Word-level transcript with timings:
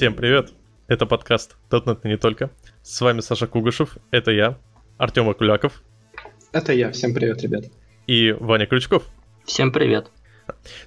Всем 0.00 0.14
привет! 0.14 0.54
Это 0.88 1.04
подкаст 1.04 1.58
и 1.70 2.08
не 2.08 2.16
только. 2.16 2.50
С 2.82 3.02
вами 3.02 3.20
Саша 3.20 3.46
Кугашев, 3.46 3.98
это 4.10 4.30
я, 4.30 4.56
Артем 4.96 5.28
Акуляков. 5.28 5.82
Это 6.52 6.72
я, 6.72 6.90
всем 6.90 7.12
привет, 7.12 7.42
ребят. 7.42 7.64
И 8.06 8.34
Ваня 8.40 8.64
Крючков. 8.64 9.02
Всем 9.44 9.70
привет. 9.70 10.10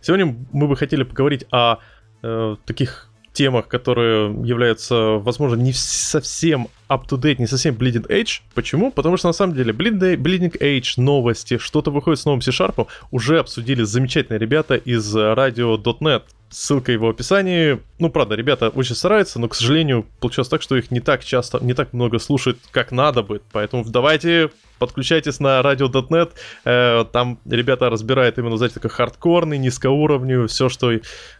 Сегодня 0.01 0.35
мы 0.51 0.67
бы 0.67 0.75
хотели 0.75 1.03
поговорить 1.03 1.45
о 1.51 1.77
э, 2.23 2.55
таких 2.65 3.11
темах, 3.33 3.67
которые 3.67 4.33
являются, 4.47 4.95
возможно, 5.19 5.61
не 5.61 5.73
совсем 5.73 6.69
up-to-date, 6.93 7.37
не 7.39 7.47
совсем 7.47 7.75
bleeding 7.75 8.07
edge. 8.07 8.41
Почему? 8.53 8.91
Потому 8.91 9.17
что 9.17 9.27
на 9.27 9.33
самом 9.33 9.55
деле 9.55 9.73
bleeding 9.73 10.57
edge, 10.59 10.93
новости, 10.97 11.57
что-то 11.57 11.91
выходит 11.91 12.19
с 12.19 12.25
новым 12.25 12.41
C-Sharp, 12.41 12.87
уже 13.11 13.39
обсудили 13.39 13.83
замечательные 13.83 14.39
ребята 14.39 14.75
из 14.75 15.15
radio.net. 15.15 16.23
Ссылка 16.49 16.91
его 16.91 17.07
в 17.07 17.09
описании. 17.09 17.79
Ну, 17.97 18.11
правда, 18.11 18.35
ребята 18.35 18.69
очень 18.69 18.93
стараются, 18.95 19.39
но, 19.39 19.47
к 19.47 19.55
сожалению, 19.55 20.05
получилось 20.19 20.49
так, 20.49 20.61
что 20.61 20.75
их 20.75 20.91
не 20.91 20.99
так 20.99 21.23
часто, 21.23 21.57
не 21.63 21.73
так 21.73 21.93
много 21.93 22.19
слушают, 22.19 22.59
как 22.69 22.91
надо 22.91 23.23
бы. 23.23 23.41
Поэтому 23.51 23.83
давайте 23.83 24.51
подключайтесь 24.77 25.39
на 25.39 25.61
radio.net. 25.61 26.31
Э, 26.65 27.05
там 27.11 27.39
ребята 27.49 27.89
разбирают 27.89 28.37
именно, 28.37 28.57
знаете, 28.57 28.75
такой 28.75 28.91
хардкорный, 28.91 29.57
низкоуровневый, 29.57 30.47
все, 30.47 30.69
что... 30.69 30.91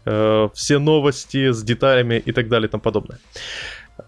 Э, 0.06 0.50
все 0.54 0.80
новости 0.80 1.52
с 1.52 1.62
деталями 1.62 2.16
и 2.16 2.32
так 2.32 2.50
далее 2.50 2.68
и 2.68 2.72
тому 2.72 2.82
подобное. 2.82 3.20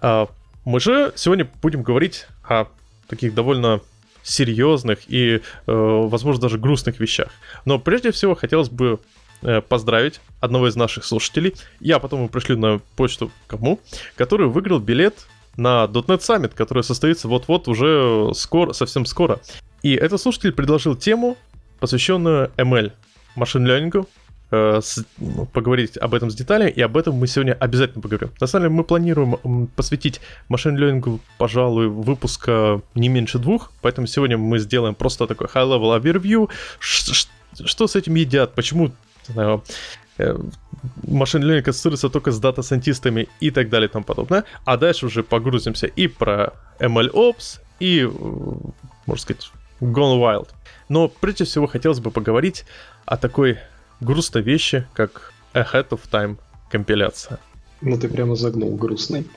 А, 0.01 0.27
мы 0.65 0.79
же 0.79 1.13
сегодня 1.15 1.49
будем 1.61 1.83
говорить 1.83 2.27
о 2.43 2.65
таких 3.07 3.33
довольно 3.33 3.81
серьезных 4.23 4.99
и, 5.07 5.35
э, 5.37 5.41
возможно, 5.67 6.41
даже 6.41 6.57
грустных 6.57 6.99
вещах. 6.99 7.29
Но 7.63 7.79
прежде 7.79 8.11
всего 8.11 8.35
хотелось 8.35 8.69
бы 8.69 8.99
Э, 9.47 9.61
поздравить 9.61 10.21
одного 10.39 10.67
из 10.67 10.75
наших 10.75 11.05
слушателей. 11.05 11.53
Я 11.79 11.99
потом 11.99 12.21
мы 12.21 12.29
пришли 12.29 12.55
на 12.55 12.79
почту 12.95 13.31
кому, 13.45 13.79
который 14.15 14.47
выиграл 14.47 14.79
билет 14.79 15.27
на 15.55 15.85
.NET 15.85 16.19
Summit, 16.19 16.53
который 16.55 16.83
состоится 16.83 17.27
вот-вот 17.27 17.67
уже 17.67 18.31
скоро, 18.33 18.73
совсем 18.73 19.05
скоро. 19.05 19.39
И 19.83 19.93
этот 19.93 20.19
слушатель 20.19 20.51
предложил 20.51 20.95
тему, 20.95 21.37
посвященную 21.79 22.49
ML, 22.57 22.91
машин 23.35 23.67
лернингу, 23.67 24.09
э, 24.51 24.81
ну, 25.17 25.45
поговорить 25.45 25.97
об 25.97 26.13
этом 26.13 26.29
с 26.29 26.35
деталями, 26.35 26.69
и 26.69 26.81
об 26.81 26.97
этом 26.97 27.15
мы 27.15 27.27
сегодня 27.27 27.53
обязательно 27.53 28.01
поговорим. 28.01 28.31
На 28.39 28.47
самом 28.47 28.65
деле 28.65 28.75
мы 28.75 28.83
планируем 28.83 29.67
посвятить 29.75 30.21
машин 30.49 30.77
лернингу, 30.77 31.19
пожалуй, 31.37 31.87
выпуска 31.87 32.81
не 32.95 33.09
меньше 33.09 33.39
двух, 33.39 33.71
поэтому 33.81 34.07
сегодня 34.07 34.37
мы 34.37 34.59
сделаем 34.59 34.95
просто 34.95 35.27
такой 35.27 35.47
high-level 35.47 36.01
overview, 36.01 36.49
что 36.79 37.87
с 37.87 37.95
этим 37.95 38.15
едят, 38.15 38.53
почему 38.53 38.91
знаю, 39.27 39.63
машин 41.07 41.43
learning 41.43 41.69
ассоциируется 41.69 42.09
только 42.09 42.31
с 42.31 42.39
дата-сайентистами 42.39 43.27
и 43.39 43.51
так 43.51 43.69
далее 43.69 43.89
и 43.89 43.91
тому 43.91 44.05
подобное. 44.05 44.43
А 44.65 44.77
дальше 44.77 45.07
уже 45.07 45.23
погрузимся 45.23 45.87
и 45.87 46.07
про 46.07 46.53
MLOps, 46.79 47.59
и, 47.79 48.01
э, 48.01 48.09
можно 49.05 49.21
сказать, 49.21 49.51
Gone 49.81 50.19
Wild. 50.19 50.49
Но 50.87 51.07
прежде 51.07 51.43
всего 51.43 51.67
хотелось 51.67 51.99
бы 51.99 52.11
поговорить 52.11 52.65
о 53.05 53.17
такой 53.17 53.57
грустной 54.05 54.43
вещи, 54.43 54.87
как 54.93 55.33
Ahead 55.53 55.89
of 55.89 56.01
Time 56.11 56.37
компиляция. 56.69 57.39
Ну 57.81 57.99
ты 57.99 58.07
прямо 58.07 58.35
загнул 58.35 58.75
грустный. 58.75 59.27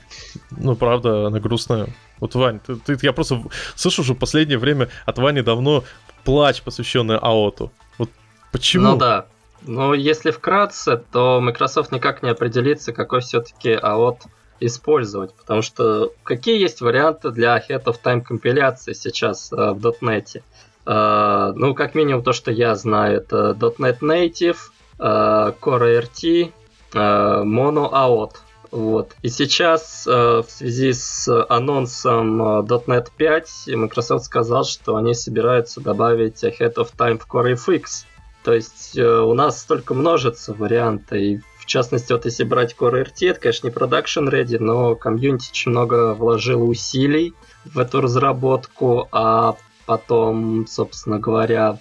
Ну 0.51 0.75
правда, 0.75 1.27
она 1.27 1.39
грустная. 1.39 1.89
Вот, 2.19 2.35
Вань, 2.35 2.59
ты, 2.59 2.75
ты, 2.75 2.97
я 3.01 3.13
просто 3.13 3.43
слышу 3.75 4.01
уже 4.01 4.13
в 4.13 4.17
последнее 4.17 4.57
время 4.57 4.89
от 5.05 5.17
Вани 5.17 5.41
давно 5.41 5.83
плач, 6.23 6.61
посвященный 6.61 7.17
АОТу. 7.17 7.71
Вот 7.97 8.09
почему? 8.51 8.89
Ну 8.89 8.97
да, 8.97 9.25
ну, 9.65 9.93
если 9.93 10.31
вкратце, 10.31 10.97
то 11.11 11.41
Microsoft 11.41 11.91
никак 11.91 12.23
не 12.23 12.29
определится, 12.29 12.93
какой 12.93 13.21
все-таки 13.21 13.71
AOT 13.71 14.21
использовать, 14.61 15.33
потому 15.33 15.61
что 15.61 16.13
какие 16.23 16.59
есть 16.59 16.81
варианты 16.81 17.31
для 17.31 17.57
Ahead 17.57 17.85
of 17.85 17.97
Time 18.03 18.21
компиляции 18.21 18.93
сейчас 18.93 19.51
э, 19.51 19.55
в 19.55 19.95
.NET? 20.01 20.41
Э, 20.89 21.53
ну, 21.55 21.75
как 21.75 21.93
минимум 21.93 22.23
то, 22.23 22.33
что 22.33 22.51
я 22.51 22.73
знаю, 22.73 23.17
это 23.17 23.55
.NET 23.77 23.99
Native, 23.99 24.57
э, 24.97 25.53
Core 25.61 26.01
RT, 26.01 26.51
э, 26.93 27.43
Mono 27.43 27.91
AOT. 27.93 28.31
Вот. 28.71 29.15
И 29.23 29.29
сейчас 29.29 30.05
в 30.05 30.45
связи 30.47 30.93
с 30.93 31.27
анонсом 31.49 32.39
.NET 32.67 33.07
5 33.17 33.67
Microsoft 33.67 34.25
сказал, 34.25 34.63
что 34.63 34.95
они 34.95 35.15
собираются 35.15 35.81
добавить 35.81 36.43
Ahead 36.43 36.75
of 36.75 36.89
Time 36.95 37.17
в 37.17 37.27
Core 37.27 37.55
FX. 37.55 38.05
То 38.43 38.53
есть 38.53 38.95
у 38.97 39.33
нас 39.33 39.61
столько 39.61 39.95
множится 39.95 40.53
варианты, 40.53 41.19
и 41.19 41.39
в 41.57 41.65
частности, 41.65 42.13
вот 42.13 42.25
если 42.25 42.43
брать 42.43 42.75
Core 42.79 43.03
RT, 43.05 43.31
это, 43.31 43.39
конечно, 43.39 43.67
не 43.67 43.73
production 43.73 44.29
ready, 44.29 44.59
но 44.59 44.95
комьюнити 44.95 45.49
очень 45.49 45.71
много 45.71 46.13
вложило 46.13 46.63
усилий 46.63 47.33
в 47.65 47.79
эту 47.79 48.01
разработку, 48.01 49.07
а 49.11 49.55
потом, 49.89 50.67
собственно 50.67 51.17
говоря, 51.17 51.79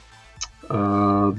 э, 0.71 1.33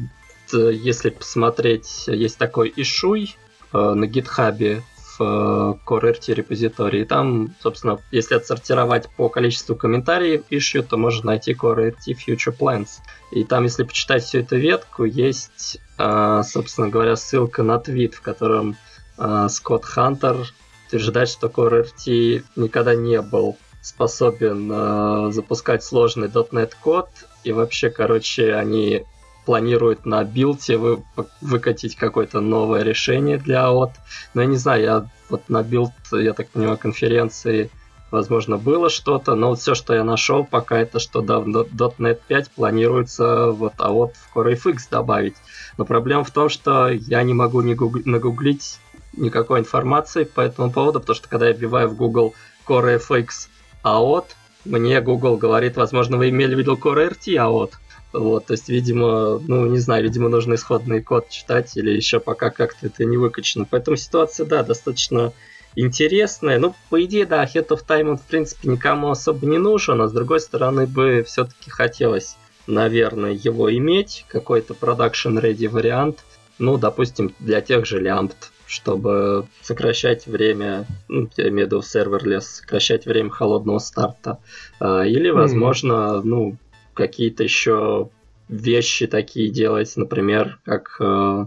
если 0.53 1.09
посмотреть, 1.09 2.03
есть 2.05 2.37
такой 2.37 2.71
ишуй 2.75 3.35
э, 3.73 3.93
на 3.95 4.05
гитхабе 4.05 4.83
в 5.17 5.79
Core 5.83 6.13
RT 6.13 6.31
репозитории. 6.35 7.05
Там, 7.05 7.55
собственно, 7.59 7.99
если 8.11 8.35
отсортировать 8.35 9.09
по 9.17 9.29
количеству 9.29 9.75
комментариев 9.75 10.43
issue, 10.51 10.83
то 10.83 10.95
можно 10.97 11.31
найти 11.31 11.53
Core 11.53 11.91
RT 11.91 12.15
Future 12.27 12.55
Plans. 12.55 12.99
И 13.31 13.43
там, 13.45 13.63
если 13.63 13.83
почитать 13.83 14.23
всю 14.23 14.41
эту 14.41 14.57
ветку, 14.57 15.05
есть, 15.05 15.79
а, 15.97 16.43
собственно 16.43 16.89
говоря, 16.89 17.15
ссылка 17.15 17.63
на 17.63 17.79
твит, 17.79 18.13
в 18.13 18.21
котором 18.21 18.75
а, 19.17 19.49
Скотт 19.49 19.85
Хантер 19.85 20.37
утверждает, 20.85 21.29
что 21.29 21.47
Core 21.47 21.87
RT 21.87 22.43
никогда 22.57 22.93
не 22.93 23.19
был 23.23 23.57
способен 23.89 24.71
э, 24.71 25.31
запускать 25.31 25.83
сложный 25.83 26.27
.NET 26.27 26.73
код, 26.81 27.09
и 27.43 27.51
вообще, 27.51 27.89
короче, 27.89 28.53
они 28.53 29.03
планируют 29.45 30.05
на 30.05 30.23
билте 30.23 30.77
вы, 30.77 31.03
выкатить 31.41 31.95
какое-то 31.95 32.39
новое 32.39 32.83
решение 32.83 33.37
для 33.37 33.63
AOT. 33.63 33.91
Но 34.33 34.41
я 34.41 34.47
не 34.47 34.57
знаю, 34.57 34.83
я 34.83 35.09
вот 35.29 35.49
на 35.49 35.63
билд, 35.63 35.91
я 36.11 36.33
так 36.33 36.49
понимаю, 36.49 36.77
конференции 36.77 37.69
возможно, 38.11 38.57
было 38.57 38.89
что-то, 38.89 39.35
но 39.35 39.49
вот 39.49 39.59
все, 39.59 39.75
что 39.75 39.93
я 39.93 40.03
нашел, 40.03 40.43
пока 40.43 40.77
это, 40.79 40.99
что 40.99 41.21
да, 41.21 41.39
в 41.39 41.47
.NET 41.47 42.19
5 42.27 42.51
планируется 42.51 43.51
вот, 43.51 43.73
а 43.77 43.91
вот 43.91 44.13
в 44.15 44.35
CoreFX 44.35 44.77
добавить. 44.89 45.35
Но 45.77 45.85
проблема 45.85 46.23
в 46.23 46.31
том, 46.31 46.49
что 46.49 46.89
я 46.89 47.21
не 47.23 47.33
могу 47.33 47.61
не 47.61 47.75
гугл- 47.75 48.01
нагуглить 48.05 48.79
никакой 49.13 49.59
информации 49.59 50.23
по 50.23 50.41
этому 50.41 50.71
поводу, 50.71 50.99
потому 50.99 51.15
что 51.15 51.29
когда 51.29 51.47
я 51.47 51.53
вбиваю 51.53 51.89
в 51.89 51.95
Google 51.95 52.33
CoreFX 52.67 53.48
AOT, 53.83 54.25
мне 54.65 55.01
Google 55.01 55.37
говорит, 55.37 55.77
возможно, 55.77 56.17
вы 56.17 56.29
имели 56.29 56.55
в 56.55 56.59
виду 56.59 56.75
CoreRT 56.75 57.27
AOT. 57.27 57.71
Вот, 58.11 58.47
то 58.47 58.53
есть, 58.53 58.69
видимо, 58.69 59.39
ну, 59.39 59.67
не 59.67 59.77
знаю, 59.77 60.03
видимо, 60.03 60.29
нужно 60.29 60.55
исходный 60.55 61.01
код 61.01 61.29
читать 61.29 61.77
или 61.77 61.91
еще 61.91 62.19
пока 62.19 62.49
как-то 62.49 62.87
это 62.87 63.05
не 63.05 63.17
выкачано. 63.17 63.67
Поэтому 63.69 63.97
ситуация, 63.97 64.47
да, 64.47 64.63
достаточно 64.63 65.31
интересное. 65.75 66.57
Ну, 66.57 66.75
по 66.89 67.03
идее, 67.03 67.25
да, 67.25 67.43
Ahead 67.43 67.67
of 67.67 67.85
Time 67.87 68.09
он, 68.09 68.17
в 68.17 68.23
принципе, 68.23 68.67
никому 68.69 69.11
особо 69.11 69.45
не 69.45 69.59
нужен, 69.59 70.01
а 70.01 70.07
с 70.07 70.11
другой 70.11 70.39
стороны 70.39 70.87
бы 70.87 71.23
все-таки 71.25 71.69
хотелось, 71.69 72.35
наверное, 72.65 73.31
его 73.31 73.71
иметь, 73.75 74.25
какой-то 74.27 74.73
production 74.73 75.39
ready 75.39 75.69
вариант, 75.69 76.25
ну, 76.57 76.77
допустим, 76.77 77.33
для 77.39 77.61
тех 77.61 77.85
же 77.85 77.99
лямбд, 77.99 78.51
чтобы 78.69 79.47
сокращать 79.63 80.27
время, 80.27 80.85
ну, 81.07 81.27
я 81.37 81.49
имею 81.49 81.65
в 81.67 81.71
виду 81.71 81.81
serverless, 81.81 82.45
сокращать 82.45 83.07
время 83.07 83.31
холодного 83.31 83.79
старта. 83.79 84.37
А, 84.79 85.01
или, 85.01 85.31
возможно, 85.31 85.91
mm-hmm. 85.93 86.21
ну, 86.23 86.57
какие-то 86.93 87.43
еще 87.43 88.09
вещи 88.47 89.07
такие 89.07 89.49
делать, 89.49 89.91
например, 89.95 90.59
как 90.65 90.97
э, 90.99 91.45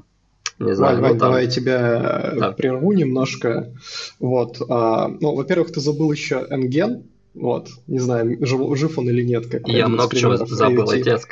не 0.59 0.75
знаю, 0.75 0.95
Вань, 0.95 1.03
ну, 1.03 1.03
Вань, 1.03 1.19
там... 1.19 1.29
давай 1.29 1.45
я 1.45 1.51
тебя 1.51 2.33
э, 2.35 2.41
да. 2.41 2.51
прерву 2.51 2.93
немножко. 2.93 3.73
Вот, 4.19 4.61
а, 4.69 5.07
ну, 5.07 5.37
во-первых, 5.37 5.73
ты 5.73 5.79
забыл 5.79 6.11
еще 6.11 6.45
Энген, 6.51 7.05
вот, 7.35 7.69
не 7.87 8.01
знаю, 8.01 8.37
жив, 8.45 8.77
жив 8.77 8.99
он 8.99 9.09
или 9.09 9.23
нет. 9.23 9.47
Как 9.47 9.69
я 9.69 9.87
много 9.87 10.17
чего 10.17 10.37
забыл, 10.37 10.91
отец. 10.91 11.29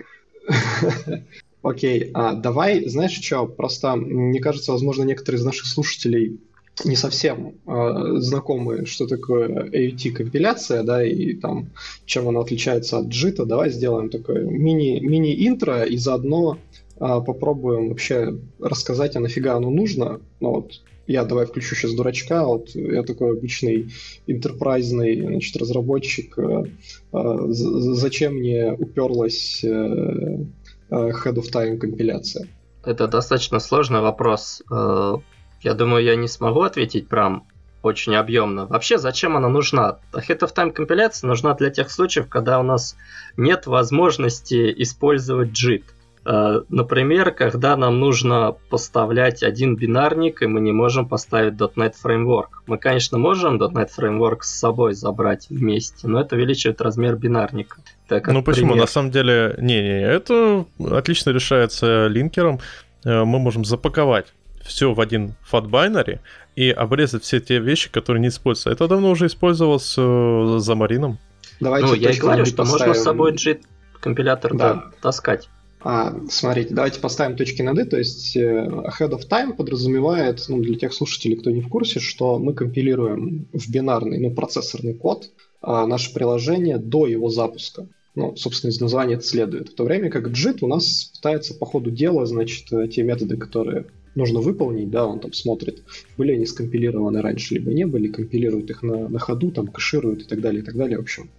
Окей, 1.63 2.11
а 2.15 2.35
давай, 2.35 2.89
знаешь 2.89 3.21
что, 3.21 3.47
просто 3.47 3.95
мне 3.97 4.41
кажется, 4.41 4.73
возможно, 4.73 5.03
некоторые 5.03 5.41
из 5.41 5.45
наших 5.45 5.67
слушателей 5.67 6.41
не 6.85 6.97
совсем 6.97 7.55
э, 7.67 8.19
знакомы, 8.19 8.87
что 8.87 9.07
такое 9.07 9.69
AUT-компиляция, 9.71 10.83
да, 10.83 11.05
и 11.05 11.35
там, 11.35 11.71
чем 12.07 12.29
она 12.29 12.41
отличается 12.41 12.99
от 12.99 13.09
JIT. 13.09 13.45
Давай 13.45 13.71
сделаем 13.71 14.09
такое 14.09 14.45
мини, 14.45 15.01
мини-интро 15.01 15.85
и 15.85 15.99
заодно 15.99 16.59
а, 17.01 17.21
попробуем 17.21 17.89
вообще 17.89 18.39
рассказать, 18.59 19.17
а 19.17 19.21
нафига 19.21 19.57
оно 19.57 19.71
нужно. 19.71 20.21
Ну, 20.41 20.51
вот 20.51 20.83
я 21.07 21.25
давай 21.25 21.47
включу 21.47 21.75
сейчас 21.75 21.93
дурачка, 21.93 22.45
вот 22.45 22.75
я 22.75 23.03
такой 23.03 23.33
обычный 23.33 23.89
интерпрайзный 24.27 25.21
значит, 25.23 25.57
разработчик. 25.57 26.39
А, 26.39 26.65
а, 27.13 27.47
зачем 27.49 28.37
мне 28.37 28.73
уперлась 28.73 29.65
э, 29.65 30.45
Head 30.91 31.37
of 31.37 31.53
Time 31.53 31.79
компиляция? 31.79 32.49
Это 32.85 33.07
достаточно 33.07 33.61
сложный 33.61 34.01
вопрос. 34.01 34.63
Э, 34.71 35.17
я 35.63 35.75
думаю, 35.75 36.05
я 36.05 36.17
не 36.17 36.29
смогу 36.29 36.63
ответить 36.63 37.09
прям 37.09 37.47
очень 37.83 38.15
объемно. 38.15 38.67
Вообще, 38.67 38.99
зачем 38.99 39.37
она 39.37 39.49
нужна? 39.49 39.99
Ahead 40.13 40.41
of 40.41 40.55
Time 40.55 40.73
компиляция 40.73 41.29
нужна 41.29 41.55
для 41.55 41.71
тех 41.71 41.91
случаев, 41.91 42.29
когда 42.29 42.61
у 42.61 42.63
нас 42.63 42.97
нет 43.37 43.67
возможности 43.67 44.73
использовать 44.83 45.51
JIT. 45.51 45.85
Э, 46.27 46.63
например, 46.69 47.33
когда 47.33 47.77
нам 47.77 47.99
нужно 47.99 48.57
поставлять 48.69 49.43
один 49.43 49.77
бинарник, 49.77 50.43
и 50.43 50.47
мы 50.47 50.61
не 50.61 50.73
можем 50.73 51.09
поставить 51.09 51.55
.NET 51.55 51.95
Framework. 52.03 52.49
Мы, 52.67 52.79
конечно, 52.79 53.19
можем 53.19 53.57
.NET 53.57 53.91
Framework 53.97 54.39
с 54.43 54.59
собой 54.59 54.95
забрать 54.95 55.49
вместе, 55.49 56.09
но 56.09 56.21
это 56.21 56.37
увеличивает 56.37 56.81
размер 56.81 57.17
бинарника. 57.17 57.79
Так, 58.11 58.27
ну 58.27 58.43
почему? 58.43 58.71
Пример. 58.71 58.81
На 58.81 58.87
самом 58.89 59.13
деле, 59.13 59.55
не-не, 59.59 60.03
это 60.03 60.67
отлично 60.91 61.31
решается 61.31 62.09
линкером. 62.09 62.59
Э, 63.05 63.23
мы 63.23 63.39
можем 63.39 63.65
запаковать 63.65 64.35
все 64.65 64.93
в 64.93 65.01
один 65.01 65.35
фат 65.43 65.67
binary 65.67 66.19
и 66.57 66.71
обрезать 66.71 67.23
все 67.23 67.39
те 67.39 67.61
вещи, 67.61 67.89
которые 67.89 68.21
не 68.21 68.27
используются. 68.27 68.71
Это 68.71 68.89
давно 68.89 69.11
уже 69.13 69.27
использовалось 69.27 69.95
э, 69.97 70.57
за 70.59 70.75
Марином. 70.75 71.19
Давайте 71.61 71.87
ну, 71.87 71.95
я 71.95 72.11
и 72.11 72.19
говорю, 72.19 72.47
что 72.47 72.57
поставим... 72.57 72.89
можно 72.89 72.95
с 73.01 73.05
собой 73.05 73.33
JIT 73.35 73.61
компилятор 74.01 74.57
да. 74.57 74.75
Да, 74.75 74.85
таскать. 75.01 75.49
А, 75.83 76.13
смотрите, 76.29 76.75
давайте 76.75 76.99
поставим 76.99 77.37
точки 77.37 77.63
над 77.63 77.79
«и», 77.79 77.85
то 77.85 77.97
есть 77.97 78.37
э, 78.37 78.41
ahead 78.41 79.13
of 79.13 79.29
time 79.31 79.55
подразумевает, 79.55 80.45
ну, 80.49 80.61
для 80.61 80.77
тех 80.77 80.93
слушателей, 80.93 81.37
кто 81.37 81.51
не 81.51 81.61
в 81.61 81.69
курсе, 81.69 82.01
что 82.01 82.41
мы 82.41 82.55
компилируем 82.55 83.47
в 83.53 83.71
бинарный, 83.71 84.19
ну, 84.19 84.35
процессорный 84.35 84.95
код 84.95 85.31
а, 85.63 85.87
наше 85.87 86.13
приложение 86.13 86.79
до 86.79 87.07
его 87.07 87.31
запуска. 87.31 87.87
Ну, 88.15 88.35
собственно, 88.37 88.71
из 88.71 88.81
названия 88.81 89.15
это 89.15 89.25
следует. 89.25 89.71
В 89.71 89.75
то 89.75 89.85
время 89.85 90.11
как 90.11 90.29
JIT 90.29 90.59
у 90.63 90.67
нас 90.67 91.13
пытается 91.15 91.55
по 91.55 91.67
ходу 91.67 91.91
дела, 91.91 92.27
значит, 92.27 92.73
э, 92.73 92.89
те 92.89 93.03
методы, 93.03 93.37
которые 93.37 93.87
нужно 94.15 94.41
выполнить, 94.41 94.91
да, 94.91 95.07
он 95.07 95.21
там 95.21 95.33
смотрит, 95.33 95.85
были 96.17 96.33
они 96.33 96.45
скомпилированы 96.45 97.23
раньше, 97.23 97.55
либо 97.55 97.73
не 97.73 97.87
были, 97.87 98.09
компилирует 98.09 98.69
их 98.71 98.83
на, 98.83 99.09
на 99.09 99.19
ходу, 99.21 99.53
там, 99.53 99.69
кэширует 99.69 100.23
и 100.23 100.25
так 100.25 100.41
далее, 100.41 100.63
и 100.63 100.65
так 100.65 100.77
далее, 100.77 100.99
в 100.99 101.03
общем. 101.03 101.31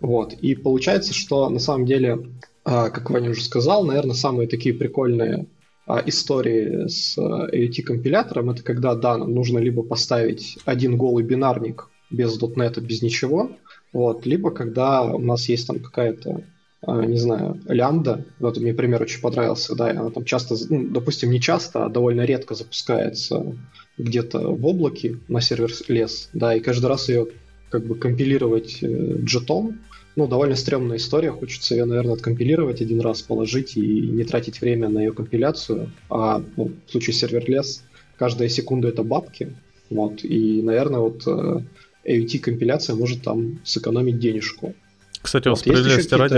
Вот, 0.00 0.32
и 0.32 0.54
получается, 0.54 1.14
что 1.14 1.48
на 1.48 1.60
самом 1.60 1.86
деле 1.86 2.26
а, 2.64 2.90
как 2.90 3.10
Ваня 3.10 3.30
уже 3.30 3.42
сказал, 3.42 3.84
наверное, 3.84 4.14
самые 4.14 4.48
такие 4.48 4.74
прикольные 4.74 5.46
а, 5.86 6.02
истории 6.06 6.88
с 6.88 7.16
AUT-компилятором, 7.18 8.50
это 8.50 8.62
когда, 8.62 8.94
да, 8.94 9.16
нам 9.16 9.32
нужно 9.32 9.58
либо 9.58 9.82
поставить 9.82 10.58
один 10.64 10.96
голый 10.96 11.24
бинарник 11.24 11.88
без 12.10 12.38
.NET, 12.38 12.80
без 12.80 13.02
ничего, 13.02 13.50
вот, 13.92 14.26
либо 14.26 14.50
когда 14.50 15.02
у 15.02 15.18
нас 15.18 15.48
есть 15.48 15.66
там 15.66 15.80
какая-то 15.80 16.42
а, 16.82 17.04
не 17.04 17.18
знаю, 17.18 17.60
лямбда, 17.68 18.24
вот 18.38 18.56
мне 18.56 18.72
пример 18.72 19.02
очень 19.02 19.20
понравился, 19.20 19.74
да, 19.74 19.90
она 19.90 20.10
там 20.10 20.24
часто, 20.24 20.56
ну, 20.70 20.88
допустим, 20.88 21.30
не 21.30 21.40
часто, 21.40 21.84
а 21.84 21.90
довольно 21.90 22.22
редко 22.22 22.54
запускается 22.54 23.54
где-то 23.98 24.54
в 24.54 24.64
облаке 24.64 25.18
на 25.28 25.42
serverless, 25.42 26.30
да, 26.32 26.54
и 26.54 26.60
каждый 26.60 26.86
раз 26.86 27.10
ее 27.10 27.28
как 27.68 27.84
бы 27.84 27.96
компилировать 27.96 28.78
э, 28.82 29.16
джетом, 29.18 29.80
ну, 30.16 30.26
довольно 30.26 30.56
стрёмная 30.56 30.96
история. 30.96 31.30
Хочется 31.30 31.74
ее, 31.74 31.84
наверное, 31.84 32.14
откомпилировать 32.14 32.80
один 32.80 33.00
раз, 33.00 33.22
положить 33.22 33.76
и 33.76 34.00
не 34.00 34.24
тратить 34.24 34.60
время 34.60 34.88
на 34.88 34.98
ее 34.98 35.12
компиляцию. 35.12 35.92
А 36.08 36.42
ну, 36.56 36.72
в 36.86 36.90
случае 36.90 37.14
serverless 37.14 37.84
каждая 38.16 38.48
секунда 38.48 38.88
это 38.88 39.04
бабки. 39.04 39.56
Вот. 39.88 40.24
И, 40.24 40.62
наверное, 40.62 41.00
вот 41.00 41.22
э, 41.26 41.60
AUT-компиляция 42.04 42.96
может 42.96 43.22
там 43.22 43.60
сэкономить 43.64 44.18
денежку. 44.18 44.74
Кстати, 45.22 45.48
вот, 45.48 45.58
справедливости 45.58 46.14
ради... 46.14 46.34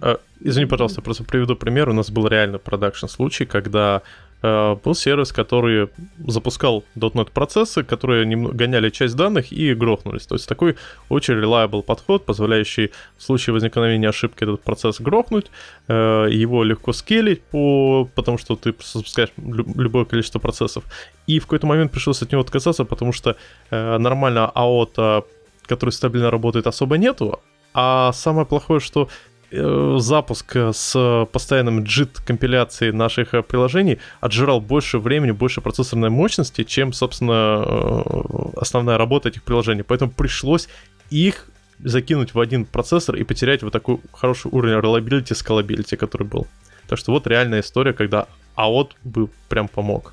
А, 0.00 0.20
извини, 0.40 0.66
пожалуйста, 0.66 1.02
просто 1.02 1.24
приведу 1.24 1.56
пример. 1.56 1.88
У 1.88 1.92
нас 1.92 2.10
был 2.10 2.28
реально 2.28 2.58
продакшн 2.58 3.06
случай, 3.06 3.46
когда 3.46 4.02
Э, 4.40 4.76
был 4.84 4.94
сервис, 4.94 5.32
который 5.32 5.88
запускал 6.26 6.84
.NET 6.96 7.30
процессы, 7.32 7.82
которые 7.82 8.24
гоняли 8.52 8.90
часть 8.90 9.16
данных 9.16 9.52
и 9.52 9.74
грохнулись. 9.74 10.26
То 10.26 10.36
есть 10.36 10.48
такой 10.48 10.76
очень 11.08 11.34
reliable 11.34 11.82
подход, 11.82 12.24
позволяющий 12.24 12.92
в 13.16 13.22
случае 13.22 13.54
возникновения 13.54 14.08
ошибки 14.08 14.44
этот 14.44 14.62
процесс 14.62 15.00
грохнуть, 15.00 15.46
э, 15.88 16.28
его 16.30 16.62
легко 16.62 16.92
скелить, 16.92 17.42
по, 17.42 18.08
потому 18.14 18.38
что 18.38 18.54
ты 18.54 18.74
запускаешь 18.80 19.30
любое 19.36 20.04
количество 20.04 20.38
процессов. 20.38 20.84
И 21.26 21.40
в 21.40 21.42
какой-то 21.46 21.66
момент 21.66 21.90
пришлось 21.90 22.22
от 22.22 22.30
него 22.30 22.42
отказаться, 22.42 22.84
потому 22.84 23.12
что 23.12 23.36
э, 23.70 23.98
нормально 23.98 24.50
АОТа, 24.54 25.24
который 25.66 25.90
стабильно 25.90 26.30
работает, 26.30 26.66
особо 26.68 26.96
нету, 26.96 27.40
а 27.74 28.12
самое 28.12 28.46
плохое, 28.46 28.80
что 28.80 29.08
запуск 29.50 30.56
э, 30.56 30.72
с 30.72 31.26
постоянным 31.32 31.80
JIT 31.80 32.22
компиляцией 32.26 32.92
наших 32.92 33.34
э, 33.34 33.42
приложений 33.42 33.98
отжирал 34.20 34.60
больше 34.60 34.98
времени, 34.98 35.30
больше 35.30 35.60
процессорной 35.60 36.10
мощности, 36.10 36.64
чем, 36.64 36.92
собственно, 36.92 38.02
основная 38.56 38.98
работа 38.98 39.30
этих 39.30 39.42
приложений. 39.42 39.84
Поэтому 39.84 40.10
пришлось 40.10 40.68
их 41.10 41.46
закинуть 41.78 42.34
в 42.34 42.40
один 42.40 42.64
процессор 42.64 43.16
и 43.16 43.24
потерять 43.24 43.62
вот 43.62 43.72
такой 43.72 44.00
хороший 44.12 44.50
уровень 44.52 44.78
reliability, 44.78 45.32
scalability, 45.32 45.96
который 45.96 46.26
был. 46.26 46.46
Так 46.86 46.98
что 46.98 47.12
вот 47.12 47.26
реальная 47.26 47.60
история, 47.60 47.92
когда 47.92 48.26
AOT 48.56 48.90
бы 49.04 49.28
прям 49.48 49.68
помог. 49.68 50.12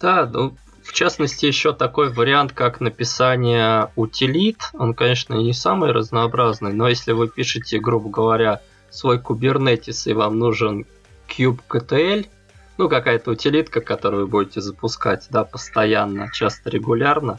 Да, 0.00 0.26
ну, 0.32 0.56
в 0.84 0.92
частности, 0.92 1.46
еще 1.46 1.72
такой 1.72 2.10
вариант, 2.12 2.52
как 2.52 2.80
написание 2.80 3.90
утилит. 3.96 4.58
Он, 4.74 4.94
конечно, 4.94 5.34
не 5.34 5.54
самый 5.54 5.92
разнообразный, 5.92 6.72
но 6.74 6.88
если 6.88 7.12
вы 7.12 7.28
пишете, 7.28 7.80
грубо 7.80 8.10
говоря, 8.10 8.60
свой 8.90 9.18
Kubernetes 9.18 10.08
и 10.08 10.12
вам 10.12 10.38
нужен 10.38 10.86
kubectl, 11.26 12.26
ну, 12.76 12.88
какая-то 12.88 13.30
утилитка, 13.30 13.80
которую 13.80 14.26
вы 14.26 14.30
будете 14.30 14.60
запускать, 14.60 15.26
да, 15.30 15.44
постоянно, 15.44 16.30
часто, 16.32 16.70
регулярно, 16.70 17.38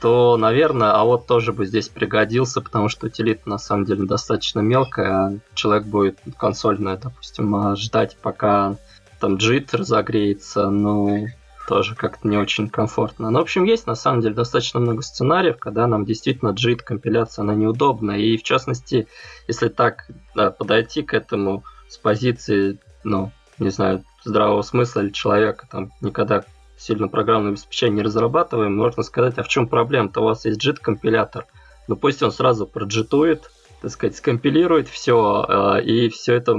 то, 0.00 0.36
наверное, 0.36 0.92
а 0.92 1.04
вот 1.04 1.26
тоже 1.26 1.52
бы 1.52 1.66
здесь 1.66 1.88
пригодился, 1.88 2.60
потому 2.60 2.88
что 2.88 3.06
утилита 3.06 3.48
на 3.48 3.58
самом 3.58 3.84
деле 3.84 4.06
достаточно 4.06 4.60
мелкая, 4.60 5.38
человек 5.54 5.86
будет 5.86 6.18
консольная, 6.38 6.96
допустим, 6.96 7.76
ждать, 7.76 8.16
пока 8.22 8.76
там 9.20 9.36
JIT 9.36 9.76
разогреется, 9.76 10.70
ну, 10.70 11.26
тоже 11.66 11.94
как-то 11.94 12.28
не 12.28 12.36
очень 12.36 12.68
комфортно. 12.68 13.30
Но, 13.30 13.40
в 13.40 13.42
общем, 13.42 13.64
есть 13.64 13.86
на 13.86 13.94
самом 13.94 14.20
деле 14.20 14.34
достаточно 14.34 14.80
много 14.80 15.02
сценариев, 15.02 15.58
когда 15.58 15.86
нам 15.86 16.04
действительно 16.04 16.50
JIT 16.50 16.82
компиляция, 16.84 17.42
она 17.42 17.54
неудобна. 17.54 18.12
И, 18.12 18.36
в 18.36 18.42
частности, 18.42 19.08
если 19.48 19.68
так 19.68 20.08
да, 20.34 20.50
подойти 20.50 21.02
к 21.02 21.14
этому 21.14 21.64
с 21.88 21.98
позиции, 21.98 22.78
ну, 23.04 23.32
не 23.58 23.70
знаю, 23.70 24.04
здравого 24.24 24.62
смысла 24.62 25.00
или 25.00 25.10
человека, 25.10 25.66
там, 25.70 25.92
никогда 26.00 26.44
сильно 26.76 27.08
программное 27.08 27.50
обеспечение 27.50 27.96
не 27.96 28.02
разрабатываем, 28.02 28.76
можно 28.76 29.02
сказать, 29.02 29.38
а 29.38 29.42
в 29.42 29.48
чем 29.48 29.68
проблема-то? 29.68 30.20
У 30.20 30.24
вас 30.24 30.44
есть 30.44 30.64
JIT 30.64 30.78
компилятор, 30.82 31.46
ну 31.88 31.96
пусть 31.96 32.22
он 32.22 32.32
сразу 32.32 32.66
проджитует, 32.66 33.50
так 33.80 33.90
сказать, 33.90 34.16
скомпилирует 34.16 34.88
все, 34.88 35.46
э, 35.48 35.82
и 35.82 36.08
все 36.08 36.34
это 36.34 36.56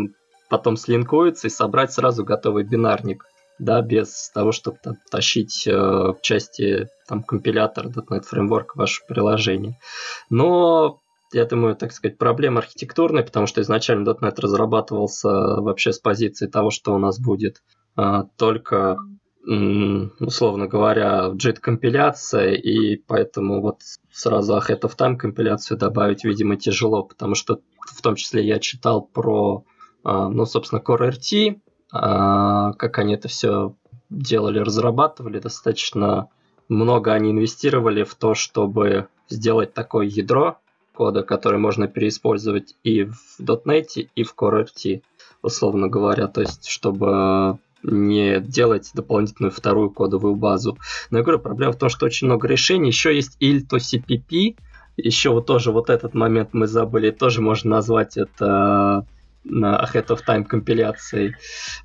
потом 0.49 0.77
слинкуется 0.77 1.47
и 1.47 1.51
собрать 1.51 1.91
сразу 1.91 2.23
готовый 2.23 2.63
бинарник 2.63 3.25
да, 3.59 3.81
без 3.81 4.29
того, 4.33 4.51
чтобы 4.51 4.77
там, 4.83 4.95
тащить 5.09 5.67
э, 5.67 5.71
в 5.71 6.17
части 6.21 6.87
там, 7.07 7.23
компилятора 7.23 7.89
.NET 7.89 8.23
Framework 8.31 8.67
ваше 8.75 9.01
приложение. 9.07 9.77
Но 10.29 11.01
я 11.33 11.45
думаю, 11.45 11.75
так 11.75 11.91
сказать, 11.91 12.17
проблема 12.17 12.59
архитектурная, 12.59 13.23
потому 13.23 13.47
что 13.47 13.61
изначально 13.61 14.09
.NET 14.09 14.35
разрабатывался 14.39 15.29
вообще 15.29 15.91
с 15.91 15.99
позиции 15.99 16.47
того, 16.47 16.69
что 16.69 16.93
у 16.93 16.97
нас 16.97 17.19
будет 17.19 17.61
э, 17.97 18.23
только, 18.37 18.97
условно 19.45 20.67
говоря, 20.67 21.31
JIT-компиляция, 21.33 22.53
и 22.53 22.97
поэтому 22.97 23.61
вот 23.61 23.79
сразу 24.11 24.57
of 24.57 24.97
time 24.97 25.15
компиляцию 25.15 25.77
добавить, 25.77 26.25
видимо, 26.25 26.57
тяжело, 26.57 27.03
потому 27.03 27.33
что 27.33 27.61
в 27.79 28.01
том 28.01 28.15
числе 28.15 28.45
я 28.45 28.59
читал 28.59 29.01
про, 29.01 29.63
э, 30.05 30.09
ну, 30.09 30.45
собственно, 30.45 30.81
Core 30.85 31.11
RT, 31.11 31.59
а, 31.91 32.73
как 32.73 32.97
они 32.99 33.15
это 33.15 33.27
все 33.27 33.73
делали, 34.09 34.59
разрабатывали, 34.59 35.39
достаточно 35.39 36.29
много 36.69 37.13
они 37.13 37.31
инвестировали 37.31 38.03
в 38.03 38.15
то, 38.15 38.33
чтобы 38.33 39.07
сделать 39.29 39.73
такое 39.73 40.05
ядро 40.05 40.57
кода, 40.93 41.21
которое 41.21 41.57
можно 41.57 41.87
переиспользовать 41.87 42.75
и 42.83 43.03
в 43.03 43.39
.NET, 43.39 44.09
и 44.15 44.23
в 44.23 44.33
Core 44.35 44.65
RT, 44.65 45.03
условно 45.43 45.87
говоря, 45.89 46.27
то 46.27 46.41
есть 46.41 46.67
чтобы 46.67 47.59
не 47.83 48.39
делать 48.39 48.89
дополнительную 48.95 49.51
вторую 49.51 49.91
кодовую 49.91 50.35
базу. 50.35 50.77
Но 51.11 51.19
я 51.19 51.23
говорю, 51.23 51.39
проблема 51.39 51.73
в 51.73 51.77
том, 51.77 51.89
что 51.89 52.07
очень 52.07 52.25
много 52.25 52.47
решений. 52.47 52.87
Еще 52.87 53.15
есть 53.15 53.37
ILTO 53.39 53.77
CPP, 53.77 54.57
еще 54.97 55.29
вот 55.29 55.45
тоже 55.45 55.71
вот 55.71 55.91
этот 55.91 56.15
момент 56.15 56.49
мы 56.53 56.65
забыли, 56.65 57.11
тоже 57.11 57.41
можно 57.41 57.69
назвать 57.69 58.17
это 58.17 59.05
на 59.49 59.75
Ahead 59.83 60.07
of 60.07 60.19
Time 60.27 60.43
компиляцией. 60.43 61.35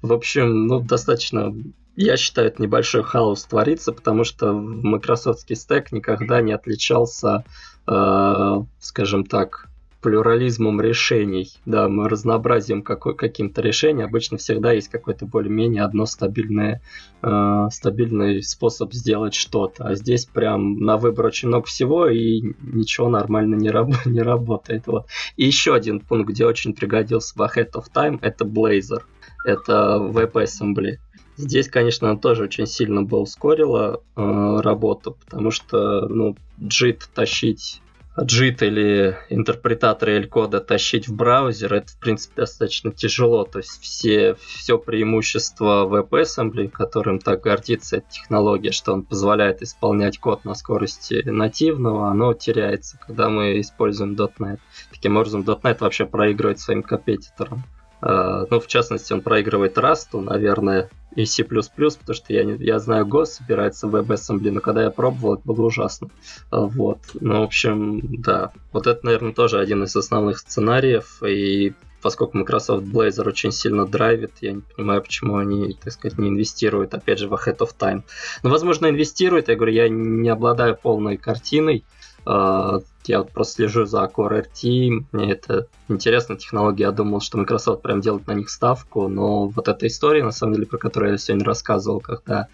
В 0.03 0.13
общем, 0.13 0.67
ну, 0.67 0.81
достаточно 0.81 1.53
я 1.97 2.17
считаю, 2.17 2.49
это 2.49 2.63
небольшой 2.63 3.03
хаос 3.03 3.45
творится, 3.45 3.93
потому 3.93 4.25
что 4.25 4.53
Microsoftский 4.53 5.57
стек 5.57 5.93
никогда 5.93 6.41
не 6.41 6.53
отличался, 6.53 7.45
э, 7.87 8.63
скажем 8.81 9.27
так, 9.27 9.69
плюрализмом 10.03 10.81
решений. 10.81 11.49
Да, 11.65 11.89
мы 11.89 12.09
разнообразием 12.09 12.83
какой, 12.83 13.15
каким-то 13.15 13.63
решением. 13.63 14.07
Обычно 14.07 14.37
всегда 14.37 14.73
есть 14.73 14.89
какой-то 14.89 15.27
более-менее 15.27 15.85
одно 15.85 16.07
стабильное, 16.07 16.83
э, 17.23 17.69
стабильный 17.71 18.43
способ 18.43 18.93
сделать 18.93 19.35
что-то. 19.35 19.85
А 19.85 19.95
здесь 19.95 20.27
прям 20.27 20.79
на 20.79 20.97
выбор 20.97 21.27
очень 21.27 21.49
много 21.49 21.67
всего, 21.67 22.09
и 22.09 22.43
ничего 22.61 23.09
нормально 23.09 23.55
не, 23.55 23.71
раб- 23.71 23.95
не 24.07 24.21
работает. 24.21 24.87
Вот. 24.87 25.07
И 25.37 25.45
еще 25.45 25.75
один 25.75 26.01
пункт, 26.01 26.31
где 26.31 26.45
очень 26.45 26.75
пригодился 26.75 27.35
в 27.37 27.41
Ahead 27.41 27.73
of 27.75 27.85
Time, 27.95 28.19
это 28.21 28.45
Blazor. 28.45 29.03
Это 29.45 29.99
WebAssembly. 30.01 30.99
Здесь, 31.37 31.69
конечно, 31.69 32.11
она 32.11 32.19
тоже 32.19 32.45
очень 32.45 32.67
сильно 32.67 33.03
бы 33.03 33.19
ускорила 33.19 34.03
э, 34.17 34.61
работу, 34.61 35.17
потому 35.25 35.51
что, 35.51 36.07
ну, 36.09 36.37
JIT 36.61 37.03
тащить 37.15 37.82
JIT 38.17 38.67
или 38.67 39.17
интерпретатор 39.31 40.11
L-кода 40.11 40.61
тащить 40.61 41.09
в 41.09 41.15
браузер, 41.15 41.73
это, 41.73 41.93
в 41.93 41.99
принципе, 41.99 42.43
достаточно 42.43 42.93
тяжело. 42.93 43.45
То 43.45 43.61
есть 43.61 43.81
все, 43.81 44.35
все 44.35 44.79
преимущество 44.79 45.87
WebAssembly, 45.87 46.69
которым 46.69 47.19
так 47.19 47.41
гордится 47.41 47.97
эта 47.97 48.11
технология, 48.11 48.71
что 48.71 48.93
он 48.93 49.03
позволяет 49.03 49.63
исполнять 49.63 50.19
код 50.19 50.45
на 50.45 50.55
скорости 50.55 51.23
нативного, 51.25 52.11
оно 52.11 52.35
теряется, 52.35 52.99
когда 52.99 53.31
мы 53.31 53.59
используем 53.61 54.15
.NET. 54.15 54.59
Таким 54.91 55.17
образом, 55.17 55.41
.NET 55.41 55.79
вообще 55.81 56.05
проигрывает 56.05 56.61
своим 56.61 56.83
компетиторам. 56.83 57.65
Uh, 58.03 58.49
ну, 58.51 58.59
в 58.59 58.67
частности, 58.67 59.13
он 59.13 59.21
проигрывает 59.21 59.79
Rust, 59.79 60.21
наверное, 60.21 60.91
и 61.15 61.25
C++, 61.25 61.45
потому 61.45 62.15
что 62.15 62.33
я, 62.33 62.43
не, 62.43 62.55
я 62.65 62.81
знаю, 62.81 63.07
Go 63.07 63.25
собирается 63.25 63.87
в 63.87 63.95
WebAssembly, 63.95 64.51
но 64.51 64.61
когда 64.61 64.83
я 64.83 64.91
пробовал, 64.91 65.35
это 65.35 65.43
было 65.45 65.67
ужасно. 65.67 66.09
Uh, 66.51 66.67
вот. 66.67 66.99
Ну, 67.21 67.41
в 67.41 67.43
общем, 67.45 68.01
да. 68.23 68.51
Вот 68.73 68.89
это, 68.89 69.07
наверное, 69.07 69.33
тоже 69.33 69.61
один 69.61 69.85
из 69.85 69.95
основных 69.95 70.41
сценариев, 70.41 71.23
и 71.23 71.75
поскольку 72.03 72.37
Microsoft 72.37 72.85
Blazor 72.85 73.29
очень 73.29 73.53
сильно 73.53 73.87
драйвит, 73.87 74.33
я 74.41 74.53
не 74.53 74.63
понимаю, 74.63 75.03
почему 75.03 75.37
они, 75.37 75.79
так 75.83 75.93
сказать, 75.93 76.19
не 76.19 76.29
инвестируют, 76.29 76.93
опять 76.95 77.21
же, 77.21 77.29
в 77.29 77.35
Ahead 77.35 77.59
of 77.59 77.71
Time. 77.79 78.03
Но, 78.43 78.51
возможно, 78.51 78.89
инвестируют, 78.89 79.49
я 79.49 79.55
говорю, 79.55 79.73
я 79.73 79.89
не 79.89 80.29
обладаю 80.29 80.77
полной 80.77 81.17
картиной, 81.17 81.85
я 82.25 83.19
вот 83.19 83.31
просто 83.33 83.55
слежу 83.55 83.85
за 83.85 84.05
Core 84.05 84.47
RT, 84.47 85.07
мне 85.13 85.33
это 85.33 85.67
интересная 85.89 86.37
технология, 86.37 86.85
я 86.85 86.93
думал, 86.93 87.21
что 87.21 87.39
Microsoft 87.39 87.83
прям 87.83 88.01
делает 88.01 88.27
на 88.27 88.33
них 88.33 88.49
ставку, 88.49 89.09
но 89.09 89.49
вот 89.49 89.69
эта 89.69 89.87
история, 89.87 90.23
на 90.23 90.31
самом 90.31 90.55
деле, 90.55 90.67
про 90.67 90.79
которую 90.79 91.13
я 91.13 91.19
сегодня 91.19 91.45
рассказывал, 91.45 92.01
когда 92.01 92.49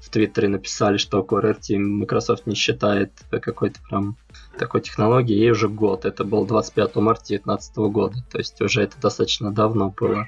в 0.00 0.10
Твиттере 0.10 0.48
написали, 0.48 0.96
что 0.98 1.20
Core 1.20 1.56
RT 1.56 1.78
Microsoft 1.78 2.46
не 2.46 2.54
считает 2.54 3.12
какой-то 3.30 3.80
прям 3.88 4.16
такой 4.58 4.80
технологией, 4.80 5.38
ей 5.38 5.50
уже 5.52 5.68
год, 5.68 6.04
это 6.04 6.24
был 6.24 6.44
25 6.44 6.96
марта 6.96 7.22
2019 7.26 7.76
года, 7.76 8.16
то 8.30 8.38
есть 8.38 8.60
уже 8.60 8.82
это 8.82 9.00
достаточно 9.00 9.52
давно 9.52 9.94
было. 9.96 10.26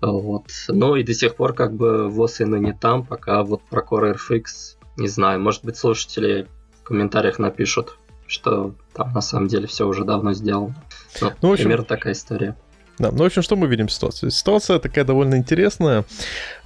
Вот. 0.00 0.46
Ну 0.68 0.94
и 0.94 1.02
до 1.02 1.12
сих 1.12 1.34
пор 1.34 1.54
как 1.54 1.74
бы 1.74 2.08
ВОЗ 2.08 2.42
и 2.42 2.44
не 2.44 2.72
там, 2.72 3.04
пока 3.04 3.42
вот 3.42 3.62
про 3.62 3.82
Core 3.82 4.14
RFX 4.14 4.76
не 4.96 5.08
знаю, 5.08 5.40
может 5.40 5.64
быть 5.64 5.76
слушатели 5.76 6.48
комментариях 6.88 7.38
напишут, 7.38 7.96
что 8.26 8.74
там 8.94 9.12
на 9.12 9.20
самом 9.20 9.48
деле 9.48 9.66
все 9.66 9.86
уже 9.86 10.04
давно 10.04 10.32
сделано. 10.32 10.74
Ну, 11.20 11.32
ну, 11.42 11.48
в 11.48 11.52
общем, 11.52 11.64
примерно 11.64 11.84
такая 11.84 12.12
история. 12.12 12.56
Да, 12.98 13.10
ну, 13.12 13.18
в 13.18 13.26
общем, 13.26 13.42
что 13.42 13.56
мы 13.56 13.68
видим 13.68 13.88
ситуацию? 13.88 14.30
Ситуация 14.30 14.78
такая 14.78 15.04
довольно 15.04 15.36
интересная. 15.36 16.04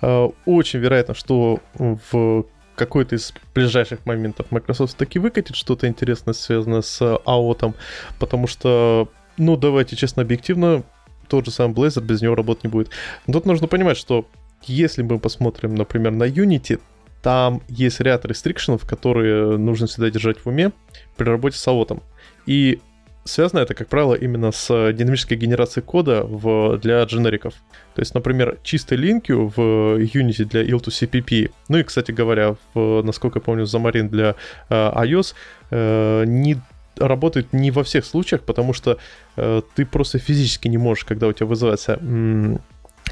Э, 0.00 0.28
очень 0.46 0.78
вероятно, 0.78 1.14
что 1.14 1.60
в 1.74 2.46
какой-то 2.74 3.16
из 3.16 3.34
ближайших 3.54 4.06
моментов 4.06 4.46
Microsoft 4.50 4.96
таки 4.96 5.18
выкатит 5.18 5.56
что-то 5.56 5.86
интересное, 5.86 6.32
связанное 6.32 6.80
с 6.80 7.00
AOT, 7.02 7.74
потому 8.18 8.46
что, 8.46 9.08
ну, 9.36 9.56
давайте 9.56 9.94
честно, 9.94 10.22
объективно, 10.22 10.82
тот 11.28 11.44
же 11.44 11.50
самый 11.50 11.74
Blazor 11.74 12.02
без 12.02 12.22
него 12.22 12.34
работать 12.34 12.64
не 12.64 12.70
будет. 12.70 12.90
Но 13.26 13.34
тут 13.34 13.46
нужно 13.46 13.68
понимать, 13.68 13.98
что 13.98 14.26
если 14.64 15.02
мы 15.02 15.18
посмотрим, 15.18 15.74
например, 15.74 16.12
на 16.12 16.24
Unity, 16.24 16.80
там 17.22 17.62
есть 17.68 18.00
ряд 18.00 18.24
рестрикшенов, 18.24 18.86
которые 18.86 19.56
нужно 19.56 19.86
всегда 19.86 20.10
держать 20.10 20.38
в 20.38 20.46
уме 20.46 20.72
при 21.16 21.28
работе 21.28 21.56
с 21.56 21.68
аотом. 21.68 22.02
И 22.46 22.80
связано 23.24 23.60
это, 23.60 23.74
как 23.74 23.88
правило, 23.88 24.14
именно 24.14 24.50
с 24.50 24.92
динамической 24.92 25.36
генерацией 25.36 25.84
кода 25.84 26.24
в, 26.24 26.78
для 26.78 27.02
дженериков. 27.04 27.54
То 27.94 28.00
есть, 28.02 28.14
например, 28.14 28.58
чистой 28.62 28.98
линкью 28.98 29.52
в 29.54 29.60
Unity 30.00 30.44
для 30.44 30.64
IL2CPP, 30.64 31.50
ну 31.68 31.78
и, 31.78 31.82
кстати 31.82 32.10
говоря, 32.10 32.56
в, 32.74 33.02
насколько 33.02 33.38
я 33.38 33.42
помню, 33.42 33.64
Xamarin 33.64 34.08
для 34.08 34.34
э, 34.68 34.74
iOS, 34.74 35.34
э, 35.70 36.24
не 36.26 36.56
работает 36.96 37.52
не 37.52 37.70
во 37.70 37.84
всех 37.84 38.04
случаях, 38.04 38.42
потому 38.42 38.72
что 38.72 38.98
э, 39.36 39.62
ты 39.74 39.86
просто 39.86 40.18
физически 40.18 40.68
не 40.68 40.78
можешь, 40.78 41.04
когда 41.04 41.28
у 41.28 41.32
тебя 41.32 41.46
вызывается 41.46 41.98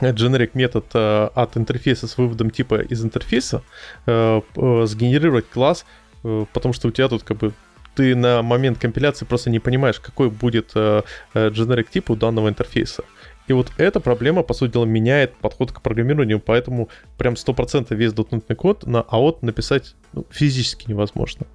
generic 0.00 0.50
метод 0.54 0.86
э, 0.94 1.28
от 1.34 1.56
интерфейса 1.56 2.06
с 2.06 2.16
выводом 2.18 2.50
типа 2.50 2.80
из 2.82 3.04
интерфейса 3.04 3.62
э, 4.06 4.40
э, 4.56 4.86
сгенерировать 4.86 5.48
класс, 5.48 5.84
потому 6.22 6.72
что 6.72 6.88
у 6.88 6.90
тебя 6.90 7.08
тут 7.08 7.22
как 7.22 7.38
бы 7.38 7.52
ты 7.94 8.14
на 8.14 8.42
момент 8.42 8.78
компиляции 8.78 9.24
просто 9.24 9.50
не 9.50 9.58
понимаешь, 9.58 9.98
какой 9.98 10.30
будет 10.30 10.74
generic 10.74 11.88
тип 11.90 12.10
у 12.10 12.16
данного 12.16 12.48
интерфейса. 12.48 13.04
И 13.48 13.52
вот 13.52 13.72
эта 13.78 13.98
проблема, 13.98 14.44
по 14.44 14.54
сути 14.54 14.74
дела, 14.74 14.84
меняет 14.84 15.34
подход 15.34 15.72
к 15.72 15.82
программированию, 15.82 16.38
поэтому 16.38 16.88
прям 17.18 17.34
100% 17.34 17.92
весь 17.96 18.12
дотнетный 18.12 18.54
код 18.54 18.86
на 18.86 18.98
AOT 18.98 19.38
написать 19.42 19.96
ну, 20.12 20.24
физически 20.30 20.88
невозможно. 20.88 21.46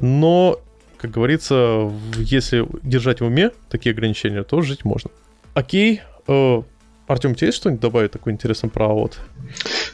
Но, 0.00 0.58
как 0.96 1.12
говорится, 1.12 1.92
если 2.16 2.66
держать 2.82 3.20
в 3.20 3.26
уме 3.26 3.52
такие 3.70 3.92
ограничения, 3.92 4.42
то 4.42 4.62
жить 4.62 4.84
можно. 4.84 5.10
Окей, 5.54 6.02
Артем, 7.06 7.32
у 7.32 7.34
тебя 7.34 7.48
есть 7.48 7.58
что-нибудь 7.58 7.82
добавить 7.82 8.12
такое 8.12 8.32
интересное 8.32 8.70
про 8.70 8.86
AOT? 8.86 9.18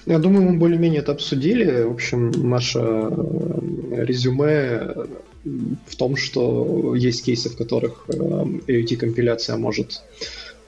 Я 0.06 0.18
думаю, 0.18 0.42
мы 0.42 0.58
более-менее 0.58 1.00
это 1.00 1.12
обсудили. 1.12 1.82
В 1.82 1.92
общем, 1.92 2.30
наше 2.30 2.78
э, 2.78 4.04
резюме 4.04 4.94
в 5.86 5.96
том, 5.96 6.16
что 6.16 6.94
есть 6.94 7.24
кейсы, 7.24 7.50
в 7.50 7.56
которых 7.56 8.04
AOT-компиляция 8.08 9.56
э, 9.56 9.58
может 9.58 10.02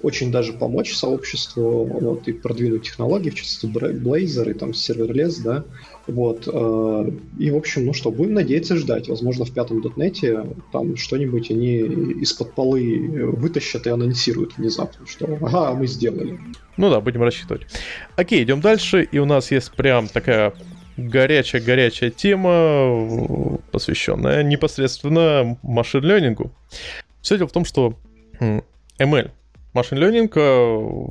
очень 0.02 0.32
даже 0.32 0.52
помочь 0.52 0.94
сообществу 0.94 1.84
вот, 1.84 2.26
и 2.26 2.32
продвинуть 2.32 2.82
технологии, 2.82 3.30
в 3.30 3.34
частности 3.37 3.66
Blazor 3.66 4.50
и 4.50 4.54
там 4.54 4.75
serverless, 4.75 5.38
да, 5.38 5.64
вот. 6.06 6.49
Э, 6.52 7.11
и, 7.38 7.50
в 7.50 7.56
общем, 7.56 7.87
ну 7.87 7.92
что, 7.92 8.11
будем 8.11 8.35
надеяться 8.35 8.76
ждать. 8.76 9.09
Возможно, 9.09 9.44
в 9.44 9.52
пятом 9.52 9.82
дотнете 9.82 10.44
там 10.73 10.97
что-нибудь 10.97 11.50
они 11.50 11.78
из-под 12.23 12.54
полы 12.54 13.30
вытащат 13.32 13.87
и 13.87 13.90
анонсируют 13.90 14.56
внезапно, 14.56 15.06
что 15.06 15.38
ага, 15.40 15.75
мы 15.75 15.87
сделали. 15.87 16.38
Ну 16.76 16.90
да, 16.90 17.00
будем 17.00 17.23
рассчитывать. 17.23 17.62
Окей, 18.16 18.42
идем 18.42 18.61
дальше. 18.61 19.02
И 19.02 19.18
у 19.18 19.25
нас 19.25 19.50
есть 19.50 19.73
прям 19.73 20.09
такая 20.09 20.54
горячая-горячая 20.97 22.11
тема, 22.11 23.59
посвященная 23.71 24.42
непосредственно 24.42 25.59
машин-лернингу. 25.62 26.52
Все 27.21 27.38
дело 27.38 27.49
в 27.49 27.52
том, 27.52 27.64
что 27.64 27.97
ML, 28.40 29.30
машин 29.73 29.99
learning 29.99 30.28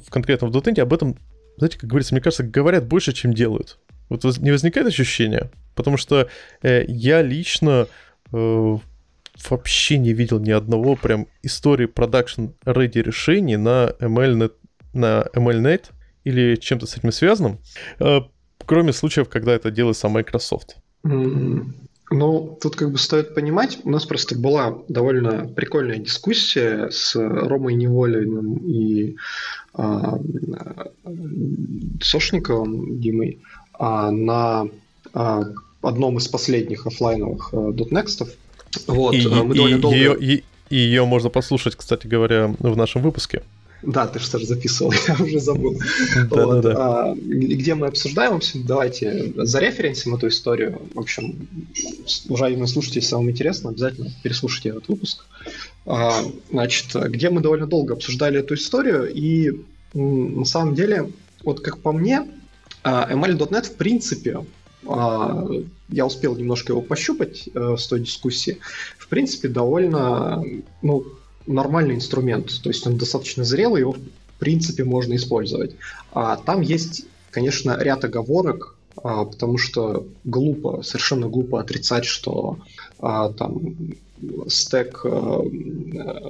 в 0.06 0.10
конкретном 0.10 0.52
в 0.52 0.56
.NET 0.56 0.82
об 0.82 0.94
этом, 0.94 1.18
знаете, 1.58 1.80
как 1.80 1.90
говорится, 1.90 2.14
мне 2.14 2.22
кажется, 2.22 2.44
говорят 2.44 2.86
больше, 2.86 3.14
чем 3.14 3.34
делают. 3.34 3.80
Вот 4.12 4.26
не 4.40 4.52
возникает 4.52 4.88
ощущения? 4.88 5.50
Потому 5.74 5.96
что 5.96 6.28
э, 6.64 6.84
я 6.86 7.22
лично 7.22 7.88
э, 8.34 8.78
вообще 9.50 9.98
не 9.98 10.12
видел 10.12 10.40
ни 10.40 10.52
одного 10.52 10.98
прям 10.98 11.28
истории 11.44 11.86
продакшн 11.86 12.48
ready 12.66 13.02
решений 13.02 13.56
на 13.56 13.94
MLNet, 14.02 14.52
на 14.94 15.26
MLNet 15.34 15.86
или 16.26 16.58
чем-то 16.58 16.88
с 16.88 16.98
этим 16.98 17.14
связанным, 17.14 17.60
э, 18.00 18.20
кроме 18.66 18.92
случаев, 18.92 19.30
когда 19.30 19.54
это 19.54 19.72
делает 19.72 19.96
сам 19.96 20.12
Microsoft. 20.12 20.76
Ну, 21.04 22.58
тут 22.62 22.76
как 22.76 22.92
бы 22.92 22.98
стоит 22.98 23.34
понимать, 23.34 23.80
у 23.86 23.90
нас 23.90 24.06
просто 24.06 24.38
была 24.38 24.80
довольно 24.90 25.48
прикольная 25.48 26.00
дискуссия 26.00 26.90
с 26.92 27.16
Ромой 27.16 27.76
Неволиным 27.76 28.58
и 28.58 29.16
а, 29.74 30.20
Сошниковым 32.02 33.00
Димой 33.00 33.42
на 33.82 34.68
а, 35.14 35.44
одном 35.82 36.18
из 36.18 36.28
последних 36.28 36.86
офлайновых 36.86 37.50
а, 37.54 37.72
дотнекстов. 37.72 38.30
Вот, 38.88 39.14
и, 39.14 39.28
мы 39.28 39.54
и, 39.54 39.58
довольно 39.58 39.80
долго... 39.80 39.98
Ее, 39.98 40.18
и, 40.20 40.44
и 40.70 40.76
ее 40.76 41.06
можно 41.06 41.30
послушать, 41.30 41.76
кстати 41.76 42.08
говоря, 42.08 42.54
в 42.60 42.78
нашем 42.78 43.02
выпуске. 43.02 43.44
Да, 43.84 44.06
ты 44.06 44.20
что 44.20 44.38
же 44.38 44.46
записывал, 44.46 44.94
я 45.08 45.16
уже 45.16 45.40
забыл. 45.40 45.80
Да, 46.30 46.46
вот, 46.46 46.62
да, 46.62 46.74
да. 46.74 46.76
А, 46.78 47.16
где 47.16 47.74
мы 47.74 47.88
обсуждаем, 47.88 48.34
в 48.34 48.36
общем, 48.38 48.64
давайте 48.66 49.34
зареференсим 49.36 50.16
эту 50.16 50.28
историю. 50.28 50.80
В 50.94 51.00
общем, 51.00 51.48
уважаемые 52.30 52.68
слушатели, 52.68 53.00
если 53.00 53.16
вам 53.16 53.30
интересно, 53.30 53.72
обязательно 53.72 54.12
переслушайте 54.22 54.70
этот 54.70 54.88
выпуск. 54.88 55.26
А, 55.88 56.22
значит, 56.52 56.94
где 56.94 57.32
мы 57.32 57.42
довольно 57.42 57.66
долго 57.66 57.96
обсуждали 57.96 58.40
эту 58.40 58.54
историю, 58.54 59.12
и 59.12 59.60
на 59.94 60.46
самом 60.46 60.76
деле, 60.76 61.12
вот 61.44 61.62
как 61.62 61.80
по 61.80 61.92
мне, 61.92 62.20
а, 62.20 62.26
ML.NET 62.84 63.66
в 63.68 63.76
принципе, 63.76 64.46
а, 64.88 65.48
я 65.90 66.06
успел 66.06 66.36
немножко 66.36 66.74
его 66.74 66.82
пощупать 66.82 67.50
э, 67.54 67.76
с 67.78 67.88
той 67.88 68.00
дискуссии, 68.00 68.58
в 68.98 69.08
принципе 69.08 69.48
довольно, 69.48 70.44
ну, 70.82 71.06
нормальный 71.46 71.96
инструмент, 71.96 72.62
то 72.62 72.70
есть 72.70 72.86
он 72.88 72.98
достаточно 72.98 73.44
зрелый, 73.44 73.82
его 73.82 73.94
в 73.94 74.40
принципе 74.40 74.84
можно 74.84 75.16
использовать. 75.16 75.76
А 76.14 76.38
там 76.38 76.62
есть, 76.62 77.06
конечно, 77.30 77.78
ряд 77.80 78.04
оговорок, 78.04 78.76
а, 79.04 79.26
потому 79.26 79.58
что 79.58 80.08
глупо, 80.24 80.82
совершенно 80.82 81.28
глупо 81.28 81.60
отрицать, 81.60 82.06
что 82.06 82.58
а, 83.00 83.30
там 83.30 83.76
стек 84.48 85.02
а, 85.04 85.44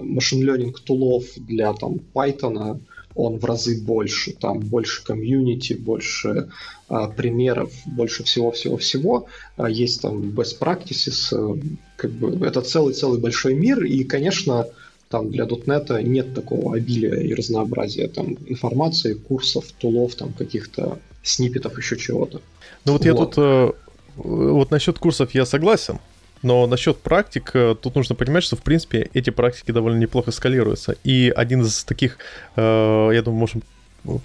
машин 0.01 0.47
learning 0.47 0.75
тулов 0.83 1.25
для 1.35 1.73
там 1.73 1.99
Python 2.13 2.81
он 3.15 3.39
в 3.39 3.45
разы 3.45 3.81
больше, 3.81 4.33
там 4.33 4.59
больше 4.59 5.03
комьюнити, 5.03 5.73
больше 5.73 6.49
а, 6.87 7.07
примеров, 7.07 7.71
больше 7.85 8.23
всего-всего-всего. 8.23 9.27
А, 9.57 9.69
есть 9.69 10.01
там 10.01 10.21
best 10.29 10.59
practices, 10.59 11.33
а, 11.33 11.57
как 11.95 12.11
бы 12.11 12.45
это 12.45 12.61
целый-целый 12.61 13.19
большой 13.19 13.53
мир, 13.53 13.83
и, 13.83 14.03
конечно, 14.03 14.67
там 15.09 15.29
для 15.29 15.45
.NET 15.45 16.03
нет 16.03 16.33
такого 16.33 16.75
обилия 16.75 17.15
и 17.15 17.33
разнообразия 17.33 18.07
там 18.07 18.37
информации, 18.47 19.13
курсов, 19.13 19.65
тулов, 19.77 20.15
там 20.15 20.33
каких-то 20.33 20.99
сниппетов, 21.21 21.77
еще 21.77 21.97
чего-то. 21.97 22.41
Ну 22.85 22.93
вот, 22.93 23.01
вот. 23.01 23.05
я 23.05 23.13
тут, 23.13 23.33
э, 23.37 23.71
вот 24.15 24.71
насчет 24.71 24.97
курсов 24.99 25.35
я 25.35 25.45
согласен, 25.45 25.99
но 26.43 26.67
насчет 26.67 26.97
практик, 26.97 27.51
э, 27.53 27.75
тут 27.81 27.95
нужно 27.95 28.15
понимать, 28.15 28.43
что, 28.43 28.55
в 28.55 28.61
принципе, 28.61 29.09
эти 29.13 29.29
практики 29.29 29.71
довольно 29.71 29.99
неплохо 29.99 30.31
скалируются. 30.31 30.95
И 31.03 31.31
один 31.35 31.61
из 31.61 31.83
таких, 31.83 32.17
э, 32.55 33.09
я 33.13 33.21
думаю, 33.21 33.39
можем 33.39 33.61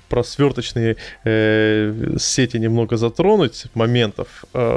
про 0.09 0.25
сверточные 0.25 0.97
э, 1.25 2.17
сети 2.19 2.59
немного 2.59 2.97
затронуть 2.97 3.67
моментов 3.75 4.45
э, 4.55 4.77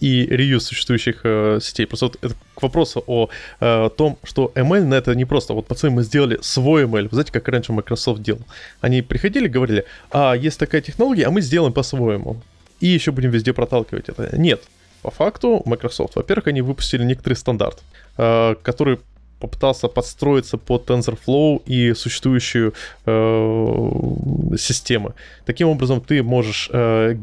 и 0.00 0.26
реюз 0.26 0.64
существующих 0.64 1.20
э, 1.24 1.58
сетей. 1.62 1.86
Просто 1.86 2.06
вот 2.06 2.18
это 2.22 2.34
к 2.54 2.62
вопросу 2.62 3.02
о 3.06 3.28
э, 3.60 3.90
том, 3.96 4.18
что 4.22 4.52
ML 4.54 4.84
на 4.84 4.94
это 4.94 5.14
не 5.14 5.24
просто. 5.24 5.54
Вот 5.54 5.66
пацаны, 5.66 5.94
мы 5.94 6.02
сделали 6.02 6.38
свой 6.42 6.84
ML. 6.84 7.04
Вы 7.04 7.08
знаете, 7.10 7.32
как 7.32 7.48
раньше 7.48 7.72
Microsoft 7.72 8.22
делал? 8.22 8.42
Они 8.80 9.02
приходили, 9.02 9.48
говорили, 9.48 9.84
а, 10.10 10.34
есть 10.34 10.58
такая 10.58 10.80
технология, 10.80 11.26
а 11.26 11.30
мы 11.30 11.40
сделаем 11.40 11.72
по-своему. 11.72 12.36
И 12.80 12.86
еще 12.86 13.10
будем 13.10 13.30
везде 13.30 13.52
проталкивать 13.52 14.08
это. 14.08 14.36
Нет, 14.36 14.62
по 15.02 15.10
факту 15.10 15.62
Microsoft, 15.64 16.16
во-первых, 16.16 16.48
они 16.48 16.62
выпустили 16.62 17.04
некоторый 17.04 17.34
стандарт, 17.34 17.82
э, 18.18 18.54
который 18.62 18.98
попытался 19.40 19.88
подстроиться 19.88 20.56
под 20.56 20.88
TensorFlow 20.88 21.62
и 21.66 21.94
существующую 21.94 22.72
э, 23.04 23.90
систему. 24.58 25.14
Таким 25.44 25.68
образом, 25.68 26.00
ты 26.00 26.22
можешь 26.22 26.70
э, 26.72 27.16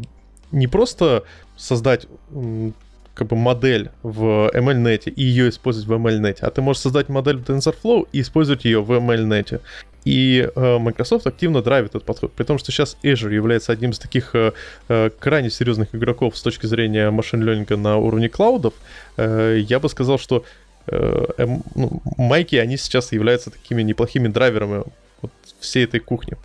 не 0.51 0.67
просто 0.67 1.23
создать 1.57 2.07
как 3.13 3.27
бы 3.27 3.35
модель 3.35 3.91
в 4.01 4.49
MLNet 4.53 5.11
и 5.11 5.23
ее 5.23 5.49
использовать 5.49 5.87
в 5.87 5.93
MLNet, 5.93 6.39
а 6.41 6.49
ты 6.49 6.61
можешь 6.61 6.81
создать 6.81 7.09
модель 7.09 7.37
в 7.37 7.43
TensorFlow 7.43 8.07
и 8.11 8.21
использовать 8.21 8.65
ее 8.65 8.81
в 8.81 8.91
MLNet. 8.91 9.61
И 10.05 10.49
э, 10.53 10.77
Microsoft 10.79 11.27
активно 11.27 11.61
драйвит 11.61 11.91
этот 11.91 12.03
подход, 12.03 12.33
при 12.33 12.43
том, 12.43 12.57
что 12.57 12.71
сейчас 12.71 12.97
Azure 13.03 13.33
является 13.33 13.71
одним 13.71 13.91
из 13.91 13.99
таких 13.99 14.35
э, 14.35 14.51
э 14.89 15.09
крайне 15.17 15.49
серьезных 15.49 15.95
игроков 15.95 16.35
с 16.37 16.41
точки 16.41 16.65
зрения 16.65 17.09
машин-ленинга 17.09 17.77
на 17.77 17.97
уровне 17.97 18.27
клаудов. 18.29 18.73
Э, 19.15 19.57
я 19.57 19.79
бы 19.79 19.87
сказал, 19.87 20.19
что 20.19 20.43
э, 20.87 21.25
э, 21.37 21.47
ну, 21.75 22.01
майки, 22.17 22.55
они 22.57 22.77
сейчас 22.77 23.13
являются 23.13 23.49
такими 23.51 23.81
неплохими 23.81 24.27
драйверами 24.27 24.83
вот 25.21 25.31
всей 25.59 25.85
этой 25.85 26.01
кухни. 26.01 26.35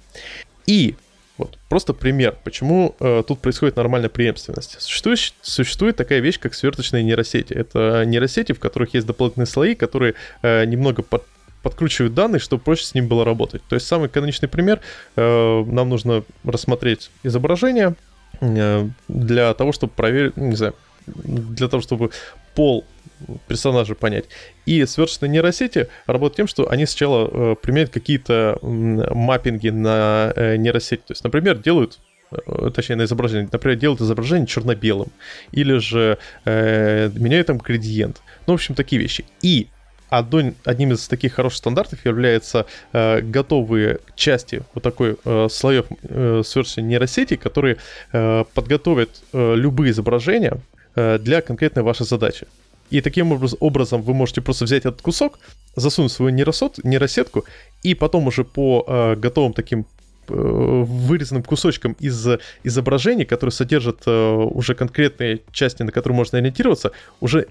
И 0.67 0.95
вот, 1.39 1.57
просто 1.69 1.95
пример, 1.95 2.37
почему 2.43 2.97
э, 2.99 3.23
тут 3.27 3.41
происходит 3.41 3.77
нормальная 3.77 4.09
преемственность. 4.09 4.81
Существует, 4.81 5.35
существует 5.41 5.97
такая 5.97 6.19
вещь, 6.19 6.41
как 6.41 6.53
сверточные 6.53 7.05
нейросети. 7.05 7.53
Это 7.53 8.05
нейросети, 8.05 8.53
в 8.53 8.59
которых 8.59 8.95
есть 8.95 9.07
дополнительные 9.07 9.47
слои, 9.47 9.77
которые 9.77 10.15
э, 10.43 10.65
немного 10.65 11.03
под, 11.03 11.25
подкручивают 11.63 12.15
данные, 12.15 12.41
чтобы 12.41 12.63
проще 12.65 12.85
с 12.85 12.95
ним 12.95 13.07
было 13.07 13.25
работать. 13.25 13.63
То 13.69 13.77
есть 13.77 13.87
самый 13.87 14.09
каноничный 14.09 14.49
пример, 14.49 14.81
э, 15.15 15.65
нам 15.65 15.89
нужно 15.89 16.25
рассмотреть 16.43 17.13
изображение 17.23 17.95
э, 18.41 18.89
для 19.07 19.55
того, 19.55 19.71
чтобы 19.71 19.93
проверить, 19.93 20.37
не 20.37 20.57
знаю, 20.57 20.75
для 21.07 21.69
того, 21.69 21.81
чтобы 21.81 22.11
пол 22.57 22.85
персонажа 23.47 23.95
понять. 23.95 24.27
И 24.67 24.85
сверстные 24.87 25.31
нейросети 25.31 25.89
работают 26.07 26.37
тем, 26.37 26.47
что 26.47 26.71
они 26.71 26.87
сначала 26.87 27.29
э, 27.31 27.57
применяют 27.61 27.91
какие-то 27.91 28.59
маппинги 28.63 29.69
на 29.69 30.33
э, 30.35 30.57
нейросети. 30.57 31.03
То 31.07 31.13
есть, 31.13 31.25
например, 31.25 31.59
делают 31.59 31.99
э, 32.31 32.71
точнее 32.75 32.97
на 32.97 33.05
изображение, 33.05 33.49
например, 33.51 33.79
делают 33.79 34.01
изображение 34.01 34.47
черно-белым, 34.47 35.09
или 35.53 35.79
же 35.79 36.19
э, 36.45 37.11
меняют 37.15 37.47
там 37.49 37.59
градиент. 37.59 38.21
Ну, 38.47 38.53
в 38.53 38.57
общем, 38.57 38.75
такие 38.75 39.01
вещи. 39.01 39.25
И 39.43 39.69
одной, 40.11 40.55
одним 40.65 40.93
из 40.93 41.07
таких 41.09 41.35
хороших 41.35 41.59
стандартов 41.59 42.05
является 42.05 42.67
э, 42.93 43.21
готовые 43.21 44.01
части 44.15 44.63
вот 44.75 44.83
такой 44.83 45.17
э, 45.25 45.49
слоев 45.51 45.87
э, 46.03 46.43
сверстной 46.45 46.87
нейросети, 46.87 47.37
которые 47.37 47.77
э, 48.13 48.45
подготовят 48.55 49.11
э, 49.33 49.55
любые 49.55 49.91
изображения 49.93 50.59
э, 50.95 51.19
для 51.19 51.41
конкретной 51.41 51.83
вашей 51.83 52.07
задачи. 52.07 52.47
И 52.91 53.01
таким 53.01 53.39
образом 53.61 54.03
вы 54.03 54.15
можете 54.15 54.41
просто 54.41 54.65
взять 54.65 54.87
этот 54.87 55.03
кусок, 55.03 55.39
засунуть 55.77 56.13
свою 56.13 56.31
нейросот, 56.31 56.79
нейросетку, 56.85 57.45
и 57.83 57.95
потом 57.95 58.27
уже 58.27 58.45
по 58.45 58.85
э, 58.87 59.15
готовым 59.17 59.53
таким 59.53 59.87
э, 60.29 60.33
вырезанным 60.33 61.43
кусочкам 61.43 61.97
из 62.01 62.27
изображений, 62.65 63.25
которые 63.25 63.53
содержат 63.53 64.03
э, 64.07 64.33
уже 64.33 64.75
конкретные 64.75 65.41
части, 65.53 65.83
на 65.83 65.93
которые 65.93 66.17
можно 66.17 66.39
ориентироваться, 66.39 66.93
уже 67.21 67.49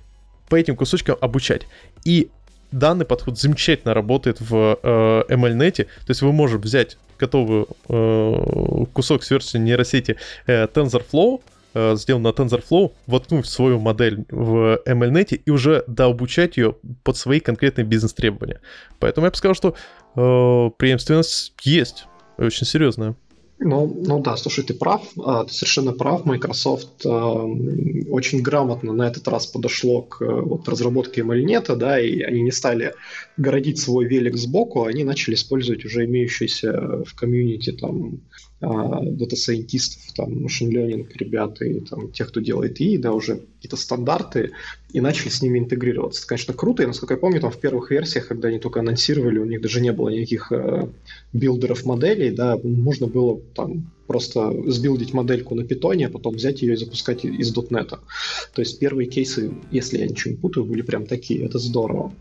по 0.49 0.55
этим 0.55 0.75
кусочкам 0.75 1.17
обучать. 1.21 1.67
И 2.03 2.29
данный 2.71 3.05
подход 3.05 3.39
замечательно 3.39 3.93
работает 3.93 4.41
в 4.41 4.79
э, 4.81 5.23
MLNet, 5.29 5.83
то 5.83 6.09
есть 6.09 6.21
вы 6.21 6.31
можете 6.31 6.63
взять 6.63 6.97
готовый 7.19 7.65
э, 7.89 8.85
кусок 8.93 9.23
с 9.23 9.31
версии 9.31 9.57
нейросети 9.57 10.17
э, 10.45 10.65
TensorFlow, 10.65 11.41
э, 11.77 11.95
сделан 11.95 12.23
на 12.23 12.29
TensorFlow, 12.29 12.93
воткнуть 13.05 13.45
свою 13.45 13.79
модель 13.79 14.25
в 14.29 14.81
MLNet 14.85 15.41
и 15.45 15.51
уже 15.51 15.83
дообучать 15.87 16.57
ее 16.57 16.75
под 17.03 17.17
свои 17.17 17.39
конкретные 17.39 17.85
бизнес-требования. 17.85 18.61
Поэтому 18.99 19.25
я 19.25 19.31
бы 19.31 19.37
сказал, 19.37 19.55
что 19.55 19.75
э, 20.15 20.71
преемственность 20.77 21.53
есть, 21.63 22.05
очень 22.37 22.65
серьезная. 22.65 23.15
Ну, 23.59 23.91
ну 24.05 24.19
да, 24.19 24.37
слушай, 24.37 24.63
ты 24.63 24.75
прав, 24.75 25.01
а, 25.23 25.43
ты 25.45 25.53
совершенно 25.53 25.91
прав. 25.91 26.25
Microsoft 26.25 27.05
э, 27.05 27.09
очень 27.09 28.41
грамотно 28.41 28.93
на 28.93 29.07
этот 29.07 29.27
раз 29.27 29.47
подошло 29.47 30.03
к 30.03 30.21
вот, 30.21 30.69
разработке 30.69 31.21
MLNet, 31.21 31.75
да, 31.75 31.99
и 31.99 32.21
они 32.21 32.41
не 32.41 32.51
стали 32.51 32.93
городить 33.37 33.79
свой 33.79 34.05
велик 34.05 34.35
сбоку, 34.35 34.85
они 34.85 35.03
начали 35.03 35.35
использовать 35.35 35.85
уже 35.85 36.05
имеющиеся 36.05 37.03
в 37.05 37.13
комьюнити 37.15 37.71
там 37.71 38.21
дата-сайентистов, 38.59 40.13
там, 40.15 40.41
machine 40.41 40.71
learning 40.71 41.07
ребята 41.13 41.63
и 41.63 41.79
там 41.79 42.11
тех, 42.11 42.29
кто 42.29 42.39
делает 42.39 42.81
и, 42.81 42.97
да, 42.97 43.13
уже 43.13 43.41
какие-то 43.57 43.77
стандарты, 43.77 44.51
и 44.91 44.99
начали 44.99 45.29
с 45.29 45.43
ними 45.43 45.59
интегрироваться. 45.59 46.21
Это, 46.21 46.29
конечно, 46.29 46.53
круто, 46.55 46.81
и, 46.81 46.87
насколько 46.87 47.13
я 47.13 47.19
помню, 47.19 47.39
там 47.39 47.51
в 47.51 47.59
первых 47.59 47.91
версиях, 47.91 48.27
когда 48.27 48.47
они 48.47 48.57
только 48.57 48.79
анонсировали, 48.79 49.37
у 49.37 49.45
них 49.45 49.61
даже 49.61 49.79
не 49.79 49.91
было 49.91 50.09
никаких 50.09 50.51
э, 50.51 50.89
билдеров 51.33 51.85
моделей, 51.85 52.31
да, 52.31 52.57
можно 52.63 53.05
было 53.05 53.39
там 53.53 53.91
просто 54.07 54.53
сбилдить 54.67 55.13
модельку 55.13 55.53
на 55.55 55.63
питоне, 55.63 56.07
а 56.07 56.09
потом 56.09 56.35
взять 56.35 56.61
ее 56.61 56.73
и 56.73 56.77
запускать 56.77 57.25
из 57.25 57.53
.NET. 57.53 57.89
То 57.89 58.61
есть 58.61 58.79
первые 58.79 59.07
кейсы, 59.09 59.51
если 59.71 59.99
я 59.99 60.07
ничего 60.07 60.31
не 60.31 60.37
путаю, 60.37 60.65
были 60.65 60.81
прям 60.81 61.05
такие, 61.05 61.45
это 61.45 61.59
здорово. 61.59 62.13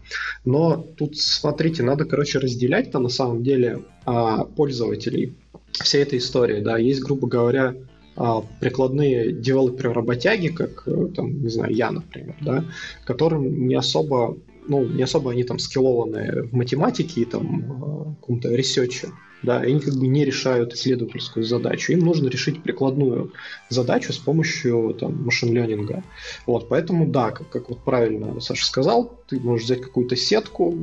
Но 0.45 0.77
тут, 0.97 1.17
смотрите, 1.17 1.83
надо, 1.83 2.05
короче, 2.05 2.39
разделять-то 2.39 2.99
на 2.99 3.09
самом 3.09 3.43
деле 3.43 3.85
а, 4.05 4.45
пользователей 4.45 5.35
всей 5.73 6.03
этой 6.03 6.19
истории, 6.19 6.61
да, 6.61 6.79
есть, 6.79 7.01
грубо 7.01 7.29
говоря, 7.29 7.75
а, 8.17 8.43
прикладные 8.61 9.33
developer'ы-работяги, 9.33 10.49
как, 10.49 10.85
э, 10.87 11.09
там, 11.15 11.43
не 11.43 11.51
знаю, 11.51 11.75
я, 11.75 11.91
например, 11.91 12.35
да, 12.41 12.65
которым 13.05 13.69
не 13.69 13.75
особо, 13.75 14.39
ну, 14.67 14.87
не 14.87 15.03
особо 15.03 15.33
они 15.33 15.45
там 15.45 15.59
скиллованы 15.59 16.45
в 16.45 16.55
математике 16.55 17.21
и 17.21 17.25
там 17.27 17.61
э, 17.61 18.15
каком-то 18.21 18.55
ресерче, 18.55 19.09
да, 19.47 19.61
они 19.61 19.81
как 19.81 19.95
бы 19.95 20.09
не 20.09 20.25
решают 20.25 20.75
исследовательскую 20.75 21.45
задачу. 21.45 21.93
Им 21.93 22.01
нужно 22.01 22.29
решить 22.29 22.63
прикладную 22.63 23.33
задачу 23.69 24.13
с 24.13 24.19
помощью 24.19 24.95
там, 24.99 25.25
machine 25.25 25.55
learning'а. 25.55 26.03
Вот, 26.47 26.69
поэтому, 26.69 27.07
да, 27.07 27.31
как, 27.31 27.49
как 27.49 27.71
вот 27.71 27.79
правильно 27.85 28.41
Саша 28.41 28.67
сказал, 28.67 29.21
ты 29.29 29.39
можешь 29.39 29.67
взять 29.67 29.83
какую-то 29.83 30.17
сетку, 30.17 30.77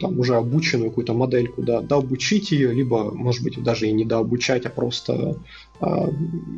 там 0.00 0.18
уже 0.18 0.34
обученную 0.34 0.90
какую-то 0.90 1.12
модельку, 1.12 1.62
да, 1.62 1.82
дообучить 1.82 2.52
ее, 2.52 2.72
либо, 2.72 3.12
может 3.12 3.44
быть, 3.44 3.62
даже 3.62 3.86
и 3.86 3.92
не 3.92 4.06
дообучать, 4.06 4.64
а 4.64 4.70
просто 4.70 5.36
э, 5.80 5.86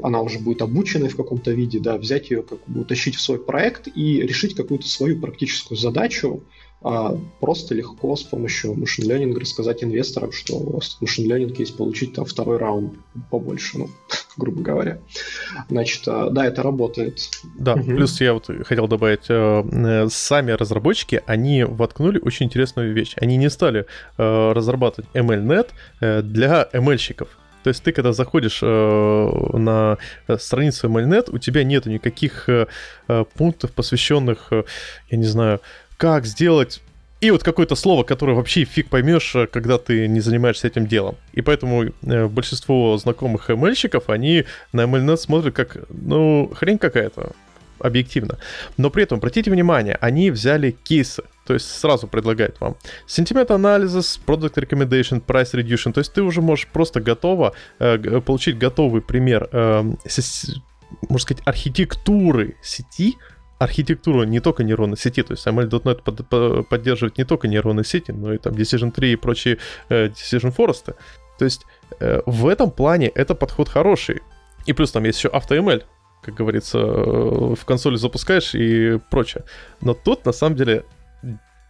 она 0.03 0.21
уже 0.21 0.39
будет 0.39 0.63
обученной 0.63 1.09
в 1.09 1.17
каком-то 1.17 1.51
виде, 1.51 1.81
да, 1.81 1.99
взять 1.99 2.31
ее, 2.31 2.43
как 2.43 2.61
бы 2.69 2.83
утащить 2.83 3.17
в 3.17 3.21
свой 3.21 3.41
проект 3.41 3.89
и 3.93 4.21
решить 4.21 4.55
какую-то 4.55 4.89
свою 4.89 5.21
практическую 5.21 5.77
задачу, 5.77 6.45
а 6.83 7.17
просто 7.41 7.75
легко 7.75 8.15
с 8.15 8.23
помощью 8.23 8.75
машин 8.75 9.09
ленинга 9.09 9.41
рассказать 9.41 9.83
инвесторам, 9.83 10.33
что 10.33 10.57
у 10.57 10.75
вас 10.75 10.97
машин 11.01 11.27
ленинг 11.27 11.59
есть 11.59 11.77
получить 11.77 12.15
там 12.15 12.25
второй 12.25 12.59
раунд 12.59 12.95
побольше. 13.31 13.79
Ну, 13.79 13.91
грубо 14.37 14.63
говоря. 14.63 14.99
Значит, 15.69 16.07
э, 16.07 16.29
да, 16.31 16.47
это 16.47 16.63
работает. 16.63 17.19
Да, 17.59 17.75
угу. 17.75 17.85
плюс 17.85 18.21
я 18.21 18.35
вот 18.35 18.49
хотел 18.65 18.87
добавить, 18.87 19.27
э, 19.29 20.09
сами 20.11 20.53
разработчики, 20.53 21.23
они 21.27 21.65
воткнули 21.65 22.21
очень 22.21 22.47
интересную 22.47 22.95
вещь. 22.95 23.15
Они 23.17 23.37
не 23.37 23.51
стали 23.51 23.87
разрабатывать 24.17 25.11
MLNet 25.15 26.23
для 26.23 26.69
ML-щиков. 26.73 27.29
То 27.63 27.71
есть 27.71 27.83
ты, 27.83 27.93
когда 27.93 28.13
заходишь 28.13 28.61
э, 28.63 29.49
на 29.53 29.99
страницу 30.39 30.89
MLNet, 30.89 31.31
у 31.31 31.39
тебя 31.39 31.65
нет 31.65 31.87
никаких 31.87 32.49
э, 32.49 32.67
пунктов, 33.35 33.73
посвященных, 33.73 34.49
э, 34.53 34.65
я 35.11 35.19
не 35.19 35.27
знаю, 35.27 35.61
как 35.99 36.25
сделать 36.25 36.81
и 37.21 37.31
вот 37.33 37.43
какое-то 37.43 37.75
слово, 37.75 38.05
которое 38.05 38.35
вообще 38.35 38.65
фиг 38.65 38.89
поймешь, 38.89 39.35
э, 39.35 39.47
когда 39.49 39.77
ты 39.77 40.07
не 40.07 40.21
занимаешься 40.21 40.69
этим 40.69 40.87
делом. 40.87 41.17
И 41.33 41.43
поэтому 41.43 41.85
э, 41.85 42.27
большинство 42.29 42.97
знакомых 42.97 43.51
ML-щиков, 43.51 44.05
они 44.07 44.45
на 44.73 44.83
MLNet 44.83 45.17
смотрят 45.17 45.55
как, 45.55 45.77
ну, 45.91 46.51
хрень 46.55 46.79
какая-то, 46.79 47.33
объективно. 47.81 48.39
Но 48.77 48.91
при 48.91 49.03
этом, 49.03 49.19
обратите 49.19 49.51
внимание, 49.51 49.97
они 50.01 50.31
взяли 50.31 50.71
кейсы. 50.71 51.23
То 51.47 51.55
есть 51.55 51.71
сразу 51.71 52.07
предлагают 52.07 52.61
вам 52.61 52.77
sentiment 53.07 53.49
analysis, 53.49 54.21
product 54.25 54.55
recommendation, 54.55 55.23
price 55.25 55.55
reduction. 55.55 55.93
То 55.93 56.01
есть 56.01 56.13
ты 56.13 56.23
уже 56.23 56.43
можешь 56.43 56.67
просто 56.67 57.01
готово 57.01 57.55
э, 57.79 58.21
получить 58.21 58.59
готовый 58.59 59.01
пример, 59.01 59.49
э, 59.53 59.83
можно 59.83 61.19
сказать, 61.19 61.43
архитектуры 61.47 62.57
сети, 62.63 63.17
архитектуру 63.59 64.25
не 64.25 64.41
только 64.41 64.65
нейронной 64.65 64.97
сети, 64.97 65.23
то 65.23 65.33
есть 65.33 65.47
ML.NET 65.47 66.03
под, 66.03 66.29
под, 66.29 66.69
поддерживает 66.69 67.19
не 67.19 67.25
только 67.25 67.49
нейронные 67.49 67.85
сети, 67.85 68.13
но 68.13 68.33
и 68.33 68.39
там 68.39 68.55
Decision 68.55 68.93
3 68.93 69.13
и 69.13 69.17
прочие 69.17 69.59
э, 69.89 70.09
Decision 70.09 70.55
Forest. 70.55 70.95
То 71.39 71.45
есть 71.45 71.63
э, 72.01 72.21
в 72.27 72.47
этом 72.47 72.71
плане 72.71 73.09
это 73.09 73.35
подход 73.35 73.69
хороший. 73.69 74.23
И 74.67 74.73
плюс 74.73 74.93
там 74.93 75.05
есть 75.05 75.19
еще 75.19 75.29
AutoML, 75.29 75.85
как 76.23 76.35
говорится, 76.35 76.79
э, 76.79 77.55
в 77.55 77.65
консоли 77.65 77.97
запускаешь 77.97 78.55
и 78.55 78.99
прочее. 79.11 79.45
Но 79.81 79.95
тут 79.95 80.25
на 80.25 80.33
самом 80.33 80.57
деле 80.57 80.85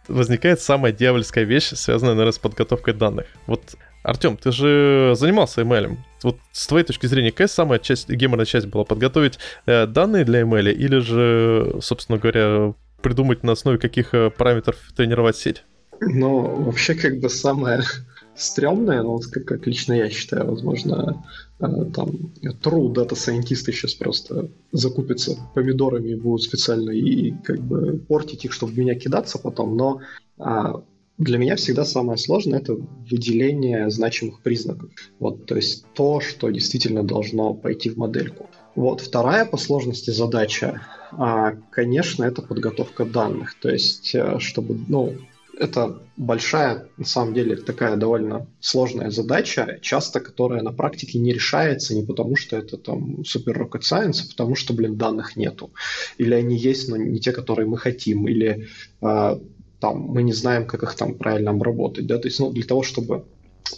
возникает 0.07 0.59
самая 0.59 0.91
дьявольская 0.91 1.43
вещь, 1.43 1.69
связанная, 1.75 2.13
наверное, 2.13 2.33
с 2.33 2.39
подготовкой 2.39 2.93
данных. 2.93 3.27
Вот 3.47 3.75
Артем, 4.03 4.37
ты 4.37 4.51
же 4.51 5.13
занимался 5.15 5.61
ML. 5.61 5.97
Вот 6.23 6.37
с 6.51 6.67
твоей 6.67 6.85
точки 6.85 7.05
зрения, 7.05 7.31
какая 7.31 7.47
самая 7.47 7.79
часть, 7.79 8.09
геморная 8.09 8.45
часть 8.45 8.67
была? 8.67 8.83
Подготовить 8.83 9.39
э, 9.65 9.85
данные 9.85 10.25
для 10.25 10.41
ML 10.41 10.71
или 10.71 10.99
же, 10.99 11.77
собственно 11.81 12.17
говоря, 12.17 12.73
придумать 13.01 13.43
на 13.43 13.53
основе 13.53 13.77
каких 13.77 14.13
э, 14.13 14.29
параметров 14.29 14.77
тренировать 14.95 15.35
сеть? 15.35 15.63
Ну, 16.01 16.63
вообще, 16.63 16.95
как 16.95 17.19
бы 17.19 17.29
самое 17.29 17.81
стрёмное, 18.35 19.03
но 19.03 19.19
как, 19.19 19.45
как 19.45 19.67
лично 19.67 19.93
я 19.93 20.09
считаю, 20.09 20.49
возможно, 20.49 21.23
э, 21.59 21.65
там 21.93 22.33
true 22.61 22.93
дата 22.93 23.15
сайентисты 23.15 23.71
сейчас 23.71 23.93
просто 23.93 24.49
закупятся 24.71 25.37
помидорами 25.53 26.09
и 26.09 26.15
будут 26.15 26.43
специально 26.43 26.91
и 26.91 27.31
как 27.43 27.59
бы 27.59 27.97
портить 28.07 28.45
их, 28.45 28.53
чтобы 28.53 28.73
меня 28.73 28.95
кидаться 28.95 29.39
потом, 29.39 29.75
но 29.75 30.01
а, 30.37 30.81
для 31.19 31.37
меня 31.37 31.57
всегда 31.57 31.83
самое 31.83 32.17
сложное 32.17 32.59
это 32.59 32.75
выделение 32.75 33.89
значимых 33.89 34.41
признаков. 34.41 34.89
Вот, 35.19 35.45
то 35.45 35.55
есть 35.55 35.85
то, 35.93 36.21
что 36.21 36.49
действительно 36.49 37.03
должно 37.03 37.53
пойти 37.53 37.89
в 37.89 37.97
модельку. 37.97 38.49
Вот 38.75 39.01
вторая 39.01 39.45
по 39.45 39.57
сложности 39.57 40.11
задача, 40.11 40.81
а, 41.11 41.51
конечно, 41.71 42.23
это 42.23 42.41
подготовка 42.41 43.03
данных. 43.03 43.55
То 43.59 43.69
есть, 43.69 44.15
э, 44.15 44.39
чтобы, 44.39 44.79
ну, 44.87 45.15
это 45.59 46.01
большая, 46.15 46.87
на 46.95 47.05
самом 47.05 47.33
деле, 47.33 47.57
такая 47.57 47.97
довольно 47.97 48.47
сложная 48.61 49.11
задача, 49.11 49.77
часто 49.81 50.21
которая 50.21 50.61
на 50.61 50.71
практике 50.71 51.19
не 51.19 51.33
решается 51.33 51.93
не 51.95 52.05
потому, 52.05 52.37
что 52.37 52.55
это 52.55 52.77
там 52.77 53.25
супер 53.25 53.61
rocket 53.61 53.81
science, 53.81 54.21
а 54.23 54.29
потому 54.29 54.55
что, 54.55 54.73
блин, 54.73 54.95
данных 54.95 55.35
нету. 55.35 55.71
Или 56.17 56.33
они 56.33 56.55
есть, 56.55 56.87
но 56.87 56.95
не 56.95 57.19
те, 57.19 57.33
которые 57.33 57.67
мы 57.67 57.77
хотим. 57.77 58.25
Или 58.29 58.69
э, 59.01 59.39
там 59.79 60.01
мы 60.01 60.23
не 60.23 60.33
знаем, 60.33 60.65
как 60.65 60.83
их 60.83 60.95
там 60.95 61.13
правильно 61.15 61.51
обработать, 61.51 62.07
да, 62.07 62.17
то 62.17 62.27
есть, 62.27 62.39
ну, 62.39 62.51
для 62.51 62.63
того, 62.63 62.83
чтобы 62.83 63.23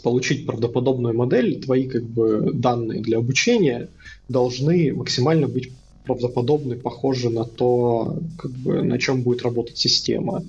получить 0.03 0.45
правдоподобную 0.45 1.15
модель, 1.15 1.61
твои 1.61 1.87
как 1.87 2.03
бы 2.03 2.51
данные 2.53 3.01
для 3.01 3.17
обучения 3.17 3.89
должны 4.29 4.93
максимально 4.93 5.47
быть 5.47 5.71
правдоподобны, 6.05 6.75
похожи 6.75 7.29
на 7.29 7.45
то, 7.45 8.17
как 8.37 8.51
бы, 8.51 8.81
на 8.81 8.97
чем 8.97 9.21
будет 9.21 9.43
работать 9.43 9.77
система. 9.77 10.43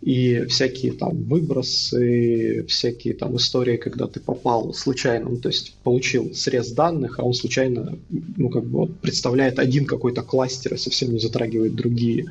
И 0.00 0.44
всякие 0.46 0.92
там 0.92 1.22
выбросы, 1.24 2.64
всякие 2.68 3.14
там 3.14 3.36
истории, 3.36 3.76
когда 3.76 4.06
ты 4.06 4.20
попал 4.20 4.72
случайно, 4.74 5.30
ну, 5.30 5.36
то 5.36 5.48
есть 5.48 5.74
получил 5.82 6.34
срез 6.34 6.72
данных, 6.72 7.18
а 7.18 7.22
он 7.22 7.34
случайно, 7.34 7.96
ну, 8.36 8.48
как 8.48 8.64
бы 8.64 8.78
вот, 8.78 8.96
представляет 9.00 9.58
один 9.58 9.86
какой-то 9.86 10.22
кластер 10.22 10.74
и 10.74 10.78
совсем 10.78 11.12
не 11.12 11.18
затрагивает 11.18 11.74
другие. 11.74 12.26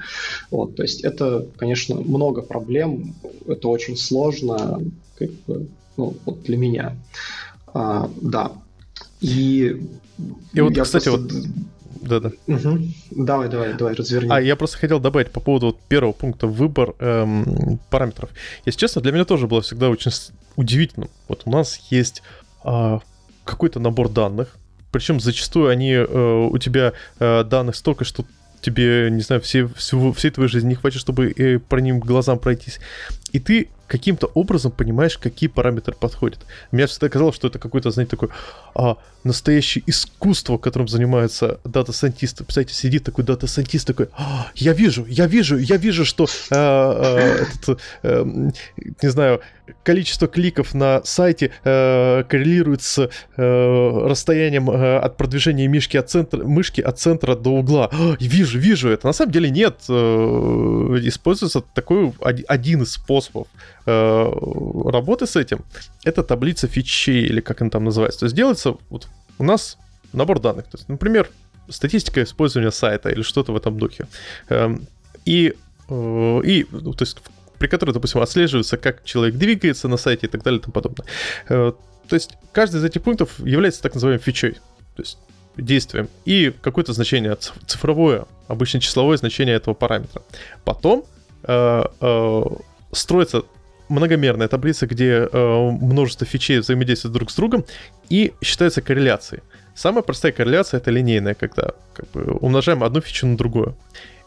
Вот, 0.52 0.76
то 0.76 0.84
есть 0.84 1.04
это, 1.04 1.48
конечно, 1.58 1.96
много 1.96 2.42
проблем, 2.42 3.16
это 3.48 3.68
очень 3.68 3.98
сложно, 3.98 4.82
как 5.18 5.32
бы, 5.48 5.68
ну, 5.98 6.16
вот 6.26 6.44
для 6.44 6.58
меня. 6.58 6.96
А, 7.74 8.10
да. 8.22 8.52
И, 9.22 9.82
и 10.54 10.62
вот, 10.62 10.78
кстати, 10.78 11.10
просто... 11.10 11.36
вот 11.36 11.46
да-да. 12.06 12.32
Угу. 12.48 12.80
Давай, 13.12 13.50
давай, 13.50 13.74
давай, 13.74 13.94
разверни. 13.94 14.30
А 14.32 14.40
я 14.40 14.56
просто 14.56 14.78
хотел 14.78 15.00
добавить 15.00 15.32
по 15.32 15.40
поводу 15.40 15.68
вот 15.68 15.80
первого 15.82 16.14
пункта 16.14 16.48
выбор 16.48 16.94
эм, 17.00 17.80
параметров. 17.90 18.30
Если 18.66 18.80
честно, 18.80 19.02
для 19.02 19.12
меня 19.12 19.26
тоже 19.26 19.48
было 19.48 19.62
всегда 19.62 19.90
очень 19.90 20.12
удивительно. 20.56 21.08
Вот 21.28 21.44
у 21.46 21.52
нас 21.52 21.80
есть 21.90 22.22
э, 22.64 23.00
какой-то 23.44 23.80
набор 23.80 24.10
данных, 24.10 24.56
причем 24.92 25.20
зачастую 25.20 25.70
они 25.70 25.92
э, 25.92 26.48
у 26.50 26.58
тебя 26.58 26.94
э, 27.20 27.44
данных 27.44 27.76
столько, 27.76 28.06
что 28.06 28.26
тебе, 28.62 29.10
не 29.12 29.22
знаю, 29.22 29.42
все, 29.42 29.68
всего, 29.68 30.14
всей 30.14 30.32
твоей 30.32 30.50
жизни 30.50 30.70
не 30.70 30.76
хватит, 30.76 31.00
чтобы 31.00 31.32
э, 31.32 31.60
по 31.60 31.76
ним 31.76 32.00
глазам 32.00 32.40
пройтись. 32.40 32.80
И 33.32 33.40
ты 33.40 33.70
каким-то 33.88 34.28
образом 34.34 34.72
понимаешь, 34.72 35.18
какие 35.18 35.50
параметры 35.50 35.96
подходят. 35.96 36.40
Мне 36.72 36.88
всегда 36.88 37.10
казалось, 37.10 37.36
что 37.36 37.48
это 37.48 37.60
какое-то, 37.60 37.92
знаете, 37.92 38.12
такое 38.12 38.30
а, 38.74 38.98
настоящее 39.24 39.84
искусство, 39.88 40.58
которым 40.58 40.88
занимаются 40.88 41.60
data 41.64 41.84
scientist'ы. 41.84 42.44
Представляете, 42.44 42.76
сидит 42.76 43.04
такой 43.04 43.26
data 43.26 43.45
scientist 43.45 43.88
такой, 43.88 44.10
а, 44.18 44.48
я 44.56 44.74
вижу, 44.74 45.06
я 45.08 45.28
вижу, 45.28 45.58
я 45.58 45.78
вижу, 45.78 46.06
что, 46.06 46.28
а, 46.52 46.94
а, 46.96 47.44
этот, 47.44 47.80
а, 48.04 48.24
не 48.24 49.10
знаю, 49.10 49.42
количество 49.84 50.28
кликов 50.28 50.74
на 50.74 51.04
сайте 51.04 51.52
а, 51.64 52.24
коррелирует 52.24 52.82
с 52.84 53.10
а, 53.38 54.08
расстоянием 54.08 54.70
а, 54.70 55.00
от 55.00 55.18
продвижения 55.18 55.68
мишки 55.68 55.98
от 55.98 56.10
центра, 56.10 56.44
мышки 56.44 56.82
от 56.82 57.00
центра 57.00 57.36
до 57.36 57.52
угла. 57.52 57.90
А, 57.92 58.16
вижу, 58.20 58.60
вижу 58.60 58.90
это. 58.90 59.08
На 59.08 59.14
самом 59.14 59.32
деле 59.32 59.50
нет. 59.50 59.78
А, 59.90 60.96
используется 61.04 61.62
такой 61.62 62.14
один 62.48 62.84
из 62.84 62.94
способов 62.94 63.48
работы 63.86 65.28
с 65.28 65.36
этим, 65.36 65.64
это 66.04 66.24
таблица 66.24 66.68
фичей, 66.68 67.26
или 67.26 67.40
как 67.40 67.62
она 67.62 67.70
там 67.70 67.84
называется. 67.84 68.22
То 68.22 68.26
есть 68.26 68.36
делается 68.36 68.76
вот 68.90 69.08
у 69.38 69.44
нас 69.44 69.78
набор 70.14 70.40
данных. 70.40 70.66
То 70.66 70.78
есть, 70.78 70.90
например, 70.90 71.30
статистика 71.70 72.24
использования 72.24 72.72
сайта 72.72 73.10
или 73.10 73.22
что-то 73.22 73.52
в 73.52 73.58
этом 73.58 73.78
духе. 73.78 74.08
Эм, 74.50 74.88
и, 75.26 75.54
э, 75.90 76.42
и 76.44 76.66
ну, 76.72 76.94
то 76.94 77.04
есть, 77.04 77.18
при 77.60 77.68
которой, 77.68 77.92
допустим, 77.92 78.22
отслеживается, 78.22 78.78
как 78.78 79.04
человек 79.04 79.36
двигается 79.36 79.88
на 79.88 79.98
сайте 79.98 80.28
и 80.28 80.30
так 80.30 80.44
далее 80.44 80.60
и 80.60 80.64
тому 80.64 80.74
подобное. 80.74 81.06
Э, 81.50 81.74
то 82.08 82.16
есть 82.16 82.38
каждый 82.52 82.78
из 82.78 82.84
этих 82.84 83.04
пунктов 83.04 83.40
является 83.40 83.82
так 83.82 83.94
называемым 83.94 84.22
фичой, 84.22 84.54
то 84.96 85.02
есть 85.02 85.18
действием, 85.58 86.10
и 86.26 86.54
какое-то 86.62 86.94
значение 86.94 87.36
цифровое, 87.66 88.26
обычно 88.48 88.80
числовое 88.80 89.18
значение 89.18 89.56
этого 89.56 89.74
параметра. 89.74 90.22
Потом 90.64 91.06
э, 91.44 91.84
э, 92.02 92.44
строится 92.92 93.44
многомерная 93.90 94.48
таблица, 94.48 94.88
где 94.88 95.28
э, 95.32 95.70
множество 95.82 96.26
фичей 96.26 96.60
взаимодействуют 96.60 97.14
друг 97.14 97.32
с 97.32 97.36
другом 97.36 97.66
и 98.10 98.34
считаются 98.42 98.82
корреляцией. 98.82 99.42
Самая 99.76 100.04
простая 100.04 100.32
корреляция 100.32 100.80
это 100.80 100.92
линейная, 100.92 101.34
когда 101.34 101.72
как 101.94 102.10
бы, 102.12 102.38
умножаем 102.40 102.84
одну 102.84 103.02
фичу 103.02 103.28
на 103.28 103.38
другую. 103.38 103.76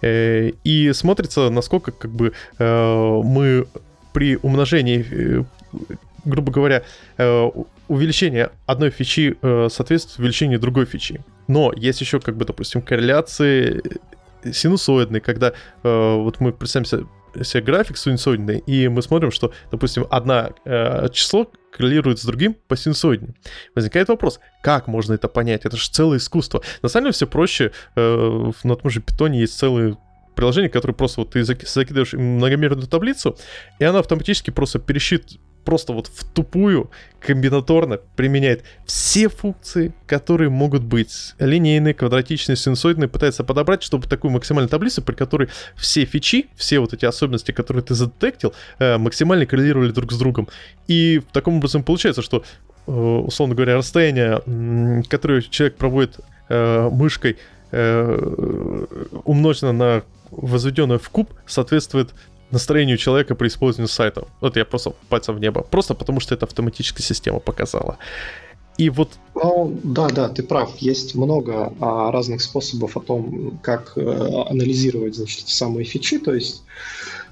Э, 0.03 0.51
и 0.65 0.93
смотрится, 0.93 1.51
насколько 1.51 1.91
как 1.91 2.11
бы 2.11 2.33
э, 2.59 3.21
мы 3.25 3.67
при 4.13 4.37
умножении, 4.37 5.07
э, 5.11 5.45
грубо 6.25 6.53
говоря, 6.53 6.83
э, 7.17 7.51
увеличение 7.89 8.51
одной 8.67 8.91
фичи 8.91 9.37
э, 9.41 9.69
соответствует 9.71 10.19
увеличению 10.21 10.61
другой 10.61 10.85
фичи. 10.85 11.21
Но 11.47 11.73
есть 11.75 12.01
еще, 12.01 12.21
как 12.21 12.37
бы, 12.37 12.45
допустим, 12.45 12.83
корреляции 12.83 13.83
синусоидные, 14.45 15.21
когда 15.21 15.53
э, 15.83 16.15
вот 16.17 16.41
мы 16.41 16.53
представим 16.53 16.85
себе 16.85 17.05
график 17.63 17.97
синусоидный, 17.97 18.59
и 18.59 18.89
мы 18.89 19.03
смотрим, 19.03 19.31
что, 19.31 19.53
допустим, 19.71 20.07
одно 20.11 20.51
э, 20.65 21.09
число 21.13 21.51
коррелирует 21.73 22.19
с 22.19 22.25
другим 22.25 22.57
по 22.67 22.77
синусоидне. 22.77 23.35
Возникает 23.75 24.09
вопрос, 24.09 24.41
как 24.63 24.87
можно 24.87 25.15
это 25.15 25.29
понять? 25.29 25.65
Это 25.65 25.77
же 25.77 25.89
целое 25.91 26.19
искусство. 26.19 26.63
На 26.83 26.89
самом 26.89 27.05
деле 27.05 27.13
все 27.13 27.27
проще. 27.27 27.73
Э, 27.97 28.51
на 28.65 28.77
том 28.77 28.91
же 28.91 29.01
питоне 29.01 29.41
есть 29.41 29.59
целые 29.59 29.97
приложения, 30.39 30.69
которые 30.69 30.95
просто 30.95 31.21
вот 31.21 31.31
ты 31.33 31.43
закидываешь 31.43 32.13
многомерную 32.13 32.87
таблицу, 32.87 33.37
и 33.81 33.85
она 33.85 33.99
автоматически 33.99 34.51
просто 34.51 34.79
пересчит, 34.79 35.33
просто 35.69 35.93
вот 35.93 36.07
в 36.07 36.25
тупую 36.25 36.91
комбинаторно 37.21 37.99
применяет 38.17 38.65
все 38.87 39.29
функции, 39.29 39.93
которые 40.07 40.49
могут 40.49 40.83
быть 40.83 41.35
линейные, 41.39 41.93
квадратичные, 41.93 42.57
синусоидные, 42.57 43.07
пытается 43.07 43.45
подобрать, 43.45 43.83
чтобы 43.83 44.07
такую 44.07 44.31
максимальную 44.31 44.71
таблицу, 44.71 45.03
при 45.03 45.15
которой 45.15 45.51
все 45.77 46.07
фичи, 46.07 46.47
все 46.57 46.79
вот 46.79 46.95
эти 46.95 47.05
особенности, 47.05 47.53
которые 47.53 47.83
ты 47.83 47.95
задетектил, 47.95 48.55
э, 48.79 48.97
максимально 48.97 49.45
коррелировали 49.45 49.93
друг 49.93 50.11
с 50.11 50.17
другом. 50.17 50.49
И 50.87 51.21
таком 51.35 51.59
образом 51.59 51.83
получается, 51.83 52.23
что, 52.23 52.45
э, 52.87 52.91
условно 52.91 53.55
говоря, 53.55 53.77
расстояние, 53.77 55.03
которое 55.11 55.43
человек 55.43 55.77
проводит 55.77 56.19
э, 56.49 56.89
мышкой, 56.91 57.37
умножено 57.71 59.73
на 59.73 60.03
возведенное 60.31 60.97
в 60.97 61.11
куб, 61.11 61.35
соответствует 61.45 62.15
настроению 62.51 62.97
человека 62.97 63.35
при 63.35 63.49
использовании 63.49 63.91
сайта. 63.91 64.27
Вот 64.41 64.57
я 64.57 64.65
просто 64.65 64.93
пальцем 65.09 65.37
в 65.37 65.41
небо. 65.41 65.63
Просто 65.63 65.95
потому, 65.95 66.21
что 66.21 66.35
это 66.35 66.47
автоматическая 66.47 67.05
система 67.05 67.41
показала. 67.41 67.99
И 68.79 68.91
вот... 68.91 69.11
Ну, 69.35 69.79
да, 69.83 70.09
да, 70.09 70.29
ты 70.29 70.43
прав. 70.45 70.77
Есть 70.79 71.17
много 71.17 71.73
а, 71.81 72.13
разных 72.13 72.41
способов 72.41 72.97
о 72.97 73.01
том, 73.01 73.59
как 73.61 73.93
а, 73.97 74.47
анализировать, 74.49 75.17
значит, 75.17 75.49
самые 75.49 75.85
фичи, 75.85 76.19
то 76.19 76.33
есть 76.33 76.63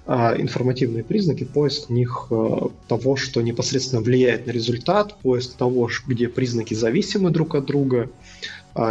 а, 0.07 0.35
информативные 0.37 1.03
признаки, 1.03 1.45
поиск 1.45 1.89
в 1.89 1.93
них 1.93 2.27
а, 2.31 2.69
того, 2.89 3.17
что 3.17 3.43
непосредственно 3.43 4.03
влияет 4.03 4.47
на 4.47 4.51
результат, 4.51 5.17
поиск 5.23 5.55
того, 5.55 5.89
где 6.07 6.29
признаки 6.29 6.75
зависимы 6.75 7.31
друг 7.31 7.55
от 7.55 7.67
друга, 7.67 8.03
а 8.05 8.36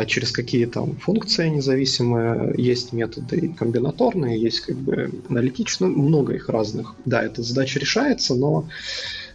через 0.08 0.32
какие 0.32 0.66
там 0.66 0.96
функции 0.98 1.48
независимые, 1.48 2.54
есть 2.58 2.94
методы 2.94 3.50
комбинаторные, 3.50 4.42
есть 4.42 4.62
как 4.62 4.78
бы 4.78 5.12
аналитичные, 5.30 5.90
ну, 5.90 6.04
много 6.04 6.34
их 6.34 6.50
разных. 6.50 6.96
Да, 7.06 7.24
эта 7.24 7.44
задача 7.44 7.80
решается, 7.80 8.36
но 8.36 8.68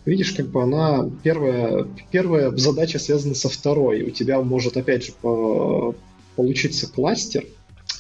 видишь, 0.05 0.33
как 0.33 0.49
бы 0.49 0.63
она 0.63 1.09
первая, 1.23 1.87
первая 2.11 2.51
задача 2.57 2.99
связана 2.99 3.35
со 3.35 3.49
второй. 3.49 4.03
У 4.03 4.11
тебя 4.11 4.41
может 4.41 4.77
опять 4.77 5.05
же 5.05 5.13
по, 5.21 5.95
получиться 6.37 6.87
кластер 6.87 7.45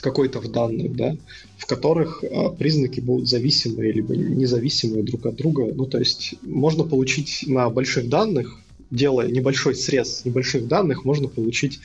какой-то 0.00 0.40
в 0.40 0.50
данных, 0.50 0.96
да, 0.96 1.16
в 1.56 1.66
которых 1.66 2.24
а, 2.24 2.50
признаки 2.50 3.00
будут 3.00 3.28
зависимые 3.28 3.92
либо 3.92 4.16
независимые 4.16 5.02
друг 5.02 5.26
от 5.26 5.36
друга. 5.36 5.72
Ну, 5.74 5.86
то 5.86 5.98
есть 5.98 6.34
можно 6.42 6.84
получить 6.84 7.44
на 7.46 7.68
больших 7.70 8.08
данных 8.08 8.58
делая 8.90 9.28
небольшой 9.28 9.74
срез 9.74 10.24
небольших 10.24 10.66
данных, 10.68 11.04
можно 11.04 11.28
получить 11.28 11.80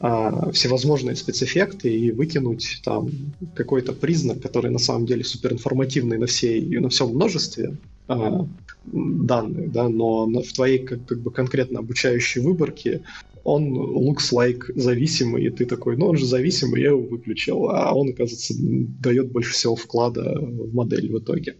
а, 0.00 0.50
всевозможные 0.52 1.16
спецэффекты 1.16 1.92
и 1.92 2.10
выкинуть 2.10 2.80
там 2.84 3.10
какой-то 3.54 3.92
признак, 3.92 4.40
который 4.40 4.70
на 4.70 4.78
самом 4.78 5.06
деле 5.06 5.24
суперинформативный 5.24 6.18
на 6.18 6.26
всей 6.26 6.78
на 6.78 6.88
всем 6.88 7.08
множестве 7.10 7.76
а, 8.08 8.46
данных, 8.86 9.72
да, 9.72 9.88
но 9.88 10.26
в 10.26 10.52
твоей 10.52 10.78
как, 10.78 11.06
как 11.06 11.20
бы 11.20 11.30
конкретно 11.30 11.80
обучающей 11.80 12.40
выборке 12.40 13.02
он 13.44 13.74
looks 13.74 14.32
like 14.32 14.72
зависимый, 14.74 15.44
и 15.44 15.50
ты 15.50 15.66
такой, 15.66 15.96
ну 15.96 16.06
он 16.06 16.16
же 16.16 16.24
зависимый, 16.24 16.80
я 16.80 16.88
его 16.88 17.02
выключил, 17.02 17.68
а 17.68 17.92
он, 17.94 18.08
оказывается, 18.08 18.54
дает 18.58 19.30
больше 19.30 19.52
всего 19.52 19.76
вклада 19.76 20.38
в 20.40 20.74
модель 20.74 21.12
в 21.12 21.18
итоге. 21.18 21.56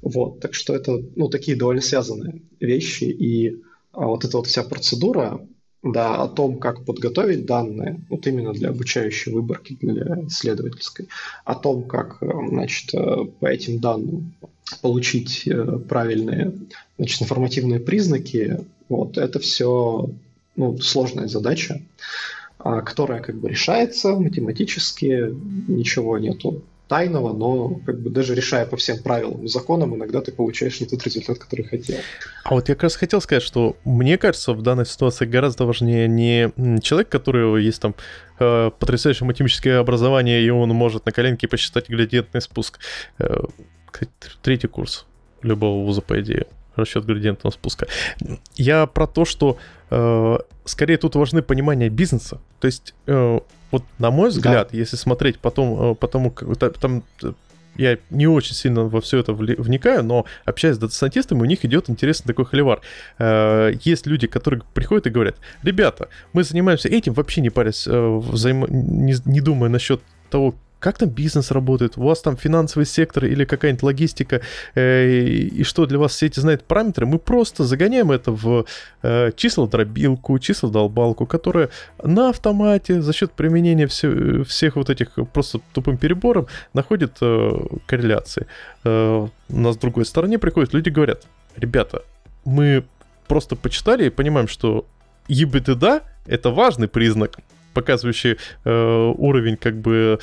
Вот, 0.00 0.40
так 0.40 0.54
что 0.54 0.74
это, 0.74 1.04
ну, 1.16 1.28
такие 1.28 1.56
довольно 1.56 1.82
связанные 1.82 2.40
вещи, 2.60 3.04
и 3.04 3.56
вот 4.06 4.24
эта 4.24 4.36
вот 4.36 4.46
вся 4.46 4.62
процедура, 4.62 5.40
да, 5.82 6.22
о 6.22 6.28
том, 6.28 6.58
как 6.58 6.84
подготовить 6.84 7.46
данные, 7.46 8.00
вот 8.08 8.26
именно 8.26 8.52
для 8.52 8.70
обучающей 8.70 9.32
выборки, 9.32 9.76
для 9.80 10.26
исследовательской, 10.26 11.08
о 11.44 11.54
том, 11.54 11.84
как, 11.84 12.18
э, 12.20 12.30
значит, 12.48 12.94
э, 12.94 13.24
по 13.40 13.46
этим 13.46 13.78
данным 13.78 14.34
получить 14.82 15.46
э, 15.46 15.78
правильные, 15.88 16.52
значит, 16.98 17.22
информативные 17.22 17.80
признаки, 17.80 18.66
вот, 18.88 19.18
это 19.18 19.38
все, 19.38 20.10
ну, 20.56 20.78
сложная 20.78 21.28
задача, 21.28 21.80
а, 22.58 22.80
которая 22.80 23.20
как 23.20 23.36
бы 23.36 23.48
решается 23.48 24.16
математически, 24.16 25.32
ничего 25.68 26.18
нету 26.18 26.62
тайного, 26.88 27.32
но 27.32 27.80
как 27.86 28.00
бы 28.00 28.10
даже 28.10 28.34
решая 28.34 28.66
по 28.66 28.76
всем 28.76 29.02
правилам 29.02 29.44
и 29.44 29.48
законам, 29.48 29.94
иногда 29.94 30.20
ты 30.20 30.32
получаешь 30.32 30.80
не 30.80 30.86
тот 30.86 31.02
результат, 31.04 31.38
который 31.38 31.64
хотел. 31.64 31.98
А 32.44 32.54
вот 32.54 32.68
я 32.68 32.74
как 32.74 32.84
раз 32.84 32.96
хотел 32.96 33.20
сказать, 33.20 33.42
что 33.42 33.76
мне 33.84 34.18
кажется, 34.18 34.52
в 34.52 34.62
данной 34.62 34.86
ситуации 34.86 35.26
гораздо 35.26 35.66
важнее 35.66 36.08
не 36.08 36.52
человек, 36.80 37.08
который 37.08 37.62
есть 37.62 37.80
там 37.80 37.94
э, 38.38 38.70
потрясающее 38.78 39.26
математическое 39.26 39.76
образование, 39.76 40.42
и 40.42 40.50
он 40.50 40.70
может 40.70 41.06
на 41.06 41.12
коленке 41.12 41.46
посчитать 41.46 41.88
градиентный 41.88 42.40
спуск. 42.40 42.78
Э, 43.18 43.42
третий 44.42 44.68
курс 44.68 45.06
любого 45.42 45.84
вуза, 45.84 46.00
по 46.00 46.20
идее 46.20 46.46
расчет 46.78 47.04
градиентного 47.04 47.52
спуска. 47.52 47.86
Я 48.54 48.86
про 48.86 49.06
то, 49.06 49.24
что 49.24 49.58
э, 49.90 50.38
скорее 50.64 50.96
тут 50.96 51.16
важны 51.16 51.42
понимания 51.42 51.88
бизнеса. 51.88 52.40
То 52.60 52.66
есть, 52.66 52.94
э, 53.06 53.40
вот 53.70 53.84
на 53.98 54.10
мой 54.10 54.30
взгляд, 54.30 54.70
да. 54.72 54.78
если 54.78 54.96
смотреть 54.96 55.38
потом, 55.38 55.92
э, 55.92 55.94
потому 55.94 56.30
как 56.30 56.78
там 56.78 57.04
э, 57.22 57.32
я 57.76 57.98
не 58.10 58.26
очень 58.26 58.54
сильно 58.54 58.84
во 58.84 59.00
все 59.00 59.18
это 59.18 59.32
вникаю, 59.32 60.02
но 60.02 60.26
общаясь 60.44 60.76
с 60.76 60.78
дата-сайентистами, 60.78 61.40
у 61.40 61.44
них 61.44 61.64
идет 61.64 61.88
интересный 61.88 62.28
такой 62.28 62.44
холивар. 62.44 62.80
Э, 63.18 63.72
есть 63.84 64.06
люди, 64.06 64.26
которые 64.26 64.62
приходят 64.74 65.06
и 65.06 65.10
говорят, 65.10 65.36
ребята, 65.62 66.08
мы 66.32 66.42
занимаемся 66.42 66.88
этим, 66.88 67.12
вообще 67.12 67.40
не 67.40 67.50
парясь, 67.50 67.86
взаим... 67.86 68.66
не, 68.70 69.14
не 69.24 69.40
думая 69.40 69.70
насчет 69.70 70.00
того, 70.30 70.54
как 70.78 70.98
там 70.98 71.08
бизнес 71.08 71.50
работает, 71.50 71.96
у 71.96 72.02
вас 72.02 72.22
там 72.22 72.36
финансовый 72.36 72.84
сектор 72.84 73.24
или 73.24 73.44
какая-нибудь 73.44 73.82
логистика, 73.82 74.40
э, 74.74 75.08
и 75.08 75.64
что 75.64 75.86
для 75.86 75.98
вас 75.98 76.12
все 76.12 76.26
эти 76.26 76.40
знают 76.40 76.64
параметры, 76.64 77.06
мы 77.06 77.18
просто 77.18 77.64
загоняем 77.64 78.10
это 78.10 78.32
в 78.32 78.64
э, 79.02 79.32
число-дробилку, 79.36 80.38
число-долбалку, 80.38 81.26
которая 81.26 81.70
на 82.02 82.28
автомате 82.28 83.02
за 83.02 83.12
счет 83.12 83.32
применения 83.32 83.86
все, 83.86 84.44
всех 84.44 84.76
вот 84.76 84.90
этих 84.90 85.10
просто 85.32 85.60
тупым 85.72 85.96
перебором 85.96 86.46
находит 86.74 87.16
э, 87.20 87.50
корреляции. 87.86 88.46
Э, 88.84 89.26
на 89.48 89.72
с 89.72 89.76
другой 89.76 90.04
стороне 90.04 90.38
приходят 90.38 90.72
люди 90.74 90.90
говорят, 90.90 91.26
ребята, 91.56 92.02
мы 92.44 92.84
просто 93.26 93.56
почитали 93.56 94.06
и 94.06 94.10
понимаем, 94.10 94.48
что 94.48 94.86
EBITDA— 95.28 96.02
это 96.26 96.50
важный 96.50 96.88
признак 96.88 97.38
показывающий 97.80 98.36
э, 98.64 99.12
уровень, 99.16 99.56
как 99.56 99.74
бы, 99.80 100.18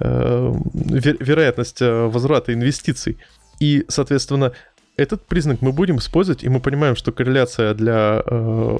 э, 0.00 0.52
вер- 0.74 1.16
вероятность 1.20 1.82
э, 1.82 2.06
возврата 2.06 2.52
инвестиций. 2.52 3.16
И, 3.60 3.84
соответственно, 3.88 4.52
этот 4.96 5.26
признак 5.26 5.62
мы 5.62 5.72
будем 5.72 5.96
использовать, 5.98 6.44
и 6.44 6.48
мы 6.48 6.60
понимаем, 6.60 6.96
что 6.96 7.12
корреляция 7.12 7.74
для 7.74 8.22
э, 8.26 8.76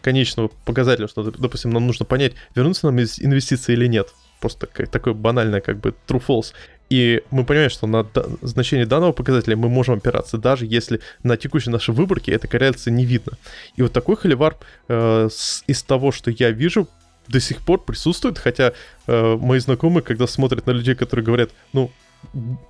конечного 0.00 0.50
показателя, 0.64 1.08
что, 1.08 1.22
допустим, 1.22 1.70
нам 1.70 1.86
нужно 1.86 2.06
понять, 2.06 2.32
вернутся 2.54 2.86
нам 2.86 2.98
инвестиции 2.98 3.74
или 3.74 3.86
нет. 3.86 4.08
Просто 4.40 4.66
как, 4.66 4.88
такое 4.88 5.14
банальное, 5.14 5.60
как 5.60 5.78
бы 5.80 5.94
true-false. 6.06 6.52
И 6.90 7.22
мы 7.30 7.44
понимаем, 7.44 7.70
что 7.70 7.86
на 7.86 8.04
да- 8.04 8.24
значение 8.40 8.86
данного 8.86 9.12
показателя 9.12 9.56
мы 9.56 9.68
можем 9.68 9.96
опираться, 9.96 10.38
даже 10.38 10.64
если 10.64 11.00
на 11.22 11.36
текущей 11.36 11.70
нашей 11.70 11.94
выборке 11.94 12.32
эта 12.32 12.48
корреляция 12.48 12.92
не 12.92 13.04
видно. 13.04 13.32
И 13.76 13.82
вот 13.82 13.92
такой 13.92 14.16
холивар 14.16 14.56
э, 14.88 15.28
с, 15.30 15.64
из 15.66 15.82
того, 15.82 16.12
что 16.12 16.30
я 16.30 16.50
вижу, 16.50 16.88
до 17.28 17.40
сих 17.40 17.60
пор 17.60 17.80
присутствует, 17.80 18.38
хотя 18.38 18.72
э, 19.06 19.36
мои 19.36 19.58
знакомые, 19.58 20.02
когда 20.02 20.26
смотрят 20.26 20.66
на 20.66 20.72
людей, 20.72 20.94
которые 20.94 21.24
говорят, 21.24 21.50
ну, 21.72 21.90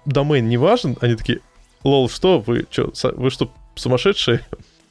домен 0.05 0.49
не 0.49 0.57
важен, 0.57 0.97
они 1.01 1.15
такие, 1.15 1.41
лол, 1.85 2.09
что, 2.09 2.41
вы 2.41 2.67
что, 2.71 2.93
вы 3.17 3.31
что, 3.31 3.53
сумасшедшие? 3.75 4.41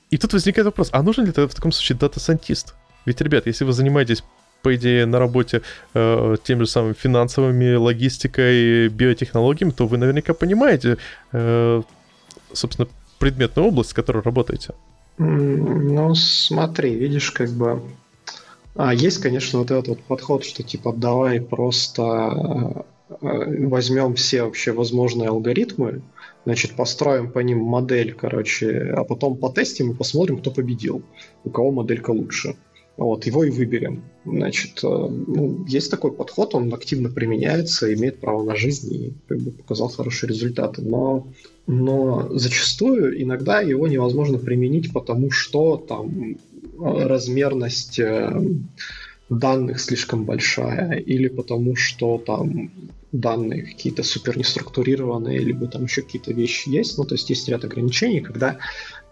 И 0.09 0.17
тут 0.17 0.33
возникает 0.33 0.65
вопрос, 0.65 0.89
а 0.93 1.03
нужен 1.03 1.25
ли 1.25 1.31
тогда 1.31 1.49
в 1.49 1.55
таком 1.55 1.71
случае 1.71 1.97
data 1.97 2.20
scientist? 2.20 2.75
Ведь, 3.05 3.21
ребят, 3.21 3.45
если 3.45 3.65
вы 3.65 3.73
занимаетесь 3.73 4.23
по 4.61 4.75
идее, 4.75 5.05
на 5.05 5.19
работе 5.19 5.61
э, 5.93 6.35
теми 6.43 6.61
же 6.61 6.67
самыми 6.67 6.93
финансовыми, 6.93 7.75
логистикой, 7.75 8.89
биотехнологиями, 8.89 9.71
то 9.71 9.87
вы 9.87 9.97
наверняка 9.97 10.33
понимаете, 10.33 10.97
э, 11.31 11.81
собственно, 12.53 12.87
предметную 13.19 13.67
область, 13.67 13.91
с 13.91 13.93
которой 13.93 14.23
работаете. 14.23 14.73
Ну, 15.17 16.13
смотри, 16.15 16.95
видишь, 16.95 17.31
как 17.31 17.49
бы 17.51 17.81
а 18.77 18.93
есть, 18.93 19.17
конечно, 19.17 19.59
вот 19.59 19.71
этот 19.71 19.87
вот 19.87 19.99
подход, 20.01 20.45
что 20.45 20.61
типа 20.61 20.93
давай 20.93 21.41
просто 21.41 22.85
э, 23.21 23.67
возьмем 23.67 24.13
все 24.13 24.43
вообще 24.43 24.71
возможные 24.71 25.29
алгоритмы, 25.29 26.03
значит, 26.45 26.75
построим 26.75 27.31
по 27.31 27.39
ним 27.39 27.59
модель, 27.59 28.13
короче, 28.13 28.93
а 28.95 29.03
потом 29.03 29.35
потестим 29.37 29.91
и 29.91 29.95
посмотрим, 29.95 30.37
кто 30.37 30.51
победил, 30.51 31.01
у 31.43 31.49
кого 31.49 31.71
моделька 31.71 32.11
лучше. 32.11 32.55
Вот, 32.97 33.27
его 33.27 33.43
и 33.43 33.51
выберем. 33.51 34.03
Значит, 34.25 34.83
э, 34.83 34.87
ну, 34.87 35.65
есть 35.67 35.89
такой 35.89 36.11
подход, 36.11 36.53
он 36.53 36.73
активно 36.73 37.09
применяется, 37.09 37.93
имеет 37.93 38.19
право 38.19 38.43
на 38.43 38.55
жизнь 38.55 38.93
и 38.93 39.13
как 39.27 39.39
бы, 39.39 39.51
показал 39.51 39.89
хорошие 39.89 40.29
результаты. 40.29 40.83
Но, 40.83 41.27
но 41.67 42.27
зачастую 42.31 43.21
иногда 43.21 43.61
его 43.61 43.87
невозможно 43.87 44.39
применить, 44.39 44.93
потому 44.93 45.29
что 45.29 45.77
там 45.77 46.37
размерность 46.79 47.99
э, 47.99 48.41
данных 49.29 49.79
слишком 49.79 50.25
большая, 50.25 50.97
или 50.99 51.27
потому 51.27 51.75
что 51.75 52.17
там 52.17 52.71
данные 53.11 53.63
какие-то 53.63 54.03
супер 54.03 54.37
неструктурированные, 54.37 55.39
либо 55.39 55.67
там 55.67 55.83
еще 55.83 56.01
какие-то 56.01 56.33
вещи 56.33 56.69
есть. 56.69 56.97
Ну, 56.97 57.05
то 57.05 57.15
есть 57.15 57.29
есть 57.29 57.47
ряд 57.49 57.63
ограничений, 57.63 58.21
когда 58.21 58.57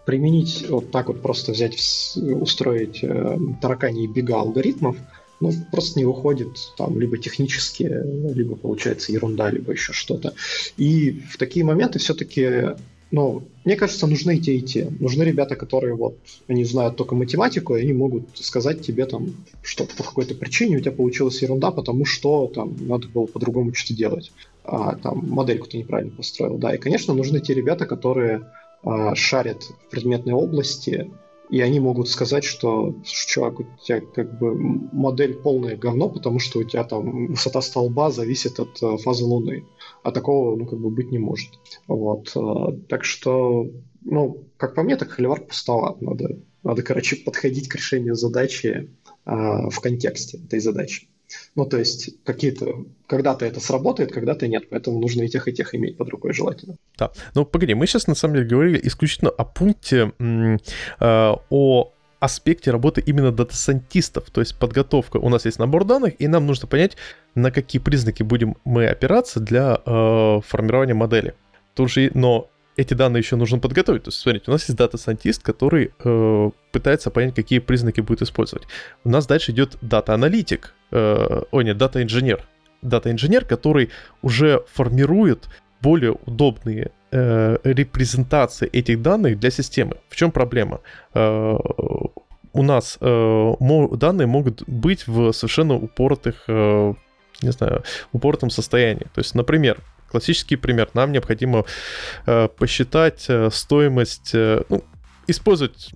применить 0.04 0.66
вот 0.68 0.90
так 0.90 1.08
вот 1.08 1.20
просто 1.20 1.52
взять, 1.52 1.76
устроить 2.16 3.02
э, 3.02 3.38
таракани 3.60 4.06
бега 4.06 4.40
алгоритмов, 4.40 4.96
ну, 5.40 5.52
просто 5.70 5.98
не 5.98 6.06
выходит 6.06 6.48
там 6.78 6.98
либо 6.98 7.18
технически, 7.18 7.82
либо 7.82 8.56
получается 8.56 9.12
ерунда, 9.12 9.50
либо 9.50 9.72
еще 9.72 9.92
что-то. 9.92 10.34
И 10.78 11.22
в 11.28 11.36
такие 11.36 11.64
моменты 11.64 11.98
все-таки 11.98 12.74
ну, 13.16 13.42
мне 13.64 13.76
кажется, 13.76 14.06
нужны 14.06 14.36
и 14.36 14.40
те, 14.40 14.56
и 14.56 14.60
те. 14.60 14.90
Нужны 15.00 15.22
ребята, 15.22 15.56
которые 15.56 15.94
вот, 15.94 16.18
они 16.48 16.64
знают 16.64 16.96
только 16.96 17.14
математику, 17.14 17.74
и 17.74 17.80
они 17.80 17.94
могут 17.94 18.24
сказать 18.34 18.82
тебе 18.82 19.06
там, 19.06 19.28
что 19.62 19.86
по 19.86 20.02
какой-то 20.02 20.34
причине 20.34 20.76
у 20.76 20.80
тебя 20.80 20.92
получилась 20.92 21.40
ерунда, 21.40 21.70
потому 21.70 22.04
что 22.04 22.46
там 22.46 22.76
надо 22.78 23.08
было 23.08 23.24
по-другому 23.24 23.72
что-то 23.72 23.94
делать. 23.94 24.32
А, 24.64 24.96
там 24.96 25.30
модельку 25.30 25.66
ты 25.66 25.78
неправильно 25.78 26.12
построил. 26.14 26.58
Да, 26.58 26.74
и, 26.74 26.78
конечно, 26.78 27.14
нужны 27.14 27.40
те 27.40 27.54
ребята, 27.54 27.86
которые 27.86 28.42
а, 28.82 29.14
шарят 29.14 29.62
в 29.62 29.90
предметной 29.90 30.34
области, 30.34 31.10
и 31.48 31.60
они 31.60 31.80
могут 31.80 32.08
сказать, 32.08 32.44
что, 32.44 32.94
чувак, 33.04 33.60
у 33.60 33.64
тебя 33.82 34.00
как 34.00 34.38
бы 34.38 34.54
модель 34.54 35.34
полное 35.34 35.76
говно, 35.76 36.08
потому 36.08 36.38
что 36.38 36.58
у 36.58 36.64
тебя 36.64 36.84
там 36.84 37.28
высота 37.28 37.60
столба 37.60 38.10
зависит 38.10 38.58
от 38.58 38.82
э, 38.82 38.96
фазы 38.98 39.24
Луны. 39.24 39.64
А 40.02 40.10
такого, 40.10 40.56
ну, 40.56 40.66
как 40.66 40.78
бы 40.78 40.90
быть 40.90 41.10
не 41.10 41.18
может. 41.18 41.50
Вот. 41.86 42.32
Э, 42.34 42.76
так 42.88 43.04
что, 43.04 43.70
ну, 44.02 44.44
как 44.56 44.74
по 44.74 44.82
мне, 44.82 44.96
так 44.96 45.10
холивар 45.10 45.40
пустоват. 45.40 46.02
Надо, 46.02 46.38
надо, 46.62 46.82
короче, 46.82 47.16
подходить 47.16 47.68
к 47.68 47.76
решению 47.76 48.16
задачи 48.16 48.90
э, 49.24 49.30
в 49.30 49.80
контексте 49.80 50.38
этой 50.38 50.58
задачи. 50.58 51.08
Ну, 51.54 51.66
то 51.66 51.78
есть 51.78 52.10
какие-то... 52.24 52.84
Когда-то 53.06 53.44
это 53.44 53.60
сработает, 53.60 54.12
когда-то 54.12 54.48
нет, 54.48 54.68
поэтому 54.68 55.00
нужно 55.00 55.22
и 55.22 55.28
тех, 55.28 55.46
и 55.48 55.52
тех 55.52 55.74
иметь 55.74 55.96
под 55.96 56.08
рукой 56.08 56.32
желательно. 56.32 56.76
Да, 56.98 57.12
ну 57.34 57.44
погоди, 57.44 57.74
мы 57.74 57.86
сейчас 57.86 58.06
на 58.06 58.14
самом 58.14 58.34
деле 58.34 58.48
говорили 58.48 58.80
исключительно 58.82 59.30
о 59.30 59.44
пункте, 59.44 60.12
э, 60.18 60.56
о 61.50 61.92
аспекте 62.18 62.70
работы 62.70 63.02
именно 63.06 63.30
data 63.30 63.54
scientist'ов, 63.54 64.30
то 64.30 64.40
есть 64.40 64.58
подготовка. 64.58 65.18
У 65.18 65.28
нас 65.28 65.44
есть 65.44 65.58
набор 65.58 65.84
данных, 65.84 66.14
и 66.18 66.26
нам 66.28 66.46
нужно 66.46 66.66
понять, 66.66 66.96
на 67.34 67.50
какие 67.50 67.80
признаки 67.80 68.22
будем 68.22 68.56
мы 68.64 68.86
опираться 68.88 69.40
для 69.40 69.80
э, 69.84 70.40
формирования 70.46 70.94
модели. 70.94 71.34
Тут 71.74 71.90
же, 71.90 72.10
но 72.14 72.48
эти 72.76 72.94
данные 72.94 73.20
еще 73.20 73.36
нужно 73.36 73.58
подготовить. 73.58 74.04
То 74.04 74.08
есть, 74.08 74.20
смотрите, 74.20 74.44
у 74.48 74.52
нас 74.52 74.68
есть 74.68 74.76
data 74.76 74.95
scientist, 74.95 75.42
который 75.42 75.92
э, 76.04 76.50
пытается 76.72 77.10
понять, 77.10 77.34
какие 77.34 77.58
признаки 77.58 78.00
будет 78.00 78.22
использовать. 78.22 78.66
У 79.04 79.08
нас 79.08 79.26
дальше 79.26 79.52
идет 79.52 79.76
data-аналитик, 79.80 80.74
э, 80.90 81.42
ой, 81.50 81.64
нет, 81.64 81.78
data-инженер. 81.78 82.46
Дата-инженер, 82.82 83.44
который 83.44 83.90
уже 84.22 84.62
формирует 84.72 85.48
более 85.80 86.12
удобные 86.12 86.92
э, 87.10 87.58
репрезентации 87.64 88.68
этих 88.68 89.02
данных 89.02 89.38
для 89.40 89.50
системы. 89.50 89.96
В 90.08 90.16
чем 90.16 90.30
проблема? 90.30 90.80
Э, 91.14 91.56
у 92.52 92.62
нас 92.62 92.98
э, 93.00 93.54
данные 93.92 94.26
могут 94.26 94.62
быть 94.66 95.06
в 95.06 95.32
совершенно 95.32 95.74
упоротых, 95.74 96.44
э, 96.48 96.94
не 97.42 97.50
знаю, 97.52 97.82
упоротом 98.12 98.50
состоянии. 98.50 99.06
То 99.14 99.20
есть, 99.20 99.34
например, 99.34 99.78
классический 100.16 100.56
пример. 100.56 100.88
Нам 100.94 101.12
необходимо 101.12 101.66
э, 102.24 102.48
посчитать 102.48 103.26
э, 103.28 103.50
стоимость, 103.52 104.30
э, 104.32 104.62
ну, 104.70 104.82
использовать 105.26 105.90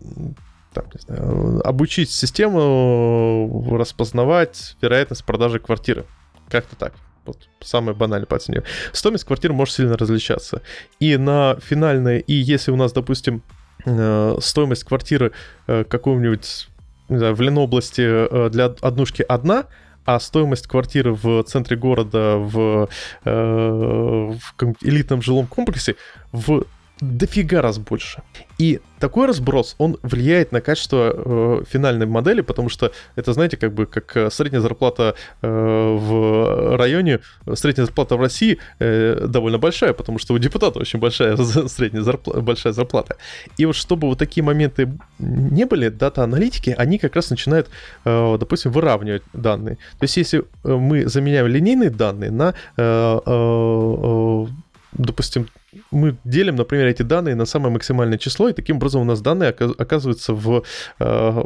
там, 0.75 0.85
не 0.93 1.01
знаю, 1.01 1.67
обучить 1.67 2.11
систему 2.11 3.67
распознавать 3.79 4.77
вероятность 4.83 5.25
продажи 5.25 5.59
квартиры. 5.59 6.05
Как-то 6.51 6.77
так. 6.77 6.93
Вот 7.25 7.49
самое 7.61 7.97
банальное 7.97 8.27
по 8.27 8.39
цене. 8.39 8.63
Стоимость 8.93 9.25
квартиры 9.25 9.55
может 9.55 9.75
сильно 9.75 9.97
различаться. 9.97 10.61
И 10.99 11.17
на 11.17 11.57
финальное, 11.63 12.19
и 12.19 12.35
если 12.35 12.73
у 12.73 12.77
нас, 12.77 12.93
допустим, 12.93 13.43
э, 13.87 14.37
стоимость 14.41 14.85
квартиры 14.85 15.33
э, 15.67 15.85
какого-нибудь 15.85 16.69
в 17.09 17.41
Ленобласти 17.41 18.03
э, 18.03 18.51
для 18.51 18.67
однушки 18.83 19.25
одна, 19.27 19.65
а 20.05 20.19
стоимость 20.21 20.67
квартиры 20.67 21.13
в 21.13 21.43
центре 21.45 21.77
города 21.77 22.37
в, 22.37 22.89
э, 23.25 23.31
в 23.31 24.75
элитном 24.83 25.23
жилом 25.23 25.47
комплексе 25.47 25.97
в 26.33 26.65
дофига 27.01 27.63
раз 27.63 27.79
больше. 27.79 28.23
И 28.59 28.81
такой 28.99 29.27
разброс, 29.27 29.75
он 29.79 29.97
влияет 30.03 30.53
на 30.53 30.61
качество 30.61 31.15
э, 31.15 31.65
финальной 31.71 32.07
модели, 32.07 32.43
потому 32.43 32.69
что 32.69 32.93
это, 33.17 33.33
знаете, 33.33 33.57
как 33.57 33.73
бы 33.73 33.87
как 33.87 34.17
э, 34.17 34.31
средняя 34.31 34.61
зарплата 34.61 35.15
э, 35.41 35.49
в 35.49 36.77
районе, 36.77 37.21
средняя 37.55 37.87
зарплата 37.87 38.17
в 38.17 38.21
России 38.21 38.59
э, 38.79 39.27
довольно 39.27 39.59
большая, 39.59 39.95
потому 39.95 40.19
что 40.19 40.35
у 40.35 40.39
депутата 40.39 40.79
очень 40.79 40.99
большая 40.99 41.37
средняя 41.37 42.03
зарплата, 42.03 42.41
большая 42.41 42.73
зарплата. 42.75 43.17
И 43.57 43.65
вот 43.65 43.77
чтобы 43.77 44.09
вот 44.09 44.19
такие 44.19 44.45
моменты 44.45 44.93
не 45.19 45.65
были, 45.65 45.89
дата-аналитики, 45.89 46.75
они 46.77 46.99
как 46.99 47.17
раз 47.17 47.31
начинают, 47.31 47.69
э, 48.05 48.37
допустим, 48.39 48.73
выравнивать 48.73 49.23
данные. 49.33 49.77
То 49.99 50.05
есть 50.05 50.19
если 50.19 50.41
э, 50.41 50.75
мы 50.77 51.07
заменяем 51.07 51.47
линейные 51.47 51.91
данные 51.91 52.31
на 52.31 52.55
э, 52.77 53.21
э, 53.27 54.47
допустим, 54.93 55.49
мы 55.91 56.17
делим, 56.25 56.57
например, 56.57 56.87
эти 56.87 57.03
данные 57.03 57.35
на 57.35 57.47
самое 57.47 57.73
максимальное 57.73 58.19
число, 58.19 58.49
и 58.49 58.53
таким 58.53 58.77
образом 58.77 59.03
у 59.03 59.05
нас 59.05 59.21
данные 59.21 59.51
оказываются 59.51 60.35
в 60.35 60.65
э, 60.99 61.43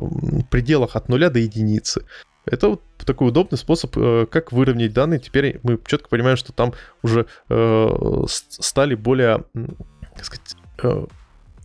пределах 0.50 0.96
от 0.96 1.08
нуля 1.08 1.30
до 1.30 1.38
единицы. 1.38 2.06
Это 2.46 2.68
вот 2.68 2.82
такой 3.04 3.28
удобный 3.28 3.58
способ, 3.58 3.96
э, 3.96 4.26
как 4.30 4.52
выровнять 4.52 4.92
данные. 4.92 5.20
Теперь 5.20 5.60
мы 5.62 5.78
четко 5.86 6.08
понимаем, 6.08 6.36
что 6.36 6.52
там 6.52 6.74
уже 7.02 7.26
э, 7.48 8.24
стали 8.26 8.94
более, 8.94 9.44
как 10.14 10.24
сказать, 10.24 10.56
э, 10.82 11.06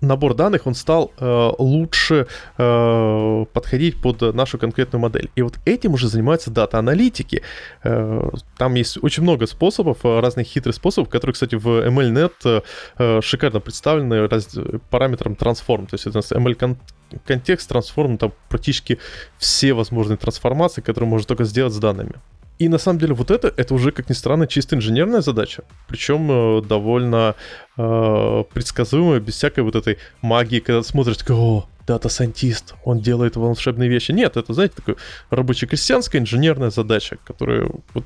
набор 0.02 0.34
данных, 0.34 0.68
он 0.68 0.76
стал 0.76 1.12
э, 1.18 1.52
лучше 1.58 2.28
э, 2.58 3.46
подходить 3.54 4.02
под 4.02 4.34
нашу 4.34 4.58
конкретную 4.58 5.02
модель. 5.02 5.30
И 5.36 5.42
вот 5.42 5.60
этим 5.66 5.94
уже 5.94 6.08
занимаются 6.08 6.52
дата-аналитики. 6.52 7.42
Э, 7.84 8.30
там 8.58 8.76
есть 8.76 8.98
очень 9.02 9.24
много 9.24 9.48
способов, 9.48 10.00
э, 10.04 10.20
разных 10.20 10.48
хитрых 10.48 10.76
способов, 10.76 11.10
которые, 11.10 11.34
кстати, 11.34 11.56
в 11.56 11.68
MLNet 11.68 12.64
э, 12.98 13.22
шикарно 13.22 13.60
представлены 13.60 14.28
раз, 14.28 14.58
параметром 14.90 15.34
transform. 15.34 15.88
То 15.88 15.96
есть 15.96 16.08
это 16.08 16.20
ML 16.20 16.78
context, 17.26 17.70
transform, 17.70 18.18
там 18.18 18.34
практически 18.50 19.00
все 19.38 19.74
возможные 19.74 20.18
трансформации, 20.18 20.82
которые 20.82 21.10
можно 21.10 21.28
только 21.28 21.44
сделать 21.44 21.74
с 21.74 21.78
данными. 21.78 22.14
И 22.60 22.68
на 22.68 22.78
самом 22.78 23.00
деле 23.00 23.14
вот 23.14 23.32
это, 23.32 23.54
это 23.56 23.74
уже, 23.74 23.92
как 23.92 24.10
ни 24.10 24.14
странно, 24.14 24.46
чисто 24.46 24.76
инженерная 24.76 25.22
задача. 25.22 25.64
Причем 25.88 26.30
э, 26.30 26.62
довольно 26.62 27.36
э, 27.78 28.44
предсказуемая, 28.54 29.22
без 29.22 29.36
всякой 29.36 29.64
вот 29.64 29.76
этой 29.76 29.98
магии, 30.22 30.60
когда 30.60 30.84
смотришь, 30.84 31.18
такой, 31.18 31.36
о, 31.38 31.66
data 31.88 32.13
scientist, 32.13 32.76
он 32.84 33.00
делает 33.00 33.38
волшебные 33.38 33.90
вещи. 33.90 34.12
Нет, 34.12 34.36
это, 34.36 34.54
знаете, 34.54 34.76
такая 34.76 34.98
рабоче-крестьянская 35.30 36.22
инженерная 36.22 36.70
задача, 36.70 37.18
которую 37.24 37.80
вот 37.94 38.04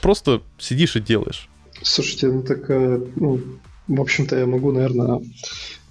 просто 0.00 0.42
сидишь 0.58 0.94
и 0.94 1.00
делаешь. 1.00 1.48
Слушайте, 1.82 2.28
ну 2.28 2.42
так, 2.42 2.70
э, 2.70 3.00
ну, 3.16 3.40
в 3.88 4.00
общем-то, 4.00 4.38
я 4.38 4.46
могу, 4.46 4.70
наверное, 4.70 5.20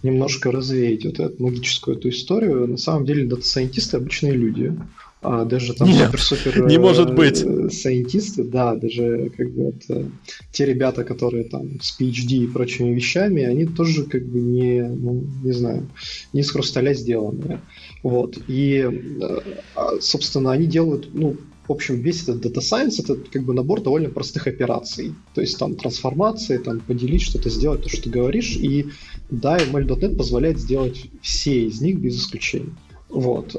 немножко 0.01 0.49
развеять 0.49 1.03
вот 1.03 1.19
эту 1.19 1.43
магическую 1.43 1.97
эту 1.97 2.07
историю. 2.07 2.67
На 2.67 2.77
самом 2.77 3.05
деле, 3.05 3.25
дата-сайентисты 3.25 3.97
обычные 3.97 4.33
люди 4.33 4.73
а, 5.25 5.45
даже 5.45 5.73
там 5.73 5.91
супер-супер 5.91 6.65
не 6.67 6.77
может 6.77 7.09
э, 7.09 7.13
быть. 7.13 7.73
сайентисты, 7.73 8.43
да, 8.43 8.75
даже 8.75 9.31
как 9.35 9.51
бы 9.51 9.63
вот, 9.65 9.83
э, 9.89 10.05
те 10.51 10.65
ребята, 10.65 11.03
которые 11.03 11.45
там 11.45 11.81
с 11.81 11.99
PhD 11.99 12.43
и 12.43 12.47
прочими 12.47 12.93
вещами, 12.93 13.43
они 13.43 13.65
тоже 13.65 14.03
как 14.03 14.25
бы 14.25 14.39
не, 14.39 14.83
ну, 14.83 15.23
не 15.43 15.51
знаю, 15.51 15.87
не 16.31 16.41
из 16.41 16.51
хрусталя 16.51 16.93
сделанные. 16.93 17.61
Вот. 18.03 18.37
И, 18.47 18.87
э, 18.87 19.39
а, 19.75 19.99
собственно, 19.99 20.51
они 20.51 20.67
делают, 20.67 21.09
ну, 21.13 21.37
в 21.67 21.71
общем, 21.71 21.99
весь 21.99 22.21
этот 22.23 22.45
Data 22.45 22.59
Science 22.59 23.01
это 23.03 23.15
как 23.15 23.43
бы 23.43 23.53
набор 23.55 23.81
довольно 23.81 24.09
простых 24.09 24.45
операций. 24.45 25.15
То 25.33 25.41
есть 25.41 25.57
там 25.57 25.75
трансформации, 25.75 26.59
там 26.59 26.79
поделить 26.79 27.23
что-то, 27.23 27.49
сделать 27.49 27.81
то, 27.81 27.89
что 27.89 28.03
ты 28.03 28.09
говоришь. 28.11 28.51
И 28.51 28.87
да, 29.31 29.57
ML.NET 29.57 30.15
позволяет 30.15 30.59
сделать 30.59 31.05
все 31.21 31.65
из 31.65 31.81
них 31.81 31.97
без 31.97 32.19
исключения. 32.19 32.75
Вот. 33.09 33.55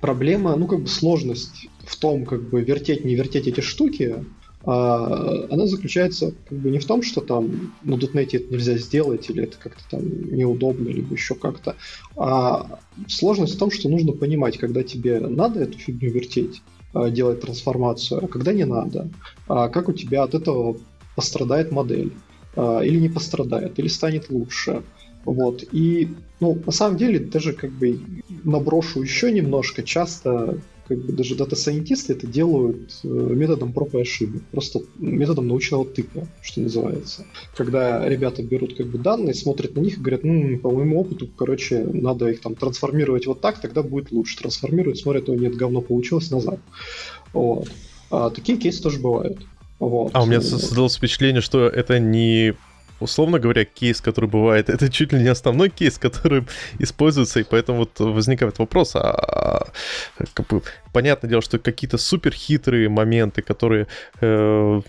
Проблема, 0.00 0.56
ну, 0.56 0.66
как 0.66 0.80
бы 0.80 0.88
сложность 0.88 1.68
в 1.84 1.96
том, 1.96 2.24
как 2.24 2.48
бы 2.48 2.62
вертеть, 2.62 3.04
не 3.04 3.14
вертеть 3.14 3.46
эти 3.46 3.60
штуки, 3.60 4.24
а, 4.64 5.46
она 5.50 5.66
заключается 5.66 6.34
как 6.48 6.58
бы 6.58 6.70
не 6.70 6.78
в 6.78 6.84
том, 6.84 7.02
что 7.02 7.22
там 7.22 7.74
на 7.82 7.96
дотнете 7.96 8.38
это 8.38 8.52
нельзя 8.52 8.76
сделать, 8.76 9.30
или 9.30 9.44
это 9.44 9.56
как-то 9.58 9.82
там 9.90 10.02
неудобно, 10.36 10.88
либо 10.88 11.14
еще 11.14 11.34
как-то, 11.34 11.76
а 12.16 12.78
сложность 13.08 13.54
в 13.54 13.58
том, 13.58 13.70
что 13.70 13.88
нужно 13.88 14.12
понимать, 14.12 14.58
когда 14.58 14.82
тебе 14.82 15.20
надо 15.20 15.60
эту 15.60 15.78
фигню 15.78 16.10
вертеть, 16.10 16.62
а, 16.92 17.08
делать 17.08 17.40
трансформацию, 17.40 18.24
а 18.24 18.28
когда 18.28 18.52
не 18.52 18.64
надо, 18.64 19.08
а 19.48 19.68
как 19.68 19.88
у 19.88 19.92
тебя 19.92 20.24
от 20.24 20.34
этого 20.34 20.76
пострадает 21.16 21.72
модель, 21.72 22.12
а, 22.54 22.80
или 22.80 22.98
не 22.98 23.08
пострадает, 23.08 23.78
или 23.78 23.88
станет 23.88 24.28
лучше. 24.28 24.82
Вот. 25.24 25.64
И, 25.72 26.08
ну, 26.40 26.60
на 26.64 26.72
самом 26.72 26.96
деле, 26.96 27.18
даже 27.18 27.52
как 27.52 27.70
бы 27.70 28.00
наброшу 28.44 29.02
еще 29.02 29.30
немножко, 29.30 29.82
часто 29.82 30.58
как 30.90 30.98
бы 30.98 31.12
даже 31.12 31.36
дата-сайентисты 31.36 32.14
это 32.14 32.26
делают 32.26 32.98
э, 33.04 33.06
методом 33.06 33.72
проб 33.72 33.94
и 33.94 34.00
ошибок, 34.00 34.42
просто 34.50 34.80
методом 34.98 35.46
научного 35.46 35.84
тыка, 35.84 36.26
что 36.42 36.60
называется. 36.62 37.26
Когда 37.56 38.08
ребята 38.08 38.42
берут 38.42 38.76
как 38.76 38.88
бы 38.88 38.98
данные, 38.98 39.34
смотрят 39.34 39.76
на 39.76 39.80
них 39.80 39.98
и 39.98 40.00
говорят, 40.00 40.24
ну, 40.24 40.58
по 40.58 40.68
моему 40.68 40.98
опыту, 40.98 41.28
короче, 41.36 41.84
надо 41.84 42.30
их 42.30 42.40
там 42.40 42.56
трансформировать 42.56 43.26
вот 43.26 43.40
так, 43.40 43.60
тогда 43.60 43.84
будет 43.84 44.10
лучше. 44.10 44.36
Трансформируют, 44.38 44.98
смотрят, 44.98 45.28
о, 45.28 45.36
нет, 45.36 45.54
говно 45.54 45.80
получилось, 45.80 46.32
назад. 46.32 46.58
Вот. 47.32 47.68
А 48.10 48.30
такие 48.30 48.58
кейсы 48.58 48.82
тоже 48.82 48.98
бывают. 48.98 49.38
Вот. 49.78 50.10
А 50.12 50.24
у 50.24 50.26
меня 50.26 50.40
создалось 50.40 50.96
впечатление, 50.96 51.40
что 51.40 51.68
это 51.68 52.00
не 52.00 52.54
условно 53.00 53.38
говоря, 53.38 53.64
кейс, 53.64 54.00
который 54.00 54.28
бывает, 54.30 54.68
это 54.68 54.90
чуть 54.90 55.12
ли 55.12 55.22
не 55.22 55.28
основной 55.28 55.70
кейс, 55.70 55.98
который 55.98 56.44
используется, 56.78 57.40
и 57.40 57.44
поэтому 57.44 57.78
вот 57.78 57.98
возникает 57.98 58.58
вопрос, 58.58 58.92
а, 58.94 59.68
как 60.34 60.46
бы, 60.46 60.62
понятное 60.92 61.28
дело, 61.28 61.42
что 61.42 61.58
какие-то 61.58 61.98
супер 61.98 62.32
хитрые 62.32 62.88
моменты, 62.88 63.42
которые 63.42 63.86
э, 64.20 64.80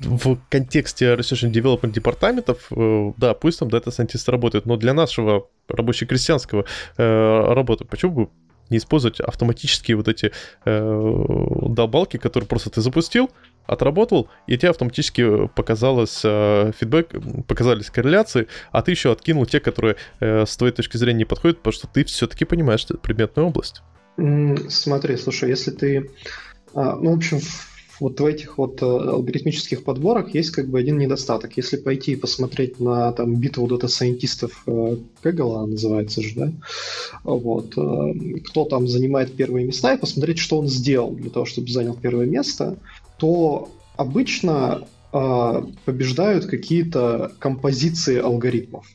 в 0.00 0.38
контексте 0.48 1.14
Research 1.14 1.48
and 1.48 1.52
Development 1.52 1.92
департаментов, 1.92 2.66
э, 2.70 3.12
да, 3.16 3.34
пусть 3.34 3.58
там 3.58 3.70
дата-сайентисты 3.70 4.30
работают, 4.32 4.66
но 4.66 4.76
для 4.76 4.94
нашего 4.94 5.46
рабоче-крестьянского 5.68 6.64
э, 6.96 7.52
работы, 7.52 7.84
почему 7.84 8.12
бы 8.12 8.28
не 8.70 8.78
использовать 8.78 9.20
автоматические 9.20 9.96
вот 9.96 10.08
эти 10.08 10.32
э, 10.64 11.46
долбалки, 11.68 12.16
которые 12.16 12.48
просто 12.48 12.70
ты 12.70 12.80
запустил, 12.80 13.30
отработал, 13.66 14.28
и 14.46 14.56
тебе 14.56 14.70
автоматически 14.70 15.46
показалось 15.48 16.22
э, 16.24 16.72
фидбэк, 16.78 17.14
показались 17.46 17.90
корреляции, 17.90 18.48
а 18.72 18.82
ты 18.82 18.92
еще 18.92 19.12
откинул 19.12 19.46
те, 19.46 19.60
которые 19.60 19.96
э, 20.20 20.44
с 20.46 20.56
твоей 20.56 20.72
точки 20.72 20.96
зрения 20.96 21.18
не 21.18 21.24
подходят, 21.24 21.58
потому 21.58 21.72
что 21.72 21.86
ты 21.86 22.04
все-таки 22.04 22.44
понимаешь, 22.44 22.86
предметная 23.02 23.44
область. 23.44 23.82
Смотри, 24.68 25.16
слушай, 25.16 25.48
если 25.48 25.70
ты... 25.70 26.10
А, 26.74 26.96
ну, 26.96 27.12
в 27.12 27.16
общем, 27.16 27.40
вот 28.00 28.18
в 28.18 28.24
этих 28.24 28.58
вот 28.58 28.82
э, 28.82 28.86
алгоритмических 28.86 29.84
подборах 29.84 30.34
есть 30.34 30.50
как 30.50 30.68
бы 30.68 30.78
один 30.78 30.98
недостаток. 30.98 31.56
Если 31.56 31.76
пойти 31.76 32.12
и 32.12 32.16
посмотреть 32.16 32.80
на 32.80 33.12
там 33.12 33.36
битву 33.36 33.66
дата-сайентистов 33.68 34.62
э, 34.66 34.96
Кэгала, 35.22 35.66
называется 35.66 36.22
же, 36.22 36.34
да, 36.34 36.52
вот, 37.24 37.76
э, 37.76 38.40
кто 38.46 38.64
там 38.64 38.88
занимает 38.88 39.34
первые 39.34 39.66
места, 39.66 39.94
и 39.94 39.98
посмотреть, 39.98 40.38
что 40.38 40.58
он 40.58 40.66
сделал 40.66 41.12
для 41.12 41.30
того, 41.30 41.44
чтобы 41.44 41.70
занял 41.70 41.94
первое 41.94 42.26
место, 42.26 42.76
то 43.18 43.68
обычно 43.96 44.86
побеждают 45.12 46.46
какие-то 46.46 47.32
композиции 47.40 48.18
алгоритмов. 48.18 48.86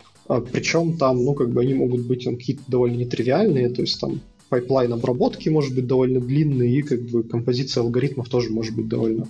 Причем 0.53 0.97
там, 0.97 1.25
ну, 1.25 1.33
как 1.33 1.49
бы 1.49 1.59
они 1.59 1.73
могут 1.73 2.05
быть 2.05 2.23
какие-то 2.23 2.63
довольно 2.67 2.95
нетривиальные, 2.95 3.69
то 3.69 3.81
есть 3.81 3.99
там 3.99 4.21
pipeline 4.49 4.93
обработки 4.93 5.49
может 5.49 5.75
быть 5.75 5.87
довольно 5.87 6.19
длинный, 6.19 6.71
и 6.71 6.81
как 6.81 7.01
бы 7.01 7.23
композиция 7.23 7.81
алгоритмов 7.81 8.29
тоже 8.29 8.49
может 8.51 8.75
быть 8.75 8.87
довольно 8.87 9.27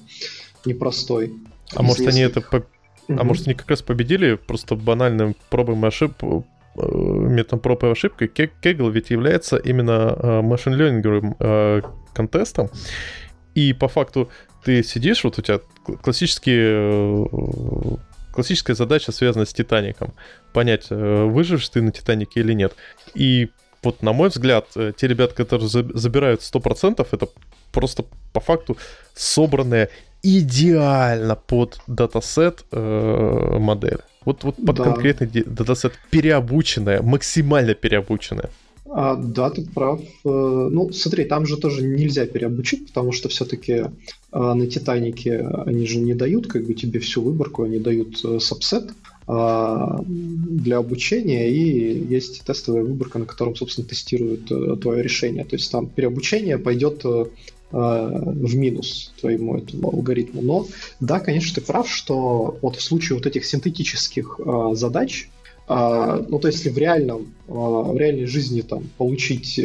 непростой. 0.66 1.34
А 1.74 1.82
может 1.82 2.07
они 2.07 2.22
это... 2.22 2.41
По... 2.41 2.57
Угу. 2.57 3.20
А 3.20 3.24
может 3.24 3.47
они 3.47 3.55
как 3.55 3.70
раз 3.70 3.82
победили 3.82 4.36
просто 4.36 4.76
банальным 4.76 5.36
пробом 5.49 5.86
и 5.86 5.88
ошибкой, 5.88 6.43
э, 6.76 6.88
методом 6.88 7.59
проб 7.59 7.84
и 7.84 7.88
ошибкой. 7.88 8.28
Kaggle 8.28 8.91
ведь 8.91 9.09
является 9.09 9.57
именно 9.57 10.18
э, 10.18 10.41
machine 10.41 10.73
learning 10.74 11.36
э, 11.39 11.82
contest'ом, 12.13 12.69
и 13.53 13.74
по 13.74 13.88
факту 13.88 14.30
ты 14.63 14.84
сидишь, 14.84 15.24
вот 15.24 15.38
у 15.38 15.41
тебя 15.41 15.59
классические 16.01 17.30
классическая 18.32 18.74
задача 18.74 19.13
связана 19.13 19.45
с 19.45 19.53
Титаником. 19.53 20.13
Понять, 20.51 20.89
выживешь 20.89 21.70
ты 21.70 21.82
на 21.82 21.91
Титанике 21.91 22.41
или 22.41 22.51
нет. 22.51 22.76
И 23.13 23.49
вот 23.86 24.01
на 24.03 24.13
мой 24.13 24.29
взгляд, 24.29 24.67
э, 24.75 24.91
те 24.95 25.07
ребята, 25.07 25.36
которые 25.36 25.69
забирают 25.69 26.41
100%, 26.41 27.07
это 27.11 27.27
просто 27.71 28.05
по 28.33 28.39
факту 28.39 28.77
собранная 29.13 29.89
идеально 30.23 31.36
под 31.36 31.79
датасет 31.88 32.65
э, 32.71 33.57
модель. 33.59 33.99
Вот, 34.25 34.43
вот 34.43 34.55
под 34.55 34.75
да. 34.75 34.83
конкретный 34.83 35.27
датасет 35.27 35.93
переобученная, 36.09 37.01
максимально 37.03 37.75
переобученная. 37.75 38.49
А, 38.88 39.15
да, 39.15 39.49
ты 39.49 39.65
прав. 39.65 39.99
Э, 40.01 40.69
ну, 40.71 40.91
смотри, 40.91 41.25
там 41.25 41.45
же 41.45 41.57
тоже 41.57 41.83
нельзя 41.83 42.25
переобучить, 42.25 42.88
потому 42.88 43.11
что 43.11 43.29
все-таки 43.29 43.86
а, 44.31 44.53
на 44.53 44.67
Титанике 44.67 45.47
они 45.65 45.86
же 45.86 45.99
не 45.99 46.13
дают 46.13 46.47
как 46.47 46.65
бы 46.65 46.73
тебе 46.73 46.99
всю 46.99 47.21
выборку, 47.21 47.63
они 47.63 47.79
дают 47.79 48.23
э, 48.23 48.39
сабсет. 48.39 48.91
А, 49.28 50.01
для 50.05 50.78
обучения, 50.78 51.49
и 51.49 52.13
есть 52.13 52.43
тестовая 52.43 52.84
выборка, 52.84 53.17
на 53.17 53.26
котором, 53.26 53.55
собственно, 53.55 53.88
тестируют 53.88 54.51
э, 54.51 54.76
твое 54.76 55.01
решение. 55.01 55.43
То 55.43 55.55
есть 55.55 55.71
там 55.71 55.88
переобучение 55.88 56.59
пойдет 56.59 57.03
э, 57.05 57.26
в 57.71 58.55
минус 58.55 59.13
твоему 59.19 59.57
этому 59.57 59.89
алгоритму. 59.89 60.43
Но 60.43 60.67
да, 60.99 61.19
конечно, 61.19 61.55
ты 61.55 61.61
прав, 61.65 61.89
что 61.89 62.59
вот 62.61 62.76
в 62.76 62.82
случае 62.82 63.17
вот 63.17 63.26
этих 63.26 63.45
синтетических 63.45 64.39
э, 64.39 64.69
задач, 64.73 65.30
ну 65.67 66.38
то 66.38 66.47
есть 66.47 66.59
если 66.59 66.69
в 66.69 66.78
реальном, 66.78 67.34
в 67.47 67.97
реальной 67.97 68.28
жизни 68.28 68.61
там 68.61 68.84
получить 68.99 69.59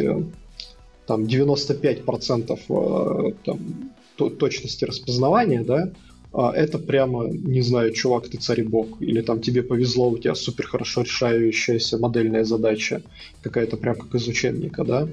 там 1.05 1.25
95% 1.25 3.35
там, 3.45 3.59
точности 4.31 4.83
распознавания, 4.83 5.61
да, 5.61 5.91
это 6.33 6.79
прямо, 6.79 7.27
не 7.27 7.61
знаю, 7.61 7.91
чувак, 7.91 8.29
ты 8.29 8.37
царь 8.37 8.63
бог, 8.63 9.01
или 9.01 9.21
там 9.21 9.41
тебе 9.41 9.63
повезло, 9.63 10.09
у 10.09 10.17
тебя 10.17 10.35
супер 10.35 10.67
хорошо 10.67 11.01
решающаяся 11.01 11.97
модельная 11.97 12.45
задача, 12.45 13.01
какая-то 13.41 13.77
прям 13.77 13.95
как 13.95 14.15
из 14.15 14.27
учебника, 14.27 14.83
да, 14.83 15.07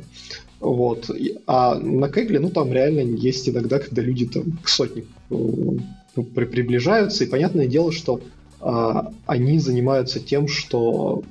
вот. 0.61 1.11
А 1.47 1.75
на 1.75 2.09
Кегле, 2.09 2.41
ну, 2.41 2.51
там 2.51 2.73
реально 2.73 3.01
есть 3.01 3.49
иногда, 3.49 3.79
когда 3.79 4.03
люди 4.03 4.27
там 4.27 4.59
к 4.63 4.69
сотне 4.69 5.05
э, 5.31 5.35
при 6.35 6.45
приближаются, 6.45 7.25
и 7.25 7.29
понятное 7.29 7.67
дело, 7.67 7.93
что 7.93 8.21
а, 8.61 9.13
они 9.27 9.59
занимаются 9.59 10.21
тем, 10.21 10.49
что 10.49 11.23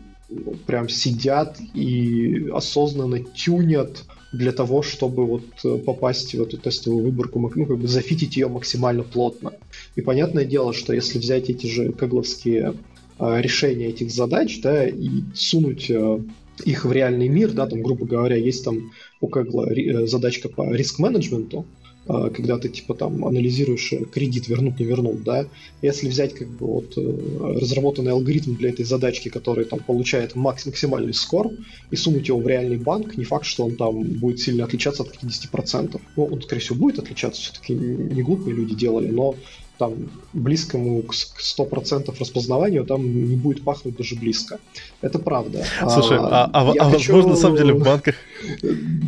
прям 0.65 0.89
сидят 0.89 1.57
и 1.73 2.49
осознанно 2.53 3.19
тюнят 3.19 4.03
для 4.31 4.51
того, 4.51 4.81
чтобы 4.81 5.25
вот 5.25 5.45
э, 5.63 5.77
попасть 5.77 6.35
в 6.35 6.41
эту 6.41 6.57
тестовую 6.57 7.05
выборку, 7.05 7.39
ну, 7.39 7.65
как 7.65 7.77
бы 7.77 7.87
зафитить 7.87 8.35
ее 8.35 8.47
максимально 8.47 9.03
плотно. 9.03 9.53
И 9.95 10.01
понятное 10.01 10.45
дело, 10.45 10.73
что 10.73 10.93
если 10.93 11.19
взять 11.19 11.49
эти 11.49 11.67
же 11.67 11.91
кагловские 11.91 12.73
э, 13.19 13.41
решения 13.41 13.87
этих 13.87 14.11
задач, 14.11 14.59
да, 14.61 14.85
и 14.85 15.23
сунуть 15.33 15.89
э, 15.89 16.19
их 16.65 16.85
в 16.85 16.91
реальный 16.91 17.27
мир, 17.27 17.51
да, 17.51 17.67
там, 17.67 17.81
грубо 17.81 18.05
говоря, 18.05 18.35
есть 18.35 18.65
там 18.65 18.91
у 19.21 19.27
Кэгла 19.27 19.69
э, 19.71 20.07
задачка 20.07 20.49
по 20.49 20.73
риск-менеджменту, 20.73 21.65
когда 22.07 22.57
ты 22.57 22.69
типа 22.69 22.93
там 22.93 23.25
анализируешь 23.25 23.93
э, 23.93 24.05
кредит 24.05 24.47
вернуть 24.47 24.79
не 24.79 24.85
вернуть, 24.85 25.23
да, 25.23 25.45
если 25.81 26.07
взять 26.07 26.33
как 26.33 26.47
бы 26.47 26.65
вот 26.65 26.97
э, 26.97 27.57
разработанный 27.59 28.11
алгоритм 28.11 28.55
для 28.55 28.69
этой 28.69 28.85
задачки, 28.85 29.29
который 29.29 29.65
там 29.65 29.79
получает 29.79 30.35
макс 30.35 30.65
максимальный 30.65 31.13
скор, 31.13 31.51
и 31.91 31.95
сунуть 31.95 32.27
его 32.27 32.39
в 32.39 32.47
реальный 32.47 32.77
банк, 32.77 33.17
не 33.17 33.25
факт, 33.25 33.45
что 33.45 33.65
он 33.65 33.75
там 33.75 34.03
будет 34.03 34.39
сильно 34.39 34.63
отличаться 34.63 35.03
от 35.03 35.15
50%. 35.15 35.99
Ну, 36.15 36.23
он, 36.23 36.41
скорее 36.41 36.61
всего, 36.61 36.77
будет 36.77 36.99
отличаться, 36.99 37.41
все-таки 37.41 37.73
не 37.73 38.21
глупые 38.23 38.55
люди 38.55 38.75
делали, 38.75 39.09
но 39.09 39.35
там 39.77 39.93
близкому 40.33 41.01
к 41.03 41.13
100% 41.13 42.15
распознаванию 42.19 42.85
там 42.85 43.29
не 43.29 43.35
будет 43.35 43.63
пахнуть 43.63 43.97
даже 43.97 44.15
близко. 44.15 44.59
Это 45.01 45.19
правда. 45.19 45.63
Слушай, 45.89 46.17
а, 46.19 46.49
а, 46.53 46.71
а, 46.71 46.73
а 46.79 46.91
хочу... 46.91 47.13
возможно, 47.13 47.31
на 47.31 47.35
самом 47.35 47.57
деле 47.57 47.73
в 47.73 47.83
банках... 47.83 48.15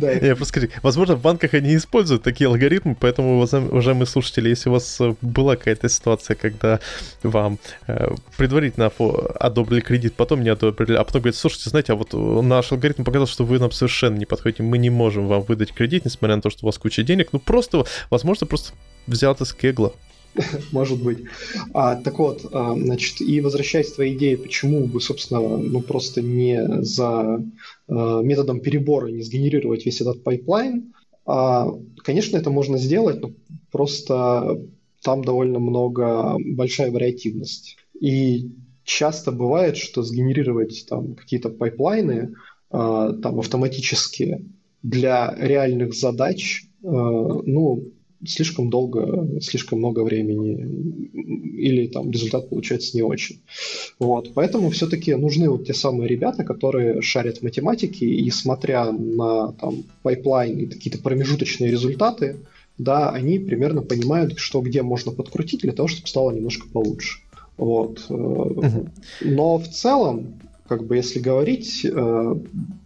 Да. 0.00 0.10
Я 0.26 0.34
просто 0.34 0.60
скажу, 0.60 0.68
возможно, 0.82 1.14
в 1.16 1.20
банках 1.20 1.54
они 1.54 1.76
используют 1.76 2.22
такие 2.22 2.48
алгоритмы, 2.48 2.96
поэтому, 2.98 3.36
уважаемые 3.36 4.06
слушатели, 4.06 4.48
если 4.48 4.70
у 4.70 4.72
вас 4.72 5.00
э, 5.00 5.14
была 5.20 5.56
какая-то 5.56 5.88
ситуация, 5.88 6.34
когда 6.34 6.80
вам 7.22 7.58
э, 7.86 8.14
предварительно 8.36 8.90
одобрили 9.38 9.80
кредит, 9.80 10.14
потом 10.14 10.42
не 10.42 10.48
одобрили, 10.48 10.94
а 10.94 11.04
потом 11.04 11.22
говорят, 11.22 11.36
слушайте, 11.36 11.70
знаете, 11.70 11.92
а 11.92 11.96
вот 11.96 12.12
наш 12.12 12.72
алгоритм 12.72 13.04
показал, 13.04 13.26
что 13.26 13.44
вы 13.44 13.58
нам 13.58 13.70
совершенно 13.72 14.16
не 14.16 14.26
подходите, 14.26 14.62
мы 14.62 14.78
не 14.78 14.90
можем 14.90 15.28
вам 15.28 15.42
выдать 15.42 15.72
кредит, 15.72 16.04
несмотря 16.04 16.36
на 16.36 16.42
то, 16.42 16.50
что 16.50 16.64
у 16.64 16.66
вас 16.66 16.78
куча 16.78 17.02
денег, 17.02 17.28
ну 17.32 17.38
просто, 17.38 17.84
возможно, 18.10 18.46
просто 18.46 18.72
взял 19.06 19.32
это 19.32 19.44
с 19.44 19.52
Kaggle'а. 19.52 19.92
Может 20.72 21.02
быть. 21.02 21.18
А, 21.72 21.96
так 21.96 22.18
вот, 22.18 22.46
а, 22.52 22.74
значит, 22.74 23.20
и 23.20 23.40
возвращаясь 23.40 23.92
к 23.92 23.94
твоей 23.96 24.16
идее, 24.16 24.36
почему 24.36 24.86
бы, 24.86 25.00
собственно, 25.00 25.40
ну 25.40 25.82
просто 25.82 26.22
не 26.22 26.82
за 26.84 27.42
а, 27.88 28.22
методом 28.22 28.60
перебора 28.60 29.08
не 29.08 29.22
сгенерировать 29.22 29.86
весь 29.86 30.00
этот 30.00 30.22
pipeline, 30.22 30.92
а, 31.26 31.68
конечно, 31.98 32.36
это 32.36 32.50
можно 32.50 32.78
сделать, 32.78 33.20
но 33.20 33.32
просто 33.70 34.60
там 35.02 35.24
довольно 35.24 35.58
много, 35.58 36.36
большая 36.38 36.90
вариативность. 36.90 37.76
И 38.00 38.50
часто 38.84 39.32
бывает, 39.32 39.76
что 39.76 40.02
сгенерировать 40.02 40.86
там 40.88 41.14
какие-то 41.14 41.50
pipeline'ы 41.50 42.34
а, 42.70 43.12
там 43.12 43.38
автоматически 43.38 44.44
для 44.82 45.34
реальных 45.38 45.94
задач, 45.94 46.64
а, 46.82 46.88
ну, 46.88 47.84
слишком 48.26 48.70
долго, 48.70 49.40
слишком 49.40 49.78
много 49.78 50.00
времени, 50.00 51.10
или 51.60 51.86
там 51.86 52.10
результат 52.10 52.48
получается 52.48 52.96
не 52.96 53.02
очень. 53.02 53.40
Вот. 53.98 54.32
Поэтому 54.34 54.70
все-таки 54.70 55.14
нужны 55.14 55.48
вот 55.48 55.66
те 55.66 55.74
самые 55.74 56.08
ребята, 56.08 56.44
которые 56.44 57.02
шарят 57.02 57.38
в 57.38 57.42
математике, 57.42 58.06
и 58.06 58.30
смотря 58.30 58.90
на 58.92 59.52
там, 59.52 59.84
pipeline 60.02 60.58
и 60.58 60.66
какие-то 60.66 61.00
промежуточные 61.00 61.70
результаты, 61.70 62.36
да, 62.78 63.10
они 63.10 63.38
примерно 63.38 63.82
понимают, 63.82 64.38
что 64.38 64.60
где 64.60 64.82
можно 64.82 65.12
подкрутить 65.12 65.60
для 65.60 65.72
того, 65.72 65.88
чтобы 65.88 66.08
стало 66.08 66.30
немножко 66.30 66.66
получше. 66.68 67.20
Вот. 67.56 68.06
Угу. 68.08 68.88
Но 69.22 69.58
в 69.58 69.68
целом, 69.68 70.40
как 70.66 70.86
бы 70.86 70.96
если 70.96 71.20
говорить, 71.20 71.84
э, 71.84 71.88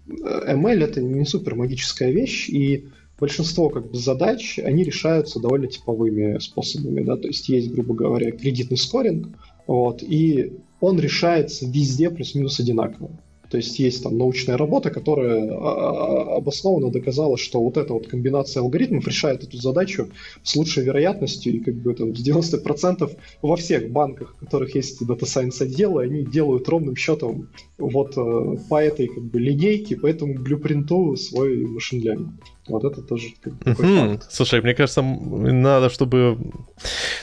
ML 0.09 0.85
это 0.85 1.01
не 1.01 1.25
супер 1.25 1.55
магическая 1.55 2.11
вещь, 2.11 2.49
и 2.49 2.87
большинство 3.19 3.69
как 3.69 3.91
бы, 3.91 3.97
задач, 3.97 4.59
они 4.59 4.85
решаются 4.85 5.41
довольно 5.41 5.67
типовыми 5.67 6.39
способами, 6.39 7.03
да, 7.03 7.17
то 7.17 7.29
есть 7.29 7.49
есть, 7.49 7.71
грубо 7.71 7.95
говоря, 7.95 8.33
кредитный 8.33 8.77
скоринг, 8.77 9.29
вот, 9.67 10.03
и 10.03 10.59
он 10.81 10.99
решается 10.99 11.67
везде 11.67 12.11
плюс-минус 12.11 12.61
одинаково. 12.61 13.11
То 13.55 13.59
есть 13.59 13.79
есть 13.79 14.03
там 14.03 14.19
научная 14.19 14.57
работа, 14.57 14.91
которая 14.91 15.49
а, 15.49 15.55
а, 15.55 16.37
обоснованно 16.39 16.91
доказала, 16.91 17.39
что 17.39 17.63
вот 17.63 17.77
эта 17.77 17.93
вот 17.93 18.09
комбинация 18.09 18.63
алгоритмов 18.63 19.07
решает 19.07 19.45
эту 19.45 19.59
задачу 19.59 20.09
с 20.43 20.57
лучшей 20.57 20.83
вероятностью, 20.83 21.55
и 21.55 21.61
как 21.61 21.77
бы 21.77 21.95
там 21.95 22.17
с 22.17 22.27
90% 22.27 23.17
во 23.43 23.55
всех 23.57 23.93
банках, 23.93 24.35
в 24.35 24.41
которых 24.41 24.75
есть 24.75 25.01
Data 25.03 25.21
Science 25.21 25.63
отделы, 25.63 26.03
они 26.03 26.25
делают 26.25 26.69
ровным 26.69 26.97
счетом 26.97 27.49
вот 27.79 28.19
э, 28.19 28.57
по 28.69 28.83
этой 28.83 29.07
как 29.07 29.23
бы 29.23 29.39
линейке, 29.39 29.95
по 29.99 30.09
этому 30.09 30.35
блюпринту 30.35 31.15
свой 31.15 31.65
машин 31.65 32.01
learning. 32.01 32.31
Вот 32.67 32.83
это 32.83 33.03
тоже 33.03 33.29
как 33.41 33.57
бы, 33.57 33.71
угу. 33.71 34.21
Слушай, 34.31 34.63
мне 34.63 34.75
кажется, 34.75 35.01
надо, 35.01 35.91
чтобы, 35.91 36.39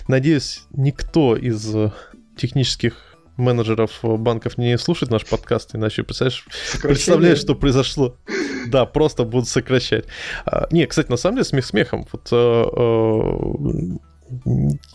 надеюсь, 0.08 0.62
никто 0.72 1.36
из 1.36 1.76
технических 2.38 3.11
менеджеров 3.38 4.00
банков 4.02 4.58
не 4.58 4.78
слушать 4.78 5.10
наш 5.10 5.26
подкаст, 5.26 5.76
иначе 5.76 6.04
представляешь, 6.04 6.46
представляешь, 6.82 7.40
что 7.40 7.56
произошло. 7.56 8.18
Да, 8.68 8.86
просто 8.86 9.24
будут 9.24 9.48
сокращать. 9.48 10.06
А, 10.46 10.68
не, 10.72 10.86
кстати, 10.86 11.10
на 11.10 11.18
самом 11.18 11.38
деле, 11.38 11.46
смех 11.46 11.66
смехом. 11.66 12.06
Вот, 12.12 12.30
а, 12.32 12.66
а, 12.76 13.90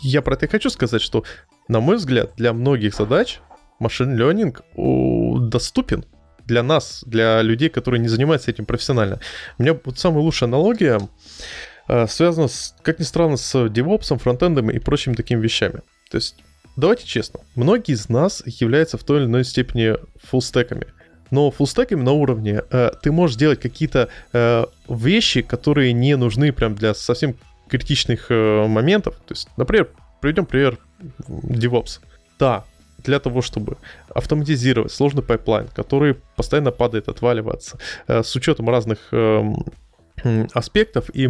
я 0.03 0.23
про 0.23 0.35
это 0.35 0.47
и 0.47 0.49
хочу 0.49 0.71
сказать, 0.71 1.03
что, 1.03 1.25
на 1.69 1.81
мой 1.81 1.97
взгляд, 1.97 2.33
для 2.37 2.53
многих 2.53 2.95
задач 2.95 3.41
машин 3.79 4.19
learning 4.19 4.57
доступен 5.51 6.05
для 6.45 6.63
нас, 6.63 7.03
для 7.07 7.43
людей, 7.43 7.69
которые 7.69 8.01
не 8.01 8.09
занимаются 8.09 8.51
этим 8.51 8.65
профессионально. 8.65 9.21
У 9.59 9.63
меня 9.63 9.79
вот 9.85 9.99
самая 9.99 10.23
лучшая 10.23 10.49
аналогия 10.49 11.01
связана, 12.09 12.49
с, 12.49 12.75
как 12.83 12.99
ни 12.99 13.05
странно, 13.05 13.37
с 13.37 13.55
DevOps, 13.55 14.19
фронтендом 14.19 14.71
и 14.71 14.79
прочими 14.79 15.15
такими 15.15 15.41
вещами. 15.41 15.83
То 16.11 16.17
есть 16.17 16.37
давайте 16.77 17.07
честно, 17.07 17.41
многие 17.55 17.93
из 17.93 18.09
нас 18.09 18.43
являются 18.47 18.99
в 18.99 19.05
той 19.05 19.21
или 19.21 19.27
иной 19.27 19.45
степени 19.45 19.97
фуллстеками. 20.23 20.87
Но 21.31 21.51
фуллстеками 21.51 22.03
на 22.03 22.13
уровне 22.13 22.63
э, 22.71 22.91
ты 23.03 23.11
можешь 23.11 23.37
делать 23.37 23.61
какие-то 23.61 24.09
э, 24.33 24.65
вещи, 24.89 25.43
которые 25.43 25.93
не 25.93 26.17
нужны 26.17 26.53
прям 26.53 26.75
для 26.77 26.95
совсем 26.95 27.35
критичных 27.69 28.27
э, 28.31 28.67
моментов. 28.67 29.17
То 29.27 29.33
есть, 29.33 29.49
например, 29.57 29.89
приведем 30.21 30.47
пример 30.47 30.79
DevOps. 31.29 32.01
Да, 32.39 32.65
для 32.99 33.19
того, 33.19 33.43
чтобы 33.43 33.77
автоматизировать 34.15 34.93
сложный 34.93 35.23
pipeline, 35.23 35.69
который 35.75 36.15
постоянно 36.37 36.71
падает, 36.71 37.09
отваливается, 37.09 37.79
э, 38.07 38.23
с 38.23 38.35
учетом 38.37 38.69
разных 38.69 38.99
э, 39.13 39.43
аспектов, 40.55 41.11
и 41.13 41.29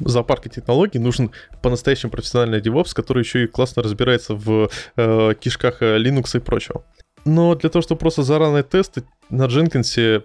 зоопарке 0.00 0.48
технологий 0.48 0.98
нужен 0.98 1.30
по-настоящему 1.62 2.10
профессиональный 2.10 2.60
DevOps, 2.60 2.94
который 2.94 3.22
еще 3.22 3.44
и 3.44 3.46
классно 3.46 3.82
разбирается 3.82 4.34
в 4.34 4.70
э, 4.96 5.34
кишках 5.40 5.82
э, 5.82 5.98
Linux 5.98 6.36
и 6.36 6.40
прочего. 6.40 6.84
Но 7.24 7.54
для 7.54 7.68
того, 7.68 7.82
чтобы 7.82 7.98
просто 7.98 8.22
заранее 8.22 8.62
тесты 8.62 9.02
на 9.28 9.46
Jenkins 9.46 10.22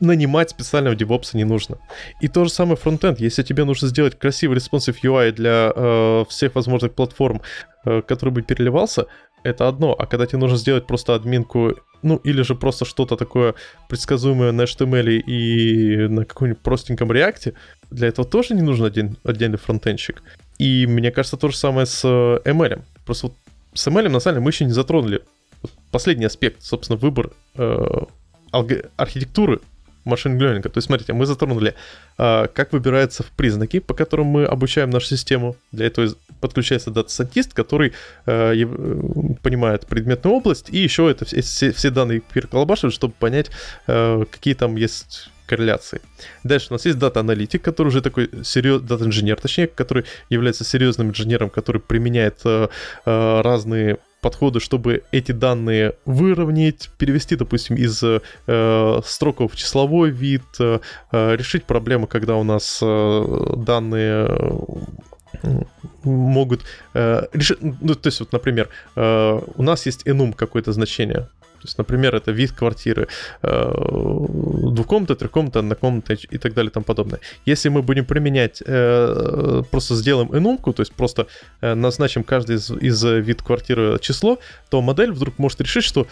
нанимать 0.00 0.50
специального 0.50 0.94
DevOps 0.94 1.30
не 1.34 1.44
нужно. 1.44 1.78
И 2.20 2.28
то 2.28 2.44
же 2.44 2.50
самое 2.50 2.76
фронтенд. 2.76 3.20
Если 3.20 3.42
тебе 3.42 3.64
нужно 3.64 3.88
сделать 3.88 4.18
красивый 4.18 4.58
responsive 4.58 4.96
UI 5.02 5.32
для 5.32 5.72
э, 5.74 6.24
всех 6.28 6.54
возможных 6.54 6.94
платформ, 6.94 7.40
э, 7.84 8.02
который 8.02 8.30
бы 8.30 8.42
переливался, 8.42 9.06
это 9.46 9.68
одно. 9.68 9.94
А 9.98 10.06
когда 10.06 10.26
тебе 10.26 10.38
нужно 10.38 10.56
сделать 10.56 10.86
просто 10.86 11.14
админку, 11.14 11.74
ну, 12.02 12.16
или 12.16 12.42
же 12.42 12.54
просто 12.54 12.84
что-то 12.84 13.16
такое 13.16 13.54
предсказуемое 13.88 14.52
на 14.52 14.62
HTML 14.62 15.08
и 15.08 16.08
на 16.08 16.24
каком-нибудь 16.24 16.62
простеньком 16.62 17.12
реакте, 17.12 17.54
для 17.90 18.08
этого 18.08 18.26
тоже 18.28 18.54
не 18.54 18.62
нужен 18.62 18.84
один 18.84 19.16
отдельный 19.24 19.58
фронтенщик. 19.58 20.22
И 20.58 20.86
мне 20.86 21.10
кажется, 21.10 21.36
то 21.36 21.48
же 21.48 21.56
самое 21.56 21.86
с 21.86 22.04
э, 22.04 22.40
ML. 22.50 22.82
Просто 23.04 23.28
вот 23.28 23.36
с 23.74 23.86
ML, 23.86 24.08
на 24.08 24.20
самом 24.20 24.36
деле, 24.36 24.44
мы 24.44 24.50
еще 24.50 24.64
не 24.64 24.72
затронули 24.72 25.22
последний 25.90 26.26
аспект, 26.26 26.62
собственно, 26.62 26.98
выбор 26.98 27.30
э, 27.54 28.04
архитектуры 28.96 29.60
machine 30.06 30.40
learning. 30.40 30.62
То 30.62 30.72
есть, 30.74 30.86
смотрите, 30.86 31.12
мы 31.12 31.26
затронули, 31.26 31.74
э, 32.18 32.46
как 32.54 32.72
выбираются 32.72 33.24
признаки, 33.36 33.80
по 33.80 33.94
которым 33.94 34.26
мы 34.26 34.44
обучаем 34.44 34.90
нашу 34.90 35.06
систему. 35.06 35.56
Для 35.72 35.86
этого 35.86 36.14
подключается 36.40 36.90
data 36.90 37.08
scientist, 37.08 37.52
который 37.52 37.92
э, 38.26 38.54
понимает 39.42 39.86
предметную 39.86 40.36
область, 40.36 40.70
и 40.70 40.78
еще 40.78 41.10
это 41.10 41.24
все, 41.24 41.72
все 41.72 41.90
данные 41.90 42.20
переколбашивает, 42.20 42.94
чтобы 42.94 43.14
понять, 43.18 43.50
э, 43.86 44.24
какие 44.30 44.54
там 44.54 44.76
есть 44.76 45.30
корреляции. 45.46 46.00
Дальше 46.44 46.68
у 46.70 46.74
нас 46.74 46.84
есть 46.86 46.98
data-аналитик, 46.98 47.62
который 47.62 47.88
уже 47.88 48.02
такой 48.02 48.28
серьезный, 48.44 48.88
data-инженер, 48.88 49.40
точнее, 49.40 49.68
который 49.68 50.04
является 50.28 50.64
серьезным 50.64 51.10
инженером, 51.10 51.50
который 51.50 51.80
применяет 51.80 52.40
э, 52.44 52.68
разные 53.04 53.98
подходы, 54.26 54.58
чтобы 54.58 55.04
эти 55.12 55.30
данные 55.30 55.92
выровнять, 56.04 56.90
перевести, 56.98 57.36
допустим, 57.36 57.76
из 57.76 58.02
э, 58.02 59.00
строков 59.04 59.52
в 59.52 59.56
числовой 59.56 60.10
вид, 60.10 60.42
э, 60.58 60.80
э 61.12 61.36
решить 61.36 61.64
проблемы, 61.64 62.08
когда 62.08 62.34
у 62.34 62.42
нас 62.42 62.80
э, 62.82 63.54
данные 63.56 64.26
могут 66.02 66.64
э, 66.94 67.26
решить, 67.32 67.58
ну, 67.60 67.94
то 67.94 68.08
есть 68.08 68.20
вот, 68.20 68.32
например, 68.32 68.68
э, 68.96 69.40
у 69.56 69.62
нас 69.62 69.86
есть 69.86 70.02
enum 70.06 70.32
какое-то 70.32 70.72
значение, 70.72 71.28
то 71.56 71.66
есть, 71.66 71.78
например, 71.78 72.14
это 72.14 72.32
вид 72.32 72.52
квартиры 72.52 73.08
э, 73.42 73.72
двухкомнатной, 74.72 75.16
трехкомнатной, 75.16 75.62
однокомнатной 75.62 76.18
и 76.30 76.38
так 76.38 76.54
далее 76.54 76.70
и 76.70 76.72
тому 76.72 76.84
подобное. 76.84 77.20
Если 77.44 77.68
мы 77.68 77.82
будем 77.82 78.04
применять, 78.04 78.62
э, 78.64 79.62
просто 79.70 79.94
сделаем 79.94 80.36
энумку, 80.36 80.72
то 80.72 80.82
есть 80.82 80.92
просто 80.92 81.26
э, 81.60 81.74
назначим 81.74 82.24
каждый 82.24 82.56
из, 82.56 82.70
из 82.70 83.02
вид 83.02 83.42
квартиры 83.42 83.98
число, 84.00 84.38
то 84.70 84.82
модель 84.82 85.12
вдруг 85.12 85.38
может 85.38 85.60
решить, 85.60 85.84
что 85.84 86.06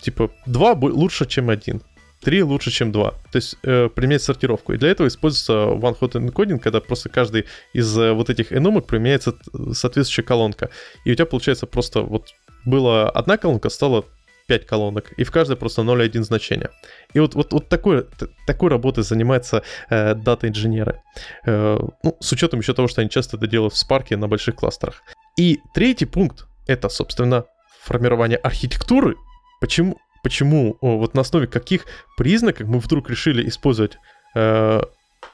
типа 0.00 0.30
2 0.46 0.72
лучше, 0.72 1.26
чем 1.26 1.50
1. 1.50 1.80
3 2.26 2.42
лучше, 2.42 2.70
чем 2.70 2.92
2. 2.92 3.10
То 3.10 3.36
есть 3.36 3.56
э, 3.62 3.88
применять 3.94 4.22
сортировку. 4.22 4.72
И 4.72 4.78
для 4.78 4.90
этого 4.90 5.06
используется 5.06 5.52
one-hot 5.52 6.12
encoding, 6.12 6.58
когда 6.58 6.80
просто 6.80 7.08
каждый 7.08 7.44
из 7.72 7.96
э, 7.96 8.12
вот 8.12 8.30
этих 8.30 8.52
энумок 8.52 8.86
применяется 8.86 9.34
соответствующая 9.72 10.24
колонка. 10.24 10.70
И 11.04 11.12
у 11.12 11.14
тебя 11.14 11.26
получается 11.26 11.66
просто 11.66 12.00
вот 12.00 12.30
была 12.66 13.08
одна 13.08 13.38
колонка, 13.38 13.70
стало 13.70 14.04
5 14.46 14.66
колонок, 14.66 15.12
и 15.16 15.24
в 15.24 15.30
каждой 15.30 15.56
просто 15.56 15.82
0,1 15.82 16.22
значение. 16.22 16.70
И 17.14 17.20
вот, 17.20 17.34
вот, 17.34 17.52
вот 17.52 17.68
такой, 17.68 18.06
такой 18.46 18.70
работой 18.70 19.02
занимаются 19.02 19.62
э, 19.90 20.14
дата-инженеры. 20.14 21.00
Э, 21.46 21.78
ну, 22.02 22.16
с 22.20 22.32
учетом 22.32 22.60
еще 22.60 22.74
того, 22.74 22.88
что 22.88 23.00
они 23.00 23.10
часто 23.10 23.36
это 23.36 23.46
делают 23.46 23.74
в 23.74 23.76
Spark 23.76 24.14
на 24.16 24.28
больших 24.28 24.56
кластерах. 24.56 25.02
И 25.36 25.60
третий 25.74 26.06
пункт— 26.06 26.46
это, 26.66 26.88
собственно, 26.88 27.44
формирование 27.82 28.38
архитектуры. 28.38 29.16
Почему, 29.60 29.98
почему 30.22 30.76
вот 30.80 31.14
на 31.14 31.22
основе 31.22 31.46
каких 31.46 31.86
признаков 32.16 32.68
мы 32.68 32.78
вдруг 32.78 33.10
решили 33.10 33.48
использовать 33.48 33.98
э, 34.34 34.82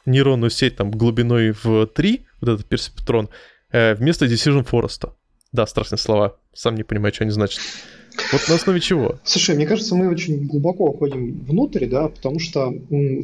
нейронную 0.07 0.51
сеть 0.51 0.77
там 0.77 0.91
глубиной 0.91 1.53
в 1.53 1.87
3, 1.87 2.27
вот 2.41 2.51
этот 2.51 2.67
персептрон, 2.67 3.29
э, 3.73 3.95
вместо 3.95 4.27
Decision 4.27 4.67
Forest. 4.67 5.13
Да, 5.53 5.67
страшные 5.67 5.99
слова. 5.99 6.37
Сам 6.55 6.75
не 6.75 6.83
понимаю, 6.83 7.15
что 7.15 7.25
они 7.25 7.31
значат. 7.31 7.61
Вот 8.33 8.43
на 8.49 8.55
основе 8.57 8.81
чего? 8.81 9.19
Слушай, 9.25 9.55
мне 9.55 9.67
кажется, 9.67 9.95
мы 9.95 10.09
очень 10.09 10.47
глубоко 10.47 10.87
уходим 10.87 11.45
внутрь, 11.45 11.87
да, 11.87 12.09
потому 12.09 12.39
что, 12.39 12.75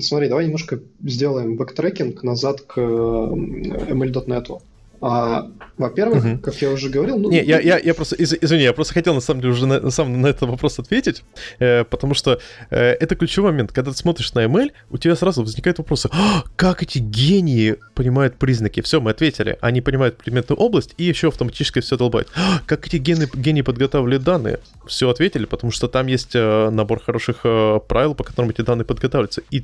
смотри, 0.01 0.29
давай 0.29 0.47
немножко 0.47 0.81
сделаем 1.03 1.57
backtracking 1.57 2.23
назад 2.23 2.63
к 2.63 2.79
ML.NET. 2.79 4.63
А, 5.01 5.47
во-первых, 5.77 6.25
угу. 6.25 6.39
как 6.39 6.55
я 6.61 6.71
уже 6.71 6.89
говорил... 6.89 7.19
Ну, 7.19 7.31
Не, 7.31 7.43
я, 7.43 7.61
я, 7.61 7.79
я 7.79 7.95
просто, 7.95 8.17
из, 8.17 8.35
извини, 8.35 8.65
я 8.65 8.73
просто 8.73 8.95
хотел 8.95 9.15
на 9.15 9.21
самом 9.21 9.41
деле 9.41 9.53
уже 9.53 9.67
на, 9.67 9.81
на, 9.81 9.91
самом, 9.91 10.21
на 10.21 10.27
этот 10.27 10.49
вопрос 10.49 10.79
ответить, 10.79 11.23
э, 11.61 11.85
потому 11.85 12.15
что 12.15 12.41
э, 12.71 12.79
это 12.79 13.15
ключевой 13.15 13.53
момент. 13.53 13.73
Когда 13.73 13.93
ты 13.93 13.97
смотришь 13.97 14.33
на 14.35 14.45
ML, 14.45 14.73
у 14.91 14.99
тебя 14.99 15.15
сразу 15.15 15.43
возникают 15.43 15.79
вопросы, 15.79 16.09
а, 16.13 16.43
как 16.57 16.83
эти 16.83 16.99
гении 16.99 17.77
понимают 17.95 18.37
признаки? 18.37 18.81
Все, 18.81 19.01
мы 19.01 19.13
ответили. 19.13 19.57
Они 19.61 19.81
понимают 19.81 20.17
предметную 20.17 20.59
область 20.59 20.95
и 20.99 21.05
еще 21.05 21.29
автоматически 21.29 21.81
все 21.81 21.97
долбают. 21.97 22.29
А, 22.35 22.61
как 22.67 22.87
эти 22.89 22.97
гены, 22.97 23.29
гении 23.33 23.63
подготавливают 23.63 24.25
данные? 24.25 24.59
Все 24.87 25.09
ответили, 25.09 25.45
потому 25.45 25.71
что 25.71 25.87
там 25.87 26.09
есть 26.09 26.35
э, 26.35 26.71
набор 26.71 27.01
хороших 27.01 27.41
э, 27.45 27.79
правил, 27.87 28.15
по 28.17 28.25
которым 28.25 28.51
эти 28.51 28.63
данные 28.63 28.85
подготавливаются. 28.85 29.43
И, 29.51 29.63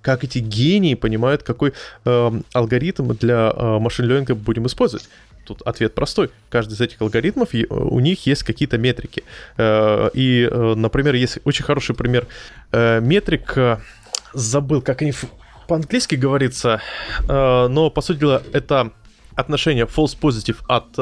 как 0.00 0.24
эти 0.24 0.38
гении 0.38 0.94
понимают, 0.94 1.42
какой 1.42 1.74
э, 2.06 2.40
алгоритм 2.54 3.12
для 3.12 3.52
э, 3.54 3.78
машин-ленинга 3.78 4.34
будем 4.34 4.66
использовать? 4.66 4.69
Тут 5.44 5.62
ответ 5.62 5.94
простой. 5.94 6.30
Каждый 6.48 6.74
из 6.74 6.80
этих 6.80 7.00
алгоритмов, 7.00 7.48
у 7.70 8.00
них 8.00 8.26
есть 8.26 8.42
какие-то 8.44 8.78
метрики. 8.78 9.24
Э, 9.56 10.10
и, 10.14 10.48
э, 10.48 10.74
например, 10.76 11.14
есть 11.14 11.38
очень 11.44 11.64
хороший 11.64 11.94
пример 11.94 12.26
э, 12.72 13.00
метрик, 13.00 13.56
забыл, 14.32 14.80
как 14.80 15.02
они 15.02 15.12
по-английски 15.66 16.14
говорится, 16.14 16.80
но, 17.26 17.90
по 17.90 18.00
сути 18.00 18.18
дела, 18.18 18.42
это 18.52 18.92
отношение 19.34 19.86
false 19.86 20.16
positive 20.20 20.58
от 20.68 20.94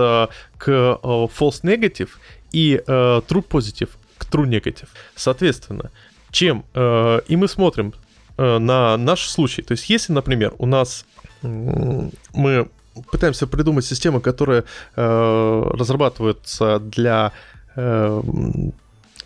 к 0.58 0.68
false 0.68 1.62
negative 1.62 2.10
и 2.52 2.82
true 2.86 3.44
positive 3.46 3.90
к 4.18 4.26
true 4.26 4.46
negative. 4.46 4.88
Соответственно, 5.14 5.90
чем 6.30 6.64
и 6.74 7.36
мы 7.36 7.48
смотрим 7.48 7.94
на 8.36 8.96
наш 8.96 9.28
случай. 9.28 9.62
То 9.62 9.72
есть, 9.72 9.88
если, 9.88 10.12
например, 10.12 10.54
у 10.58 10.66
нас 10.66 11.06
мы 11.42 12.68
пытаемся 13.10 13.46
придумать 13.46 13.84
систему, 13.84 14.20
которая 14.20 14.64
э, 14.96 15.70
разрабатывается 15.74 16.78
для 16.78 17.32
э, 17.76 18.22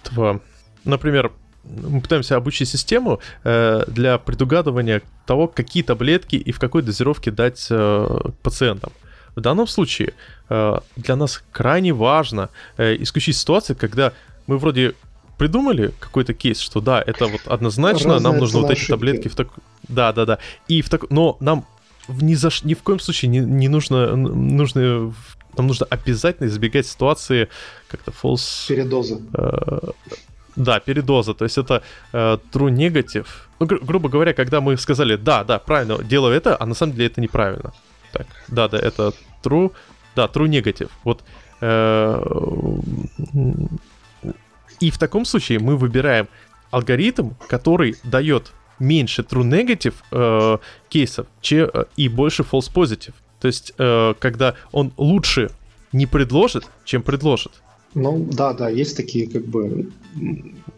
этого, 0.04 0.40
например, 0.84 1.32
мы 1.64 2.00
пытаемся 2.00 2.36
обучить 2.36 2.68
систему 2.68 3.20
э, 3.44 3.84
для 3.86 4.18
предугадывания 4.18 5.02
того, 5.26 5.46
какие 5.46 5.82
таблетки 5.82 6.36
и 6.36 6.52
в 6.52 6.58
какой 6.58 6.82
дозировке 6.82 7.30
дать 7.30 7.68
э, 7.70 8.18
пациентам. 8.42 8.92
В 9.36 9.40
данном 9.40 9.66
случае 9.66 10.12
э, 10.48 10.78
для 10.96 11.16
нас 11.16 11.42
крайне 11.52 11.92
важно 11.92 12.48
э, 12.76 12.96
исключить 13.00 13.36
ситуации, 13.36 13.74
когда 13.74 14.12
мы 14.46 14.58
вроде 14.58 14.94
придумали 15.38 15.92
какой-то 15.98 16.34
кейс, 16.34 16.60
что 16.60 16.80
да, 16.80 17.02
это 17.04 17.26
вот 17.26 17.40
однозначно, 17.46 18.14
Разные 18.14 18.30
нам 18.32 18.40
нужно 18.40 18.60
вот 18.60 18.70
эти 18.70 18.86
таблетки 18.86 19.28
в 19.28 19.34
так... 19.34 19.48
Да, 19.88 20.12
да, 20.12 20.26
да. 20.26 20.38
И 20.68 20.82
в 20.82 20.88
так... 20.88 21.10
Но 21.10 21.36
нам 21.40 21.64
ни, 22.09 22.34
за, 22.34 22.50
ни 22.64 22.74
в 22.74 22.82
коем 22.82 23.00
случае 23.00 23.30
не, 23.30 23.38
не 23.38 23.68
нужно, 23.68 24.16
нужно, 24.16 25.14
нам 25.57 25.66
нужно 25.66 25.86
обязательно 25.90 26.48
избегать 26.48 26.86
ситуации 26.86 27.48
как-то 27.88 28.11
false... 28.11 28.68
Передоза. 28.68 29.20
Э, 29.34 29.90
да, 30.57 30.80
передоза. 30.80 31.34
То 31.34 31.44
есть 31.44 31.59
это 31.59 31.82
э, 32.12 32.38
true 32.53 32.70
negative. 32.70 33.26
Ну, 33.61 33.66
гру- 33.66 33.80
грубо 33.84 34.09
говоря, 34.09 34.32
когда 34.34 34.61
мы 34.61 34.76
сказали, 34.76 35.16
да, 35.16 35.44
да, 35.44 35.59
правильно, 35.59 36.03
делаю 36.03 36.34
это, 36.34 36.57
а 36.59 36.66
на 36.66 36.74
самом 36.74 36.94
деле 36.94 37.07
это 37.07 37.20
неправильно. 37.20 37.72
Так, 38.12 38.26
да, 38.48 38.68
да, 38.68 38.78
это 38.78 39.12
true, 39.42 39.72
да, 40.16 40.26
true 40.26 40.48
negative. 40.48 40.90
Вот. 41.05 41.22
Э, 41.61 42.22
и 44.80 44.90
в 44.90 44.98
таком 44.98 45.24
случае 45.24 45.59
мы 45.61 45.76
выбираем 45.76 46.28
алгоритм, 46.70 47.30
который 47.48 47.96
дает 48.03 48.53
меньше 48.83 49.22
true 49.22 49.45
negative 49.45 49.95
э, 50.11 50.59
кейсов 50.89 51.26
че, 51.41 51.70
э, 51.72 51.85
и 51.97 52.09
больше 52.09 52.43
false 52.43 52.70
positive. 52.72 53.14
То 53.41 53.49
есть, 53.49 53.72
э, 53.78 54.14
когда 54.18 54.55
он 54.72 54.93
лучше 54.97 55.51
не 55.93 56.07
предложит, 56.07 56.64
чем 56.85 57.03
предложит. 57.03 57.53
Ну 57.95 58.26
да, 58.33 58.53
да, 58.55 58.68
есть 58.70 58.97
такие 58.97 59.28
как 59.28 59.45
бы 59.45 59.91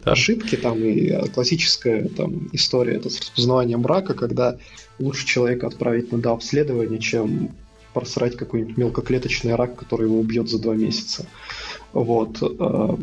да. 0.03 0.11
ошибки 0.11 0.57
там 0.57 0.83
и 0.83 1.29
классическая 1.29 2.09
там 2.09 2.49
история 2.51 2.95
это 2.95 3.09
с 3.09 3.19
распознаванием 3.19 3.81
брака, 3.81 4.13
когда 4.13 4.57
лучше 4.99 5.25
человека 5.25 5.67
отправить 5.67 6.11
на 6.11 6.17
дообследование, 6.17 6.99
чем 6.99 7.51
просрать 7.93 8.35
какой-нибудь 8.35 8.75
мелкоклеточный 8.75 9.55
рак, 9.55 9.77
который 9.77 10.07
его 10.07 10.19
убьет 10.19 10.49
за 10.49 10.59
два 10.59 10.75
месяца. 10.75 11.25
Вот. 11.93 12.37
Э, 12.41 12.97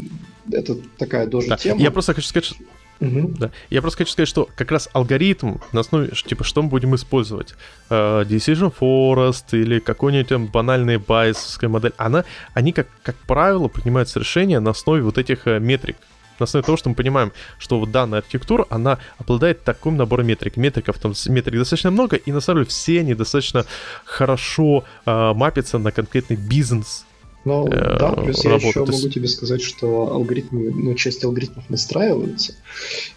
это 0.50 0.76
такая 0.98 1.26
тоже 1.26 1.48
да. 1.48 1.56
тема. 1.56 1.80
Я 1.80 1.90
просто 1.90 2.12
хочу 2.12 2.28
сказать, 2.28 2.44
что 2.44 2.56
Угу. 3.02 3.34
Да. 3.38 3.50
Я 3.68 3.82
просто 3.82 3.98
хочу 3.98 4.12
сказать, 4.12 4.28
что 4.28 4.48
как 4.54 4.70
раз 4.70 4.88
алгоритм 4.92 5.56
на 5.72 5.80
основе, 5.80 6.10
типа, 6.10 6.44
что 6.44 6.62
мы 6.62 6.68
будем 6.68 6.94
использовать? 6.94 7.54
Uh, 7.90 8.24
Decision 8.24 8.72
Forest 8.72 9.58
или 9.60 9.80
какой-нибудь 9.80 10.28
там 10.28 10.46
банальный 10.46 10.98
байсовская 10.98 11.68
модель, 11.68 11.92
она, 11.96 12.24
они, 12.54 12.72
как, 12.72 12.86
как 13.02 13.16
правило, 13.16 13.66
принимаются 13.66 14.20
решения 14.20 14.60
на 14.60 14.70
основе 14.70 15.02
вот 15.02 15.18
этих 15.18 15.48
uh, 15.48 15.58
метрик. 15.58 15.96
На 16.38 16.44
основе 16.44 16.64
того, 16.64 16.76
что 16.76 16.90
мы 16.90 16.94
понимаем, 16.94 17.32
что 17.58 17.80
вот 17.80 17.90
данная 17.90 18.20
архитектура, 18.20 18.66
она 18.70 18.98
обладает 19.18 19.64
таким 19.64 19.96
набором 19.96 20.26
метрик. 20.26 20.56
Метриков 20.56 20.98
там 20.98 21.12
метрик 21.26 21.58
достаточно 21.58 21.90
много, 21.90 22.16
и 22.16 22.30
на 22.30 22.40
самом 22.40 22.60
деле 22.60 22.70
все 22.70 23.00
они 23.00 23.14
достаточно 23.14 23.66
хорошо 24.04 24.84
uh, 25.06 25.34
мапятся 25.34 25.78
на 25.78 25.90
конкретный 25.90 26.36
бизнес, 26.36 27.04
ну, 27.44 27.66
э, 27.66 27.98
да, 27.98 28.12
плюс 28.12 28.44
я 28.44 28.54
еще 28.54 28.80
могу 28.80 29.08
тебе 29.08 29.28
сказать, 29.28 29.62
что 29.62 30.12
алгоритмы, 30.12 30.70
ну, 30.70 30.94
часть 30.94 31.24
алгоритмов 31.24 31.68
настраиваются, 31.70 32.54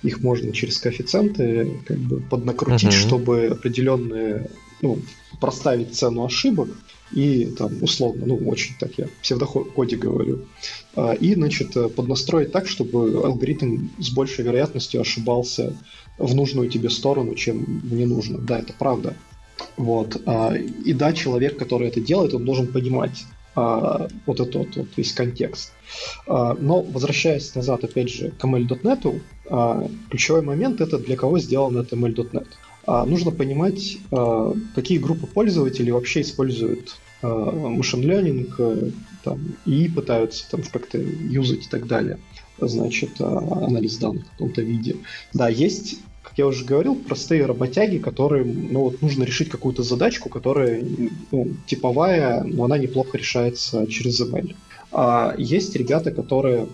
их 0.04 0.22
можно 0.22 0.52
через 0.52 0.78
коэффициенты 0.80 1.72
как 1.86 1.98
бы 1.98 2.22
поднакрутить, 2.22 2.90
угу. 2.90 2.92
чтобы 2.92 3.46
определенные, 3.48 4.50
ну, 4.82 5.00
проставить 5.40 5.96
цену 5.96 6.26
ошибок 6.26 6.70
и 7.12 7.46
там 7.46 7.72
условно, 7.82 8.26
ну, 8.26 8.36
очень 8.48 8.76
так 8.80 8.92
я 8.98 9.08
псевдокоде 9.22 9.96
говорю, 9.96 10.46
а, 10.96 11.14
и, 11.14 11.36
значит, 11.36 11.74
поднастроить 11.96 12.52
так, 12.52 12.68
чтобы 12.68 13.22
алгоритм 13.24 13.90
с 14.00 14.10
большей 14.10 14.44
вероятностью 14.44 15.02
ошибался 15.02 15.74
в 16.18 16.34
нужную 16.34 16.70
тебе 16.70 16.90
сторону, 16.90 17.36
чем 17.36 17.64
в 17.64 17.94
ненужную. 17.94 18.42
Да, 18.42 18.60
это 18.60 18.74
правда. 18.78 19.14
Вот. 19.78 20.22
А, 20.26 20.54
и 20.56 20.94
да, 20.94 21.14
человек, 21.14 21.58
который 21.58 21.88
это 21.88 22.02
делает, 22.02 22.34
он 22.34 22.46
должен 22.46 22.68
понимать, 22.68 23.26
а, 23.56 24.08
вот 24.26 24.40
этот 24.40 24.76
вот, 24.76 24.88
весь 24.98 25.14
контекст. 25.14 25.72
А, 26.28 26.56
но 26.60 26.82
возвращаясь 26.82 27.56
назад, 27.56 27.84
опять 27.84 28.10
же, 28.10 28.32
к 28.32 28.44
ML.NET, 28.44 29.22
а, 29.50 29.88
ключевой 30.10 30.42
момент 30.42 30.82
это 30.82 30.98
для 30.98 31.16
кого 31.16 31.40
сделан 31.40 31.78
это 31.78 31.96
ML.NET. 31.96 32.48
Нужно 32.88 33.32
понимать, 33.32 33.98
какие 34.76 35.00
группы 35.00 35.26
пользователей 35.26 35.92
вообще 35.92 36.22
используют 36.22 36.98
а, 37.24 37.28
machine 37.28 38.04
learning 38.04 38.94
там, 39.24 39.40
и 39.66 39.90
пытаются 39.90 40.48
там 40.52 40.62
как-то 40.72 41.00
юзать 41.00 41.66
и 41.66 41.70
так 41.70 41.88
далее. 41.88 42.20
Значит, 42.60 43.20
анализ 43.20 43.98
данных 43.98 44.26
в 44.28 44.32
каком-то 44.32 44.62
виде. 44.62 44.98
Да, 45.34 45.50
есть 45.50 45.98
как 46.26 46.38
я 46.40 46.48
уже 46.48 46.66
говорил, 46.66 46.96
простые 46.96 47.46
работяги, 47.46 48.00
которые, 48.00 48.44
ну 48.46 48.82
вот, 48.82 49.02
нужно 49.02 49.24
решить 49.24 49.50
какую-то 49.50 49.84
задачку, 49.84 50.28
которая 50.28 50.84
ну, 51.32 51.54
типовая, 51.68 52.44
но 52.44 52.66
она 52.66 52.80
неплохо 52.80 53.18
решается 53.18 53.86
через 53.86 54.20
ML. 54.20 54.56
А 54.92 55.36
есть 55.38 55.76
ребята, 55.76 56.10
которые 56.10 56.68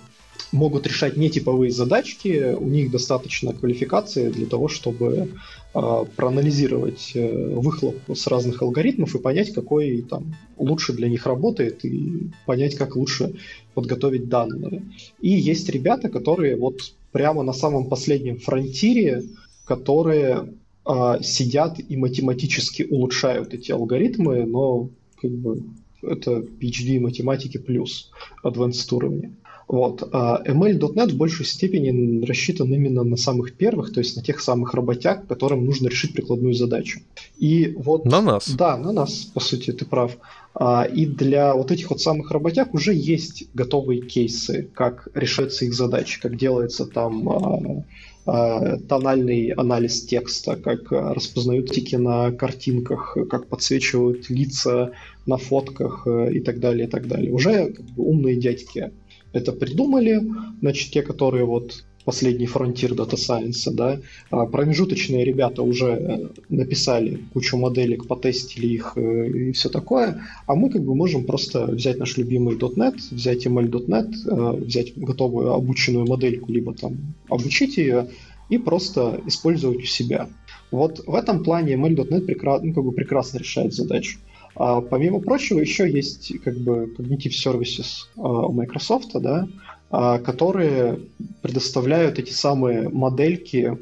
могут 0.53 0.87
решать 0.87 1.17
нетиповые 1.17 1.71
задачки, 1.71 2.55
у 2.57 2.67
них 2.67 2.91
достаточно 2.91 3.53
квалификации 3.53 4.29
для 4.29 4.45
того, 4.45 4.69
чтобы 4.69 5.27
э, 5.73 6.05
проанализировать 6.15 7.11
э, 7.13 7.53
выхлоп 7.53 7.97
с 8.13 8.27
разных 8.27 8.61
алгоритмов 8.61 9.15
и 9.15 9.19
понять, 9.19 9.53
какой 9.53 10.01
там 10.01 10.33
лучше 10.57 10.93
для 10.93 11.09
них 11.09 11.25
работает, 11.25 11.83
и 11.83 12.29
понять, 12.45 12.75
как 12.75 12.95
лучше 12.95 13.33
подготовить 13.73 14.29
данные. 14.29 14.83
И 15.19 15.29
есть 15.29 15.69
ребята, 15.69 16.09
которые 16.09 16.55
вот 16.55 16.93
прямо 17.11 17.43
на 17.43 17.53
самом 17.53 17.89
последнем 17.89 18.39
фронтире 18.39 19.23
которые 19.71 20.53
э, 20.85 21.17
сидят 21.21 21.79
и 21.79 21.95
математически 21.95 22.83
улучшают 22.89 23.53
эти 23.53 23.71
алгоритмы, 23.71 24.45
но 24.45 24.89
как 25.21 25.31
бы 25.31 25.63
это 26.01 26.39
PhD 26.39 26.99
математики 26.99 27.57
плюс 27.57 28.11
advanced 28.43 28.93
уровня. 28.93 29.31
Вот. 29.71 30.03
А 30.11 30.43
ML.NET 30.45 31.13
в 31.13 31.15
большей 31.15 31.45
степени 31.45 32.25
рассчитан 32.25 32.73
именно 32.73 33.03
на 33.03 33.15
самых 33.15 33.53
первых, 33.53 33.93
то 33.93 34.01
есть 34.01 34.17
на 34.17 34.21
тех 34.21 34.41
самых 34.41 34.73
работяг, 34.73 35.27
которым 35.27 35.65
нужно 35.65 35.87
решить 35.87 36.13
прикладную 36.13 36.53
задачу. 36.53 36.99
И 37.37 37.73
вот... 37.77 38.03
На 38.03 38.21
нас. 38.21 38.49
Да, 38.49 38.75
на 38.75 38.91
нас, 38.91 39.31
по 39.33 39.39
сути, 39.39 39.71
ты 39.71 39.85
прав. 39.85 40.17
А, 40.53 40.83
и 40.83 41.05
для 41.05 41.55
вот 41.55 41.71
этих 41.71 41.89
вот 41.89 42.01
самых 42.01 42.31
работяг 42.31 42.73
уже 42.73 42.93
есть 42.93 43.45
готовые 43.53 44.01
кейсы, 44.01 44.67
как 44.73 45.07
решаются 45.13 45.63
их 45.63 45.73
задачи, 45.73 46.19
как 46.19 46.35
делается 46.35 46.85
там 46.85 47.85
а, 48.25 48.77
тональный 48.89 49.51
анализ 49.51 50.03
текста, 50.03 50.57
как 50.57 50.91
распознают 50.91 51.71
тики 51.71 51.95
на 51.95 52.33
картинках, 52.33 53.15
как 53.29 53.47
подсвечивают 53.47 54.29
лица 54.29 54.91
на 55.25 55.37
фотках 55.37 56.03
э, 56.05 56.33
и 56.33 56.39
так 56.39 56.59
далее, 56.59 56.87
и 56.87 56.89
так 56.89 57.07
далее. 57.07 57.31
Уже 57.31 57.71
как 57.71 57.85
бы, 57.85 58.03
умные 58.03 58.35
дядьки 58.35 58.91
это 59.33 59.51
придумали, 59.51 60.21
значит, 60.61 60.91
те, 60.91 61.01
которые 61.01 61.45
вот 61.45 61.83
последний 62.05 62.47
фронтир 62.47 62.93
Data 62.93 63.15
Science, 63.15 63.71
да, 63.71 63.99
а 64.29 64.45
промежуточные 64.45 65.23
ребята 65.23 65.61
уже 65.61 65.87
э, 65.87 66.27
написали 66.49 67.19
кучу 67.33 67.57
моделек, 67.57 68.07
потестили 68.07 68.67
их 68.67 68.93
э, 68.95 69.27
и 69.27 69.51
все 69.51 69.69
такое, 69.69 70.23
а 70.47 70.55
мы 70.55 70.69
как 70.69 70.83
бы 70.83 70.95
можем 70.95 71.25
просто 71.25 71.65
взять 71.67 71.99
наш 71.99 72.17
любимый 72.17 72.55
.NET, 72.55 72.95
взять 73.11 73.45
ML.NET, 73.45 74.13
э, 74.25 74.63
взять 74.63 74.97
готовую 74.97 75.53
обученную 75.53 76.07
модельку, 76.07 76.51
либо 76.51 76.73
там 76.73 76.97
обучить 77.29 77.77
ее 77.77 78.09
и 78.49 78.57
просто 78.57 79.21
использовать 79.27 79.79
у 79.79 79.85
себя. 79.85 80.27
Вот 80.71 81.03
в 81.05 81.15
этом 81.15 81.43
плане 81.43 81.73
ML.NET 81.73 82.25
прекрасно, 82.25 82.67
ну, 82.67 82.73
как 82.73 82.83
бы 82.83 82.91
прекрасно 82.91 83.37
решает 83.37 83.73
задачу. 83.73 84.17
А 84.55 84.81
помимо 84.81 85.19
прочего, 85.19 85.59
еще 85.59 85.89
есть 85.89 86.33
как 86.43 86.57
бы 86.57 86.93
Cognitive 86.97 87.31
Services 87.31 88.07
у 88.15 88.51
Microsoft, 88.51 89.11
да, 89.13 89.47
а, 89.91 90.19
которые 90.19 90.99
предоставляют 91.41 92.17
эти 92.17 92.31
самые 92.31 92.87
модельки, 92.87 93.77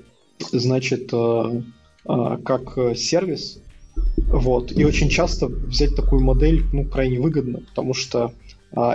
значит, 0.51 1.13
а, 1.13 1.61
а, 2.05 2.37
как 2.37 2.97
сервис. 2.97 3.61
Вот. 4.17 4.71
И 4.71 4.83
очень 4.85 5.09
часто 5.09 5.47
взять 5.47 5.95
такую 5.95 6.23
модель 6.23 6.63
ну, 6.73 6.85
крайне 6.85 7.19
выгодно, 7.19 7.59
потому 7.59 7.93
что 7.93 8.33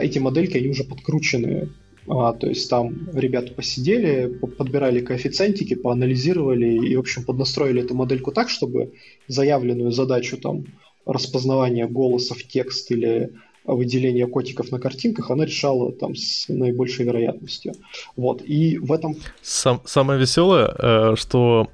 эти 0.00 0.20
модельки, 0.20 0.56
они 0.56 0.68
уже 0.68 0.84
подкручены. 0.84 1.68
то 2.06 2.36
есть 2.42 2.70
там 2.70 3.10
ребята 3.12 3.52
посидели, 3.52 4.26
подбирали 4.56 5.00
коэффициентики, 5.00 5.74
поанализировали 5.74 6.86
и, 6.86 6.94
в 6.94 7.00
общем, 7.00 7.24
поднастроили 7.24 7.82
эту 7.82 7.94
модельку 7.96 8.30
так, 8.30 8.48
чтобы 8.50 8.92
заявленную 9.26 9.90
задачу 9.90 10.36
там 10.36 10.66
распознавания 11.07 11.86
голоса 11.86 12.34
в 12.34 12.42
текст 12.44 12.90
или 12.90 13.32
выделение 13.64 14.26
котиков 14.26 14.70
на 14.70 14.78
картинках, 14.78 15.30
она 15.30 15.44
решала 15.46 15.92
там 15.92 16.14
с 16.14 16.46
наибольшей 16.48 17.07
вероятностью. 17.07 17.74
Вот, 18.16 18.42
и 18.42 18.78
в 18.78 18.92
этом... 18.92 19.16
Сам, 19.42 19.80
самое 19.84 20.20
веселое, 20.20 20.74
э, 20.78 21.14
что 21.16 21.68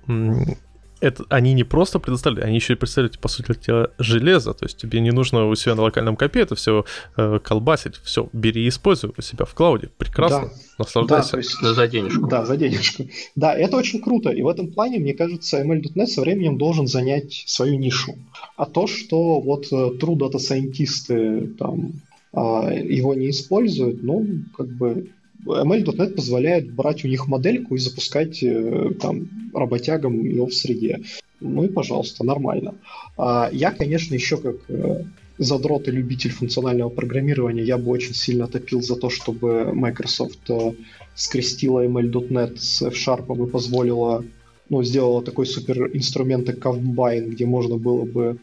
это, 1.00 1.24
они 1.28 1.52
не 1.54 1.64
просто 1.64 1.98
предоставляют, 1.98 2.46
они 2.46 2.56
еще 2.56 2.74
и 2.74 2.76
представляют, 2.76 3.18
по 3.18 3.28
сути 3.28 3.58
дела, 3.66 3.90
железо. 3.98 4.52
То 4.54 4.66
есть 4.66 4.76
тебе 4.76 5.00
не 5.00 5.10
нужно 5.10 5.46
у 5.46 5.54
себя 5.54 5.74
на 5.74 5.82
локальном 5.82 6.16
копе 6.16 6.40
это 6.40 6.54
все 6.54 6.84
э, 7.16 7.38
колбасить. 7.42 7.96
Все, 8.02 8.28
бери 8.32 8.64
и 8.64 8.68
используй 8.68 9.12
у 9.16 9.22
себя 9.22 9.44
в 9.44 9.54
клауде. 9.54 9.90
Прекрасно. 9.98 10.48
Да. 10.48 10.52
Наслаждайся. 10.78 11.32
Да, 11.32 11.38
есть, 11.38 11.60
за 11.60 11.88
денежку. 11.88 12.26
Да, 12.26 12.44
за 12.44 12.56
денежку. 12.56 13.04
Да, 13.34 13.54
это 13.54 13.76
очень 13.76 14.00
круто. 14.00 14.30
И 14.30 14.42
в 14.42 14.48
этом 14.48 14.72
плане, 14.72 14.98
мне 14.98 15.14
кажется, 15.14 15.62
ML.NET 15.62 16.06
со 16.06 16.20
временем 16.20 16.58
должен 16.58 16.86
занять 16.86 17.44
свою 17.46 17.78
нишу. 17.78 18.16
А 18.56 18.66
то, 18.66 18.86
что 18.86 19.40
вот 19.40 19.66
э, 19.72 19.74
true 19.74 20.16
data 20.16 20.36
scientists 20.36 21.54
там 21.56 21.92
а, 22.32 22.70
его 22.72 23.14
не 23.14 23.30
используют, 23.30 24.02
ну, 24.02 24.26
как 24.56 24.68
бы 24.68 25.10
ML.NET 25.46 26.14
позволяет 26.14 26.72
брать 26.72 27.04
у 27.04 27.08
них 27.08 27.26
модельку 27.26 27.74
и 27.74 27.78
запускать 27.78 28.42
э, 28.42 28.90
там 29.00 29.28
работягам 29.54 30.22
ее 30.22 30.46
в 30.46 30.54
среде. 30.54 31.00
Ну 31.40 31.64
и 31.64 31.68
пожалуйста, 31.68 32.24
нормально. 32.24 32.74
А 33.16 33.48
я, 33.52 33.70
конечно, 33.70 34.14
еще 34.14 34.36
как 34.36 34.56
э, 34.68 35.04
задрот 35.38 35.88
и 35.88 35.90
любитель 35.90 36.30
функционального 36.30 36.90
программирования, 36.90 37.62
я 37.62 37.78
бы 37.78 37.90
очень 37.90 38.14
сильно 38.14 38.46
топил 38.46 38.82
за 38.82 38.96
то, 38.96 39.08
чтобы 39.08 39.72
Microsoft 39.72 40.50
э, 40.50 40.74
скрестила 41.14 41.86
ML.NET 41.86 42.58
с 42.58 42.82
F-Sharp 42.82 43.46
и 43.46 43.50
позволила, 43.50 44.24
ну, 44.68 44.82
сделала 44.82 45.22
такой 45.22 45.46
супер 45.46 45.90
инструмент, 45.94 46.46
как 46.46 46.58
Combine, 46.58 47.28
где 47.30 47.46
можно 47.46 47.76
было 47.76 48.04
бы 48.04 48.38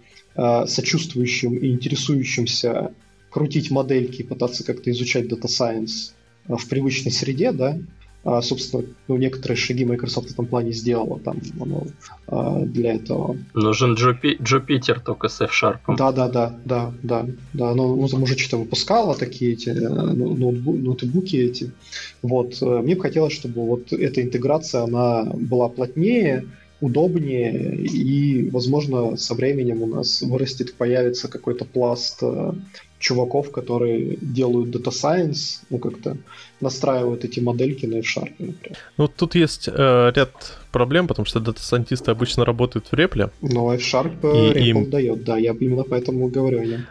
сочувствующим 0.68 1.58
и 1.58 1.72
интересующимся 1.72 2.94
крутить 3.32 3.72
модельки 3.72 4.22
и 4.22 4.24
пытаться 4.24 4.64
как-то 4.64 4.92
изучать 4.92 5.26
Data 5.26 5.48
Science 5.48 6.14
в 6.48 6.68
привычной 6.68 7.12
среде, 7.12 7.52
да, 7.52 7.78
а, 8.28 8.42
собственно, 8.42 8.84
ну, 9.08 9.16
некоторые 9.16 9.56
шаги 9.56 9.86
Microsoft 9.86 10.28
в 10.28 10.32
этом 10.34 10.48
плане 10.48 10.74
сделала 10.74 11.18
там 11.18 11.38
оно, 11.62 11.88
а, 12.28 12.60
для 12.60 12.96
этого. 12.96 13.38
Нужен 13.54 13.94
Jupy- 13.94 14.38
Jupyter 14.40 15.00
только 15.00 15.30
с 15.30 15.40
F-Sharp. 15.40 15.96
Да, 15.96 16.12
да, 16.12 16.28
да, 16.28 16.60
да, 16.66 16.94
да, 17.04 17.26
да. 17.54 17.74
Но 17.74 17.96
ну, 17.96 18.08
там 18.10 18.24
уже 18.24 18.38
что-то 18.38 18.58
выпускало 18.58 19.16
такие 19.16 19.54
эти 19.54 19.70
э, 19.70 19.74
ноутбу- 19.74 20.78
ноутбуки 20.78 21.38
эти. 21.38 21.72
Вот. 22.22 22.58
Э, 22.62 22.82
мне 22.82 22.96
бы 22.96 23.02
хотелось, 23.02 23.32
чтобы 23.32 23.66
вот 23.66 23.94
эта 23.94 24.22
интеграция, 24.22 24.82
она 24.82 25.24
была 25.24 25.70
плотнее, 25.70 26.44
удобнее, 26.82 27.78
и, 27.78 28.50
возможно, 28.50 29.16
со 29.16 29.36
временем 29.36 29.84
у 29.84 29.88
нас 29.88 30.22
вырастет, 30.22 30.76
появится 30.76 31.30
какой-то 31.30 31.64
пласт 31.64 32.20
э, 32.22 32.52
чуваков, 33.00 33.52
которые 33.52 34.18
делают 34.22 34.76
Data 34.76 34.92
Science, 34.92 35.62
ну 35.70 35.78
как-то 35.78 36.18
настраивают 36.62 37.24
эти 37.26 37.40
модельки 37.40 37.86
на 37.86 38.00
F-Sharp, 38.00 38.34
например. 38.40 38.78
Ну 38.98 39.08
тут 39.08 39.36
есть 39.36 39.68
э, 39.68 40.12
ряд 40.16 40.58
проблем, 40.72 41.08
потому 41.08 41.26
что 41.26 41.40
дата-сайентисты 41.40 42.12
обычно 42.12 42.46
работают 42.46 42.88
в 42.92 42.94
репле. 42.94 43.30
Но 43.42 43.74
F-Sharp 43.74 44.20
и 44.22 44.60
REPL 44.60 44.64
им... 44.64 44.90
дает, 44.90 45.24
да, 45.24 45.38
я 45.38 45.52
именно 45.52 45.84
поэтому 45.84 46.28
говорю 46.28 46.62
о 46.62 46.66
нем. 46.66 46.86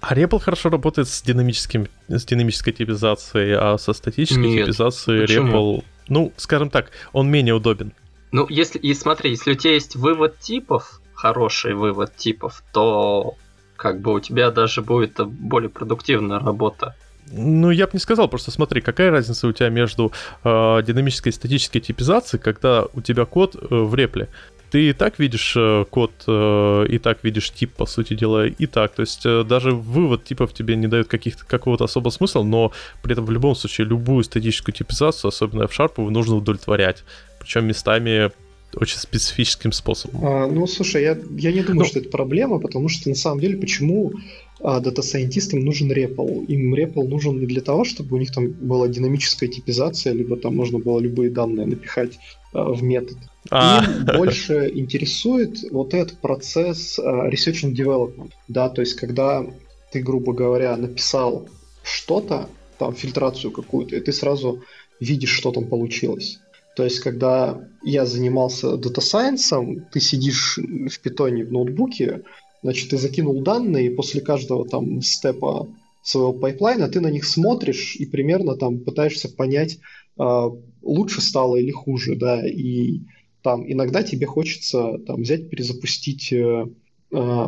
А 0.00 0.14
REPL 0.14 0.40
хорошо 0.40 0.68
работает 0.70 1.08
с, 1.08 1.22
динамическим, 1.22 1.86
с 2.08 2.24
динамической 2.24 2.72
типизацией, 2.72 3.54
а 3.56 3.78
со 3.78 3.92
статической 3.92 4.48
Нет, 4.48 4.64
типизацией 4.64 5.20
почему? 5.22 5.52
REPL, 5.52 5.84
ну, 6.08 6.32
скажем 6.36 6.70
так, 6.70 6.90
он 7.12 7.30
менее 7.30 7.54
удобен. 7.54 7.92
Ну, 8.32 8.46
если, 8.48 8.78
и 8.78 8.94
смотри, 8.94 9.30
если 9.30 9.52
у 9.52 9.54
тебя 9.54 9.74
есть 9.74 9.94
вывод 9.94 10.38
типов, 10.40 11.00
хороший 11.14 11.74
вывод 11.74 12.16
типов, 12.16 12.64
то 12.72 13.36
как 13.82 14.00
бы 14.00 14.14
у 14.14 14.20
тебя 14.20 14.52
даже 14.52 14.80
будет 14.80 15.18
более 15.26 15.68
продуктивная 15.68 16.38
работа. 16.38 16.94
Ну, 17.32 17.70
я 17.70 17.86
бы 17.86 17.90
не 17.94 17.98
сказал, 17.98 18.28
просто 18.28 18.52
смотри, 18.52 18.80
какая 18.80 19.10
разница 19.10 19.48
у 19.48 19.52
тебя 19.52 19.70
между 19.70 20.12
э, 20.44 20.82
динамической 20.86 21.30
и 21.30 21.34
статической 21.34 21.80
типизацией, 21.80 22.40
когда 22.40 22.84
у 22.94 23.00
тебя 23.00 23.24
код 23.24 23.56
э, 23.56 23.66
в 23.70 23.92
репле. 23.96 24.28
Ты 24.70 24.90
и 24.90 24.92
так 24.92 25.18
видишь 25.18 25.54
э, 25.56 25.84
код, 25.90 26.12
э, 26.28 26.86
и 26.90 26.98
так 26.98 27.24
видишь 27.24 27.50
тип, 27.50 27.72
по 27.72 27.86
сути 27.86 28.14
дела, 28.14 28.46
и 28.46 28.66
так. 28.66 28.94
То 28.94 29.02
есть 29.02 29.26
э, 29.26 29.42
даже 29.42 29.72
вывод 29.72 30.22
типов 30.24 30.54
тебе 30.54 30.76
не 30.76 30.86
дает 30.86 31.08
какого-то 31.08 31.84
особого 31.84 32.10
смысла, 32.10 32.44
но 32.44 32.70
при 33.02 33.12
этом 33.14 33.24
в 33.24 33.32
любом 33.32 33.56
случае 33.56 33.88
любую 33.88 34.22
статическую 34.22 34.74
типизацию, 34.74 35.30
особенно 35.30 35.66
в 35.66 35.76
Sharp, 35.76 36.10
нужно 36.10 36.36
удовлетворять. 36.36 37.02
Причем 37.40 37.66
местами 37.66 38.30
очень 38.76 38.98
специфическим 38.98 39.72
способом. 39.72 40.24
А, 40.24 40.46
ну, 40.46 40.66
слушай, 40.66 41.02
я, 41.02 41.18
я 41.36 41.52
не 41.52 41.60
думаю, 41.60 41.80
ну, 41.80 41.84
что 41.84 41.98
это 41.98 42.08
проблема, 42.08 42.58
потому 42.58 42.88
что 42.88 43.08
на 43.08 43.14
самом 43.14 43.40
деле 43.40 43.56
почему 43.56 44.12
а, 44.60 44.80
дата-сайентистам 44.80 45.60
нужен 45.60 45.90
REPL? 45.90 46.46
Им 46.46 46.74
REPL 46.74 47.06
нужен 47.08 47.40
не 47.40 47.46
для 47.46 47.60
того, 47.60 47.84
чтобы 47.84 48.16
у 48.16 48.18
них 48.18 48.32
там 48.32 48.48
была 48.48 48.88
динамическая 48.88 49.48
типизация, 49.48 50.12
либо 50.12 50.36
там 50.36 50.56
можно 50.56 50.78
было 50.78 51.00
любые 51.00 51.30
данные 51.30 51.66
напихать 51.66 52.18
а, 52.52 52.72
в 52.72 52.82
метод. 52.82 53.16
А. 53.50 53.84
Им 53.84 54.16
больше 54.16 54.70
интересует 54.74 55.58
вот 55.70 55.94
этот 55.94 56.18
процесс 56.20 56.98
а, 56.98 57.28
research 57.28 57.64
and 57.64 57.74
development. 57.74 58.32
Да, 58.48 58.68
то 58.68 58.80
есть 58.80 58.94
когда 58.94 59.44
ты, 59.90 60.00
грубо 60.00 60.32
говоря, 60.32 60.76
написал 60.76 61.48
что-то, 61.82 62.48
там 62.78 62.94
фильтрацию 62.94 63.50
какую-то, 63.50 63.96
и 63.96 64.00
ты 64.00 64.12
сразу 64.12 64.62
видишь, 65.00 65.30
что 65.30 65.50
там 65.52 65.66
получилось. 65.66 66.40
То 66.76 66.84
есть, 66.84 67.00
когда 67.00 67.68
я 67.82 68.06
занимался 68.06 68.76
data 68.76 69.00
science'ом, 69.00 69.86
ты 69.92 70.00
сидишь 70.00 70.58
в 70.58 71.00
питоне 71.00 71.44
в 71.44 71.52
ноутбуке, 71.52 72.22
значит, 72.62 72.90
ты 72.90 72.96
закинул 72.96 73.42
данные, 73.42 73.86
и 73.86 73.94
после 73.94 74.20
каждого 74.20 74.66
там 74.66 75.02
step'а 75.02 75.68
своего 76.02 76.32
pipeline'а 76.32 76.88
ты 76.88 77.00
на 77.00 77.10
них 77.10 77.24
смотришь 77.24 77.96
и 77.96 78.06
примерно 78.06 78.56
там 78.56 78.80
пытаешься 78.80 79.28
понять, 79.28 79.78
э, 80.18 80.50
лучше 80.82 81.20
стало 81.20 81.56
или 81.56 81.70
хуже, 81.70 82.16
да, 82.16 82.44
и 82.46 83.00
там 83.42 83.70
иногда 83.70 84.02
тебе 84.02 84.26
хочется 84.26 84.98
там 85.06 85.22
взять, 85.22 85.50
перезапустить 85.50 86.32
э, 86.32 86.66
э, 87.12 87.46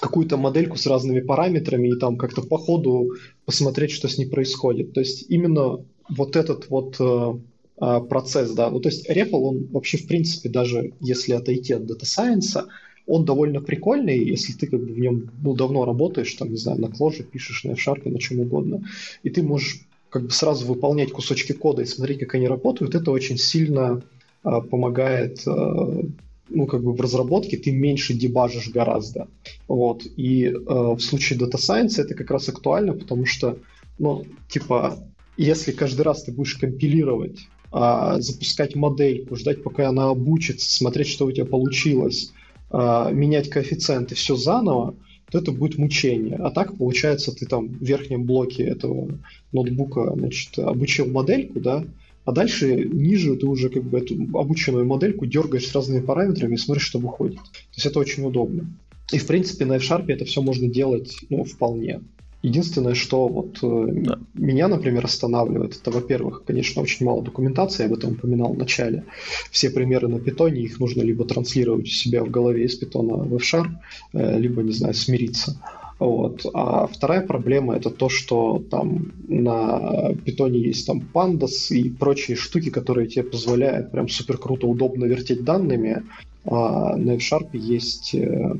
какую-то 0.00 0.36
модельку 0.36 0.76
с 0.76 0.86
разными 0.86 1.20
параметрами 1.20 1.88
и 1.88 1.98
там 1.98 2.16
как-то 2.16 2.42
по 2.42 2.58
ходу 2.58 3.12
посмотреть, 3.44 3.92
что 3.92 4.08
с 4.08 4.18
ней 4.18 4.26
происходит. 4.26 4.92
То 4.92 5.00
есть 5.00 5.30
именно 5.30 5.84
вот 6.08 6.36
этот 6.36 6.68
вот 6.68 6.96
э, 7.00 7.04
а, 7.04 7.40
процесс, 7.78 8.52
да. 8.52 8.70
Ну, 8.70 8.80
то 8.80 8.88
есть 8.88 9.08
REPL, 9.08 9.36
он 9.36 9.66
вообще, 9.70 9.98
в 9.98 10.06
принципе, 10.06 10.48
даже 10.48 10.92
если 11.00 11.32
отойти 11.32 11.74
от 11.74 11.82
Data 11.82 12.04
Science, 12.04 12.66
он 13.06 13.24
довольно 13.24 13.60
прикольный, 13.60 14.18
если 14.18 14.52
ты 14.52 14.66
как 14.66 14.80
бы 14.80 14.92
в 14.92 14.98
нем 14.98 15.30
ну, 15.42 15.54
давно 15.54 15.84
работаешь, 15.84 16.34
там, 16.34 16.50
не 16.50 16.56
знаю, 16.56 16.80
на 16.80 16.86
Clojure 16.86 17.22
пишешь, 17.22 17.64
на 17.64 17.72
F-Sharp, 17.72 18.08
на 18.08 18.18
чем 18.18 18.40
угодно, 18.40 18.84
и 19.22 19.30
ты 19.30 19.42
можешь 19.42 19.86
как 20.10 20.24
бы 20.24 20.30
сразу 20.30 20.66
выполнять 20.66 21.12
кусочки 21.12 21.52
кода 21.52 21.82
и 21.82 21.86
смотреть, 21.86 22.20
как 22.20 22.34
они 22.34 22.48
работают, 22.48 22.94
это 22.94 23.10
очень 23.10 23.38
сильно 23.38 24.02
а, 24.42 24.60
помогает 24.60 25.42
а, 25.46 26.02
ну, 26.48 26.66
как 26.66 26.82
бы 26.82 26.92
в 26.92 27.00
разработке 27.00 27.56
ты 27.56 27.72
меньше 27.72 28.14
дебажишь 28.14 28.70
гораздо. 28.70 29.28
Вот. 29.68 30.04
И 30.16 30.46
а, 30.46 30.94
в 30.94 31.00
случае 31.00 31.38
Data 31.38 31.56
Science 31.56 32.00
это 32.00 32.14
как 32.14 32.30
раз 32.30 32.48
актуально, 32.48 32.94
потому 32.94 33.26
что, 33.26 33.58
ну, 33.98 34.24
типа, 34.48 34.96
если 35.36 35.72
каждый 35.72 36.02
раз 36.02 36.24
ты 36.24 36.32
будешь 36.32 36.54
компилировать 36.54 37.48
а, 37.72 38.20
запускать 38.20 38.74
модельку, 38.74 39.36
ждать, 39.36 39.62
пока 39.62 39.88
она 39.88 40.10
обучится, 40.10 40.70
смотреть, 40.70 41.08
что 41.08 41.26
у 41.26 41.32
тебя 41.32 41.44
получилось, 41.44 42.32
а, 42.70 43.10
менять 43.10 43.48
коэффициенты, 43.50 44.14
все 44.14 44.36
заново, 44.36 44.94
то 45.30 45.38
это 45.38 45.52
будет 45.52 45.78
мучение. 45.78 46.36
А 46.36 46.50
так, 46.50 46.76
получается, 46.76 47.32
ты 47.32 47.46
там 47.46 47.68
в 47.68 47.82
верхнем 47.82 48.24
блоке 48.24 48.64
этого 48.64 49.08
ноутбука 49.52 50.12
значит, 50.14 50.58
обучил 50.58 51.06
модельку, 51.06 51.60
да, 51.60 51.84
А 52.24 52.32
дальше 52.32 52.84
ниже 52.84 53.36
ты 53.36 53.46
уже 53.46 53.68
как 53.68 53.84
бы 53.84 53.98
эту 53.98 54.14
обученную 54.36 54.86
модельку 54.86 55.26
дергаешь 55.26 55.66
с 55.66 55.74
разными 55.74 56.00
параметрами 56.00 56.54
и 56.54 56.58
смотришь, 56.58 56.86
что 56.86 56.98
выходит. 56.98 57.38
То 57.38 57.76
есть 57.76 57.86
это 57.86 57.98
очень 57.98 58.24
удобно. 58.24 58.66
И 59.12 59.18
в 59.18 59.26
принципе 59.26 59.64
на 59.64 59.76
F-Sharp 59.76 60.06
это 60.08 60.24
все 60.24 60.42
можно 60.42 60.68
делать 60.68 61.16
ну, 61.28 61.44
вполне. 61.44 62.00
Единственное, 62.46 62.94
что 62.94 63.26
вот 63.26 63.58
э, 63.62 63.86
да. 64.02 64.20
меня, 64.34 64.68
например, 64.68 65.04
останавливает, 65.04 65.80
это, 65.82 65.90
во-первых, 65.90 66.44
конечно, 66.46 66.80
очень 66.80 67.04
мало 67.04 67.20
документации, 67.20 67.82
я 67.82 67.88
об 67.88 67.94
этом 67.94 68.12
упоминал 68.12 68.52
в 68.52 68.58
начале. 68.58 69.02
Все 69.50 69.68
примеры 69.68 70.06
на 70.06 70.20
питоне, 70.20 70.62
их 70.62 70.78
нужно 70.78 71.02
либо 71.02 71.24
транслировать 71.24 71.86
у 71.86 71.90
себя 71.90 72.22
в 72.22 72.30
голове 72.30 72.66
из 72.66 72.76
питона 72.76 73.16
в 73.16 73.34
F-Sharp, 73.34 73.70
э, 74.12 74.38
либо, 74.38 74.62
не 74.62 74.70
знаю, 74.70 74.94
смириться. 74.94 75.60
Вот. 75.98 76.46
А 76.54 76.86
вторая 76.86 77.26
проблема 77.26 77.74
это 77.74 77.90
то, 77.90 78.08
что 78.08 78.62
там 78.70 79.10
на 79.26 80.14
питоне 80.24 80.60
есть 80.60 80.86
там 80.86 81.02
pandas 81.12 81.74
и 81.74 81.90
прочие 81.90 82.36
штуки, 82.36 82.70
которые 82.70 83.08
тебе 83.08 83.24
позволяют 83.24 83.90
прям 83.90 84.08
супер 84.08 84.38
круто, 84.38 84.68
удобно 84.68 85.06
вертеть 85.06 85.42
данными. 85.42 86.04
А 86.44 86.94
на 86.96 87.16
F-Sharp 87.16 87.48
есть 87.54 88.14
э, 88.14 88.54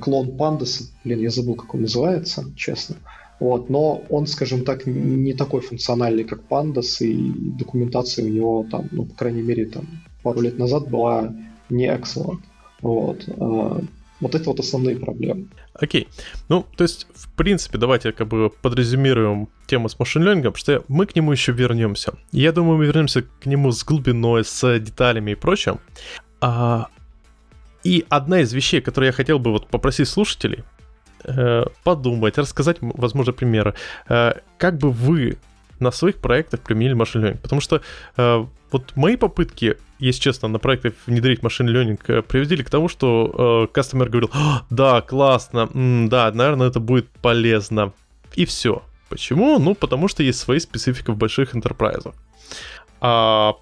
клон 0.00 0.30
pandas, 0.30 0.90
блин, 1.04 1.20
я 1.20 1.30
забыл, 1.30 1.54
как 1.54 1.74
он 1.74 1.82
называется, 1.82 2.44
честно. 2.56 2.96
Вот, 3.40 3.68
но 3.68 4.02
он, 4.08 4.26
скажем 4.26 4.64
так, 4.64 4.86
не 4.86 5.34
такой 5.34 5.60
функциональный, 5.60 6.24
как 6.24 6.42
pandas, 6.48 7.04
и 7.04 7.32
документация 7.58 8.24
у 8.24 8.28
него 8.28 8.66
там, 8.70 8.88
ну, 8.92 9.04
по 9.06 9.14
крайней 9.14 9.42
мере, 9.42 9.66
там 9.66 9.86
пару 10.22 10.40
лет 10.40 10.58
назад 10.58 10.88
была 10.88 11.34
не 11.68 11.86
excellent. 11.86 12.40
Вот. 12.80 13.24
А, 13.28 13.80
вот 14.20 14.34
это 14.34 14.44
вот 14.44 14.60
основные 14.60 14.96
проблемы. 14.96 15.48
Окей. 15.74 16.08
Ну, 16.48 16.64
то 16.76 16.84
есть, 16.84 17.06
в 17.14 17.30
принципе, 17.34 17.78
давайте 17.78 18.12
как 18.12 18.28
бы 18.28 18.50
подрезюмируем 18.50 19.48
тему 19.66 19.88
с 19.88 19.98
машин-лернингом, 19.98 20.54
что 20.54 20.84
мы 20.88 21.06
к 21.06 21.16
нему 21.16 21.32
еще 21.32 21.52
вернемся. 21.52 22.14
Я 22.30 22.52
думаю, 22.52 22.78
мы 22.78 22.86
вернемся 22.86 23.22
к 23.22 23.46
нему 23.46 23.72
с 23.72 23.84
глубиной, 23.84 24.44
с 24.44 24.78
деталями 24.78 25.32
и 25.32 25.34
прочим. 25.34 25.80
А, 26.40 26.88
и 27.84 28.04
одна 28.08 28.40
из 28.40 28.52
вещей, 28.52 28.80
которые 28.80 29.08
я 29.08 29.12
хотел 29.12 29.38
бы 29.38 29.52
вот 29.52 29.68
попросить 29.68 30.08
слушателей, 30.08 30.64
э, 31.24 31.64
подумать, 31.84 32.38
рассказать, 32.38 32.78
возможно, 32.80 33.32
примеры, 33.32 33.74
э, 34.08 34.32
как 34.58 34.78
бы 34.78 34.90
вы 34.90 35.36
на 35.80 35.90
своих 35.90 36.16
проектах 36.16 36.60
применили 36.60 36.94
машин 36.94 37.24
learning. 37.24 37.38
Потому 37.38 37.60
что 37.60 37.80
э, 38.16 38.46
вот 38.70 38.96
мои 38.96 39.16
попытки, 39.16 39.76
если 39.98 40.20
честно, 40.20 40.48
на 40.48 40.58
проектах 40.58 40.94
внедрить 41.06 41.42
машин 41.42 41.68
learning 41.68 42.00
э, 42.06 42.22
приводили 42.22 42.62
к 42.62 42.70
тому, 42.70 42.88
что 42.88 43.66
э, 43.70 43.74
кастомер 43.74 44.08
говорил, 44.08 44.30
да, 44.70 45.00
классно, 45.00 45.68
м, 45.74 46.08
да, 46.08 46.30
наверное, 46.32 46.68
это 46.68 46.80
будет 46.80 47.08
полезно. 47.22 47.92
И 48.34 48.44
все. 48.44 48.82
Почему? 49.08 49.58
Ну, 49.58 49.74
потому 49.74 50.08
что 50.08 50.22
есть 50.22 50.38
свои 50.40 50.58
специфика 50.58 51.12
в 51.12 51.16
больших 51.16 51.54
интерпрайзах. 51.54 52.14
А 53.00 53.54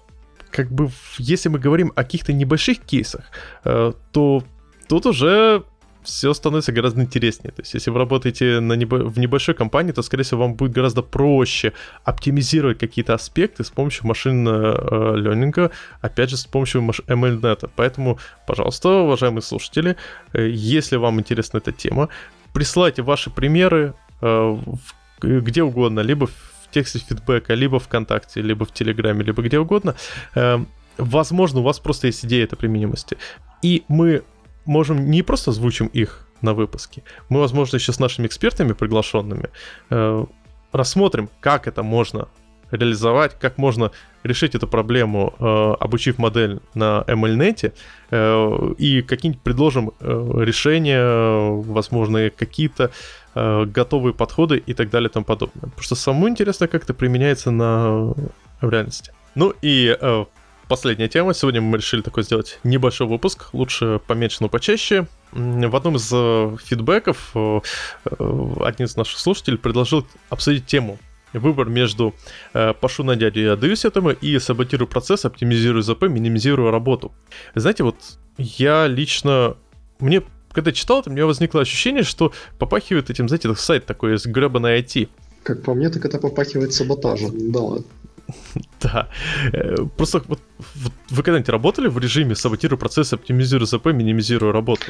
как 0.53 0.71
бы, 0.71 0.89
если 1.17 1.49
мы 1.49 1.59
говорим 1.59 1.91
о 1.95 2.03
каких-то 2.03 2.31
небольших 2.31 2.79
кейсах, 2.79 3.23
э, 3.65 3.93
то 4.11 4.43
тут 4.87 5.05
уже 5.05 5.63
все 6.03 6.33
становится 6.33 6.71
гораздо 6.71 7.01
интереснее. 7.01 7.51
То 7.51 7.61
есть, 7.61 7.73
если 7.73 7.89
вы 7.89 7.97
работаете 7.97 8.59
на 8.59 8.73
небо- 8.73 9.03
в 9.09 9.17
небольшой 9.17 9.55
компании, 9.55 9.93
то, 9.93 10.01
скорее 10.01 10.23
всего, 10.23 10.41
вам 10.41 10.55
будет 10.55 10.73
гораздо 10.73 11.01
проще 11.01 11.71
оптимизировать 12.03 12.77
какие-то 12.77 13.13
аспекты 13.13 13.63
с 13.63 13.69
помощью 13.69 14.07
машинного 14.07 15.15
э, 15.15 15.17
ленинга, 15.17 15.71
опять 16.01 16.29
же, 16.29 16.37
с 16.37 16.45
помощью 16.45 16.81
маш- 16.81 17.01
MLNet. 17.07 17.69
Поэтому, 17.75 18.19
пожалуйста, 18.45 18.89
уважаемые 18.89 19.41
слушатели, 19.41 19.95
э, 20.33 20.49
если 20.49 20.97
вам 20.97 21.19
интересна 21.19 21.57
эта 21.57 21.71
тема, 21.71 22.09
присылайте 22.53 23.01
ваши 23.01 23.29
примеры 23.29 23.93
э, 24.21 24.27
в, 24.27 24.79
где 25.21 25.63
угодно, 25.63 26.01
либо 26.01 26.27
в 26.27 26.52
тексте 26.73 26.99
фидбэка, 26.99 27.53
либо 27.53 27.79
ВКонтакте, 27.79 28.41
либо 28.41 28.65
в 28.65 28.73
Телеграме, 28.73 29.23
либо 29.23 29.41
где 29.41 29.59
угодно. 29.59 29.95
Э, 30.35 30.59
возможно, 30.97 31.59
у 31.59 31.63
вас 31.63 31.79
просто 31.79 32.07
есть 32.07 32.25
идея 32.25 32.43
этой 32.43 32.57
применимости. 32.57 33.17
И 33.61 33.83
мы 33.87 34.23
можем 34.65 35.09
не 35.09 35.21
просто 35.21 35.51
озвучим 35.51 35.87
их 35.87 36.27
на 36.41 36.53
выпуске, 36.53 37.03
мы, 37.29 37.39
возможно, 37.39 37.77
еще 37.77 37.93
с 37.93 37.99
нашими 37.99 38.27
экспертами 38.27 38.73
приглашенными 38.73 39.49
э, 39.89 40.25
рассмотрим, 40.73 41.29
как 41.39 41.67
это 41.67 41.83
можно 41.83 42.27
реализовать, 42.71 43.37
как 43.39 43.57
можно 43.57 43.91
решить 44.23 44.55
эту 44.55 44.67
проблему, 44.67 45.33
э, 45.39 45.75
обучив 45.79 46.17
модель 46.17 46.59
на 46.73 47.03
MLNet, 47.07 47.73
э, 48.11 48.73
и 48.77 49.01
какие-нибудь 49.01 49.41
предложим 49.43 49.91
э, 49.99 50.33
решения, 50.39 51.61
возможно, 51.61 52.29
какие-то 52.29 52.91
готовые 53.35 54.13
подходы 54.13 54.57
и 54.57 54.73
так 54.73 54.89
далее 54.89 55.09
и 55.09 55.11
тому 55.11 55.25
подобное. 55.25 55.61
Потому 55.61 55.81
что 55.81 55.95
самому 55.95 56.29
интересно, 56.29 56.67
как 56.67 56.83
это 56.83 56.93
применяется 56.93 57.51
на 57.51 58.13
в 58.61 58.69
реальности. 58.69 59.11
Ну 59.35 59.53
и 59.61 59.95
э, 59.99 60.25
последняя 60.67 61.07
тема. 61.07 61.33
Сегодня 61.33 61.61
мы 61.61 61.77
решили 61.77 62.01
такой 62.01 62.23
сделать 62.23 62.59
небольшой 62.63 63.07
выпуск. 63.07 63.49
Лучше 63.53 63.99
поменьше, 64.07 64.37
но 64.41 64.49
почаще. 64.49 65.07
В 65.31 65.75
одном 65.75 65.95
из 65.95 66.09
э, 66.13 66.57
фидбэков 66.63 67.31
э, 67.35 67.59
э, 68.05 68.53
один 68.61 68.85
из 68.85 68.95
наших 68.95 69.19
слушателей 69.19 69.57
предложил 69.57 70.07
обсудить 70.29 70.65
тему 70.65 70.97
выбор 71.33 71.67
между 71.67 72.13
э, 72.53 72.73
пошу 72.73 73.03
на 73.03 73.15
дядю 73.15 73.41
я 73.41 73.55
даюсь 73.55 73.85
этому 73.85 74.11
и 74.11 74.37
саботирую 74.37 74.87
процесс, 74.87 75.25
оптимизирую 75.25 75.81
ЗП, 75.81 76.03
минимизирую 76.03 76.69
работу. 76.71 77.11
Знаете, 77.55 77.83
вот 77.83 77.95
я 78.37 78.87
лично, 78.87 79.57
мне 79.99 80.21
когда 80.53 80.71
читал 80.71 81.01
это, 81.01 81.09
у 81.09 81.13
меня 81.13 81.25
возникло 81.25 81.61
ощущение, 81.61 82.03
что 82.03 82.31
попахивает 82.59 83.09
этим, 83.09 83.27
знаете, 83.27 83.53
сайт 83.55 83.85
такой 83.85 84.15
из 84.15 84.25
гребаной 84.25 84.79
IT. 84.81 85.09
Как 85.43 85.63
по 85.63 85.73
мне, 85.73 85.89
так 85.89 86.05
это 86.05 86.19
попахивает 86.19 86.73
саботажем, 86.73 87.51
да. 87.51 87.83
Да. 88.81 89.09
Э, 89.51 89.75
просто 89.97 90.23
вот, 90.27 90.39
вот 90.75 90.93
вы 91.09 91.23
когда-нибудь 91.23 91.49
работали 91.49 91.87
в 91.87 91.97
режиме 91.97 92.35
саботирую 92.35 92.79
процесс, 92.79 93.11
оптимизирую 93.13 93.67
ЗП, 93.67 93.87
минимизирую 93.87 94.53
работу? 94.53 94.83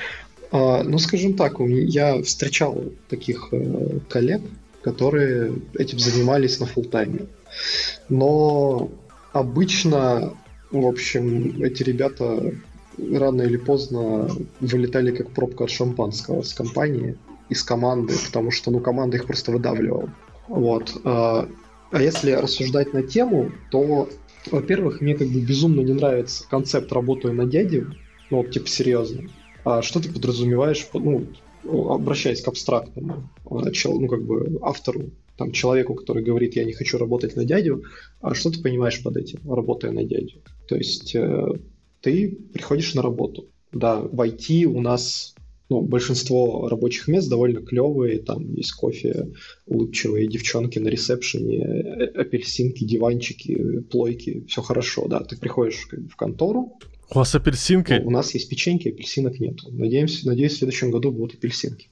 А, 0.51 0.83
ну, 0.83 0.99
скажем 0.99 1.33
так, 1.33 1.59
я 1.59 2.21
встречал 2.21 2.83
таких 3.09 3.49
э, 3.51 3.99
коллег, 4.09 4.41
которые 4.83 5.53
этим 5.75 5.97
занимались 5.97 6.59
на 6.59 6.67
фултайме. 6.67 7.21
Но 8.09 8.91
обычно, 9.31 10.33
в 10.71 10.85
общем, 10.85 11.63
эти 11.63 11.83
ребята 11.83 12.53
рано 12.97 13.41
или 13.43 13.57
поздно 13.57 14.29
вылетали 14.59 15.15
как 15.15 15.31
пробка 15.31 15.65
от 15.65 15.71
шампанского 15.71 16.41
с 16.41 16.53
компании, 16.53 17.17
из 17.49 17.63
команды, 17.63 18.13
потому 18.25 18.51
что, 18.51 18.71
ну, 18.71 18.79
команда 18.79 19.17
их 19.17 19.25
просто 19.25 19.51
выдавливала. 19.51 20.09
Вот. 20.47 20.93
А, 21.03 21.47
а 21.91 22.01
если 22.01 22.31
рассуждать 22.31 22.93
на 22.93 23.03
тему, 23.03 23.51
то, 23.71 24.09
во-первых, 24.51 25.01
мне 25.01 25.15
как 25.15 25.27
бы 25.27 25.39
безумно 25.41 25.81
не 25.81 25.93
нравится 25.93 26.47
концепт 26.49 26.91
«работаю 26.91 27.33
на 27.33 27.45
дяде», 27.45 27.87
ну, 28.29 28.37
вот, 28.37 28.51
типа, 28.51 28.67
серьезно. 28.67 29.29
А 29.63 29.81
что 29.81 29.99
ты 30.01 30.11
подразумеваешь, 30.11 30.87
ну, 30.93 31.27
обращаясь 31.63 32.41
к 32.41 32.47
абстрактному, 32.47 33.29
а, 33.45 33.61
ну, 33.85 34.07
как 34.07 34.23
бы, 34.23 34.59
автору, 34.61 35.11
там, 35.37 35.51
человеку, 35.51 35.95
который 35.95 36.23
говорит, 36.23 36.55
я 36.55 36.63
не 36.63 36.73
хочу 36.73 36.97
работать 36.97 37.35
на 37.35 37.45
дядю, 37.45 37.83
а 38.21 38.33
что 38.33 38.51
ты 38.51 38.61
понимаешь 38.61 39.01
под 39.01 39.17
этим, 39.17 39.39
работая 39.51 39.91
на 39.91 40.03
дядю? 40.03 40.41
То 40.67 40.75
есть 40.75 41.15
э, 41.15 41.47
ты 42.03 42.37
приходишь 42.53 42.93
на 42.93 43.01
работу. 43.01 43.47
Да, 43.71 44.01
в 44.01 44.21
IT 44.21 44.65
у 44.65 44.81
нас 44.81 45.33
ну, 45.69 45.81
большинство 45.81 46.67
рабочих 46.67 47.07
мест 47.07 47.29
довольно 47.29 47.61
клевые, 47.61 48.19
там 48.19 48.53
есть 48.53 48.73
кофе, 48.73 49.31
улыбчивые 49.65 50.27
девчонки 50.27 50.77
на 50.77 50.89
ресепшене, 50.89 51.57
э, 51.57 52.05
апельсинки, 52.21 52.83
диванчики, 52.83 53.79
плойки, 53.79 54.45
все 54.47 54.61
хорошо, 54.61 55.07
да, 55.07 55.21
ты 55.21 55.37
приходишь 55.37 55.87
в 56.11 56.15
контору. 56.15 56.77
У 57.09 57.15
вас 57.15 57.33
апельсинки? 57.33 58.01
У 58.03 58.11
нас 58.11 58.33
есть 58.33 58.49
печеньки, 58.49 58.89
апельсинок 58.89 59.39
нет. 59.39 59.59
Надеемся, 59.69 60.27
надеюсь, 60.27 60.53
в 60.53 60.57
следующем 60.57 60.91
году 60.91 61.11
будут 61.11 61.35
апельсинки. 61.35 61.87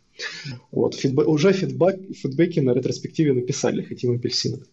Вот, 0.72 0.94
фидбэ... 0.94 1.24
уже 1.24 1.54
фидбэк, 1.54 2.16
фидбэки 2.16 2.60
на 2.60 2.74
ретроспективе 2.74 3.34
написали, 3.34 3.82
хотим 3.82 4.12
апельсинок. 4.12 4.68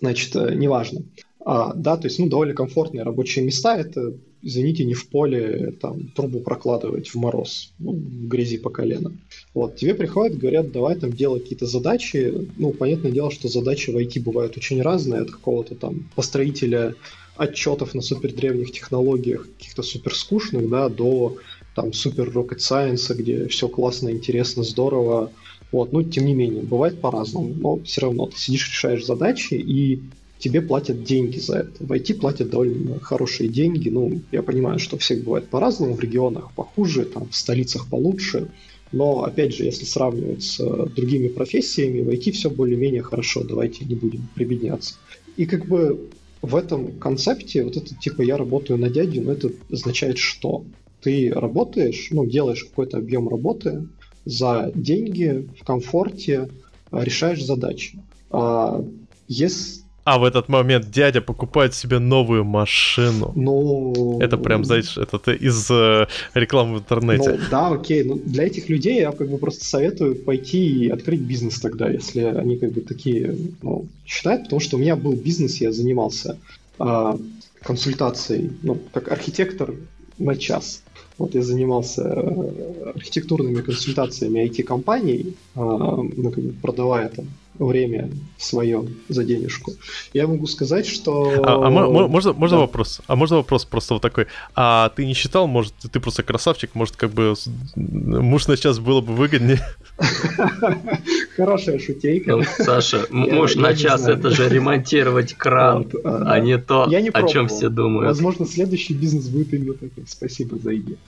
Значит, 0.00 0.34
э, 0.36 0.54
неважно. 0.54 1.02
А, 1.44 1.74
да, 1.74 1.96
то 1.96 2.06
есть, 2.06 2.18
ну, 2.18 2.28
довольно 2.28 2.54
комфортные 2.54 3.02
рабочие 3.02 3.44
места, 3.44 3.76
это 3.76 4.14
извините, 4.44 4.84
не 4.84 4.94
в 4.94 5.08
поле 5.08 5.74
там 5.80 6.08
трубу 6.14 6.40
прокладывать 6.40 7.08
в 7.08 7.14
мороз, 7.16 7.72
ну, 7.78 7.92
в 7.92 8.28
грязи 8.28 8.58
по 8.58 8.70
колено. 8.70 9.12
Вот, 9.54 9.76
тебе 9.76 9.94
приходят, 9.94 10.38
говорят, 10.38 10.70
давай 10.70 10.96
там 10.96 11.12
делать 11.12 11.42
какие-то 11.42 11.66
задачи. 11.66 12.48
Ну, 12.56 12.72
понятное 12.72 13.10
дело, 13.10 13.30
что 13.30 13.48
задачи 13.48 13.90
в 13.90 13.96
IT 13.96 14.20
бывают 14.20 14.56
очень 14.56 14.82
разные, 14.82 15.22
от 15.22 15.30
какого-то 15.30 15.74
там 15.74 16.10
построителя 16.14 16.94
отчетов 17.36 17.94
на 17.94 18.02
супер 18.02 18.32
древних 18.32 18.70
технологиях, 18.70 19.48
каких-то 19.56 19.82
супер 19.82 20.14
скучных, 20.14 20.68
да, 20.68 20.88
до 20.88 21.36
там 21.74 21.92
супер 21.92 22.28
rocket 22.28 22.58
science, 22.58 23.12
где 23.14 23.48
все 23.48 23.68
классно, 23.68 24.10
интересно, 24.10 24.62
здорово. 24.62 25.32
Вот, 25.72 25.92
ну, 25.92 26.02
тем 26.04 26.26
не 26.26 26.34
менее, 26.34 26.62
бывает 26.62 27.00
по-разному, 27.00 27.52
но 27.54 27.82
все 27.84 28.02
равно 28.02 28.26
ты 28.26 28.38
сидишь, 28.38 28.68
решаешь 28.68 29.04
задачи, 29.04 29.54
и 29.54 30.00
тебе 30.44 30.60
платят 30.60 31.04
деньги 31.04 31.38
за 31.38 31.60
это. 31.60 31.82
В 31.82 31.90
IT 31.90 32.16
платят 32.16 32.50
довольно 32.50 33.00
хорошие 33.00 33.48
деньги. 33.48 33.88
Ну, 33.88 34.20
я 34.30 34.42
понимаю, 34.42 34.78
что 34.78 34.98
всех 34.98 35.24
бывает 35.24 35.48
по-разному, 35.48 35.94
в 35.94 36.00
регионах 36.00 36.52
похуже, 36.52 37.06
там, 37.06 37.30
в 37.30 37.34
столицах 37.34 37.88
получше. 37.88 38.50
Но, 38.92 39.24
опять 39.24 39.54
же, 39.54 39.64
если 39.64 39.86
сравнивать 39.86 40.42
с 40.42 40.60
э, 40.60 40.86
другими 40.94 41.28
профессиями, 41.28 42.02
в 42.02 42.10
IT 42.10 42.32
все 42.32 42.50
более-менее 42.50 43.00
хорошо, 43.00 43.42
давайте 43.42 43.86
не 43.86 43.94
будем 43.94 44.28
прибедняться. 44.34 44.96
И 45.38 45.46
как 45.46 45.64
бы 45.64 46.10
в 46.42 46.54
этом 46.56 46.92
концепте 46.98 47.64
вот 47.64 47.78
это 47.78 47.94
типа 47.94 48.20
я 48.20 48.36
работаю 48.36 48.78
на 48.78 48.90
дядю, 48.90 49.22
но 49.22 49.32
это 49.32 49.50
означает 49.72 50.18
что? 50.18 50.66
Ты 51.00 51.32
работаешь, 51.32 52.08
ну, 52.10 52.26
делаешь 52.26 52.64
какой-то 52.64 52.98
объем 52.98 53.30
работы 53.30 53.88
за 54.26 54.70
деньги, 54.74 55.48
в 55.58 55.64
комфорте, 55.64 56.50
решаешь 56.92 57.42
задачи. 57.42 57.98
А 58.30 58.84
если 59.26 59.83
а 60.04 60.18
в 60.18 60.24
этот 60.24 60.48
момент 60.48 60.90
дядя 60.90 61.20
покупает 61.20 61.74
себе 61.74 61.98
новую 61.98 62.44
машину. 62.44 63.32
Ну... 63.34 64.20
Это 64.20 64.36
прям, 64.36 64.64
знаешь, 64.64 64.98
это 64.98 65.32
из 65.32 65.70
э, 65.70 66.06
рекламы 66.34 66.76
в 66.76 66.78
интернете. 66.80 67.30
Ну, 67.30 67.38
да, 67.50 67.68
окей. 67.68 68.04
Ну, 68.04 68.20
для 68.24 68.44
этих 68.44 68.68
людей 68.68 69.00
я 69.00 69.12
как 69.12 69.30
бы 69.30 69.38
просто 69.38 69.64
советую 69.64 70.14
пойти 70.14 70.84
и 70.84 70.88
открыть 70.90 71.20
бизнес 71.20 71.58
тогда, 71.60 71.88
если 71.88 72.20
они 72.20 72.56
как 72.56 72.72
бы 72.72 72.82
такие 72.82 73.34
ну, 73.62 73.86
считают, 74.06 74.44
потому 74.44 74.60
что 74.60 74.76
у 74.76 74.80
меня 74.80 74.94
был 74.94 75.14
бизнес, 75.14 75.60
я 75.60 75.72
занимался 75.72 76.38
э, 76.78 77.18
консультацией, 77.62 78.50
ну, 78.62 78.78
как 78.92 79.10
архитектор 79.10 79.74
на 80.18 80.36
час. 80.36 80.82
Вот 81.16 81.34
я 81.34 81.42
занимался 81.42 82.02
э, 82.02 82.92
архитектурными 82.94 83.62
консультациями 83.62 84.46
IT-компаний, 84.48 85.34
э, 85.54 85.60
ну, 85.60 86.30
как 86.30 86.44
бы 86.44 86.52
продавая 86.52 87.08
там 87.08 87.26
время 87.58 88.10
свое 88.38 88.84
за 89.08 89.24
денежку. 89.24 89.72
Я 90.12 90.26
могу 90.26 90.46
сказать, 90.46 90.86
что... 90.86 91.32
А, 91.44 91.66
а 91.66 91.70
можно, 91.70 92.32
можно 92.32 92.56
да. 92.56 92.60
вопрос? 92.62 93.00
А 93.06 93.16
можно 93.16 93.36
вопрос 93.36 93.64
просто 93.64 93.94
вот 93.94 94.02
такой? 94.02 94.26
А 94.54 94.90
ты 94.90 95.06
не 95.06 95.14
считал, 95.14 95.46
может, 95.46 95.74
ты 95.74 96.00
просто 96.00 96.22
красавчик, 96.22 96.74
может, 96.74 96.96
как 96.96 97.10
бы 97.10 97.34
муж 97.76 98.46
на 98.46 98.56
час 98.56 98.78
было 98.78 99.00
бы 99.00 99.14
выгоднее? 99.14 99.60
Хорошая 101.36 101.78
шутейка. 101.78 102.36
Ну, 102.36 102.42
Саша, 102.58 103.06
муж 103.10 103.56
на 103.56 103.74
час 103.74 104.06
это 104.06 104.30
же 104.30 104.48
ремонтировать 104.48 105.34
кран, 105.38 105.86
а, 106.04 106.32
а 106.32 106.40
не 106.40 106.58
то, 106.58 106.84
о 106.84 107.28
чем 107.28 107.48
все 107.48 107.68
думают. 107.68 108.06
Возможно, 108.06 108.46
следующий 108.46 108.94
бизнес 108.94 109.28
будет 109.28 109.52
именно 109.54 109.74
таким. 109.74 110.06
Спасибо 110.06 110.58
за 110.58 110.76
идею. 110.76 110.98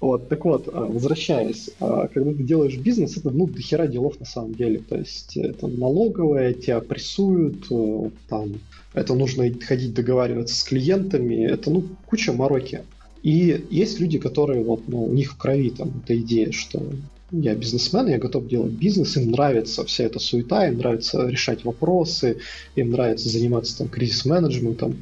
Вот, 0.00 0.28
так 0.28 0.44
вот, 0.44 0.68
а, 0.72 0.80
возвращаясь, 0.80 1.70
а, 1.80 2.08
когда 2.08 2.32
ты 2.32 2.42
делаешь 2.42 2.76
бизнес, 2.76 3.16
это, 3.16 3.30
ну, 3.30 3.46
дохера 3.46 3.86
делов 3.86 4.18
на 4.20 4.26
самом 4.26 4.54
деле. 4.54 4.78
То 4.78 4.96
есть, 4.96 5.36
это 5.36 5.66
налоговая, 5.86 6.52
тебя 6.52 6.80
прессуют, 6.80 7.66
э, 7.70 8.10
там, 8.28 8.54
это 8.92 9.14
нужно 9.14 9.44
ходить 9.60 9.94
договариваться 9.94 10.54
с 10.54 10.62
клиентами, 10.64 11.44
это, 11.44 11.70
ну, 11.70 11.84
куча 12.06 12.32
мороки. 12.32 12.82
И 13.22 13.64
есть 13.70 14.00
люди, 14.00 14.18
которые, 14.18 14.62
вот, 14.62 14.88
ну, 14.88 15.04
у 15.04 15.12
них 15.12 15.32
в 15.32 15.36
крови 15.36 15.70
там 15.70 16.02
эта 16.02 16.16
идея, 16.18 16.50
что 16.52 16.82
я 17.30 17.54
бизнесмен, 17.54 18.08
я 18.08 18.18
готов 18.18 18.48
делать 18.48 18.72
бизнес, 18.72 19.16
им 19.16 19.30
нравится 19.30 19.84
вся 19.84 20.04
эта 20.04 20.18
суета, 20.18 20.68
им 20.68 20.78
нравится 20.78 21.26
решать 21.28 21.64
вопросы, 21.64 22.38
им 22.76 22.90
нравится 22.90 23.28
заниматься 23.28 23.78
там 23.78 23.88
кризис-менеджментом. 23.88 24.96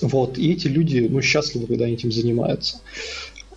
Вот, 0.00 0.38
и 0.38 0.52
эти 0.52 0.68
люди, 0.68 1.06
ну, 1.10 1.22
счастливы, 1.22 1.66
когда 1.66 1.84
они 1.84 1.94
этим 1.94 2.12
занимаются. 2.12 2.80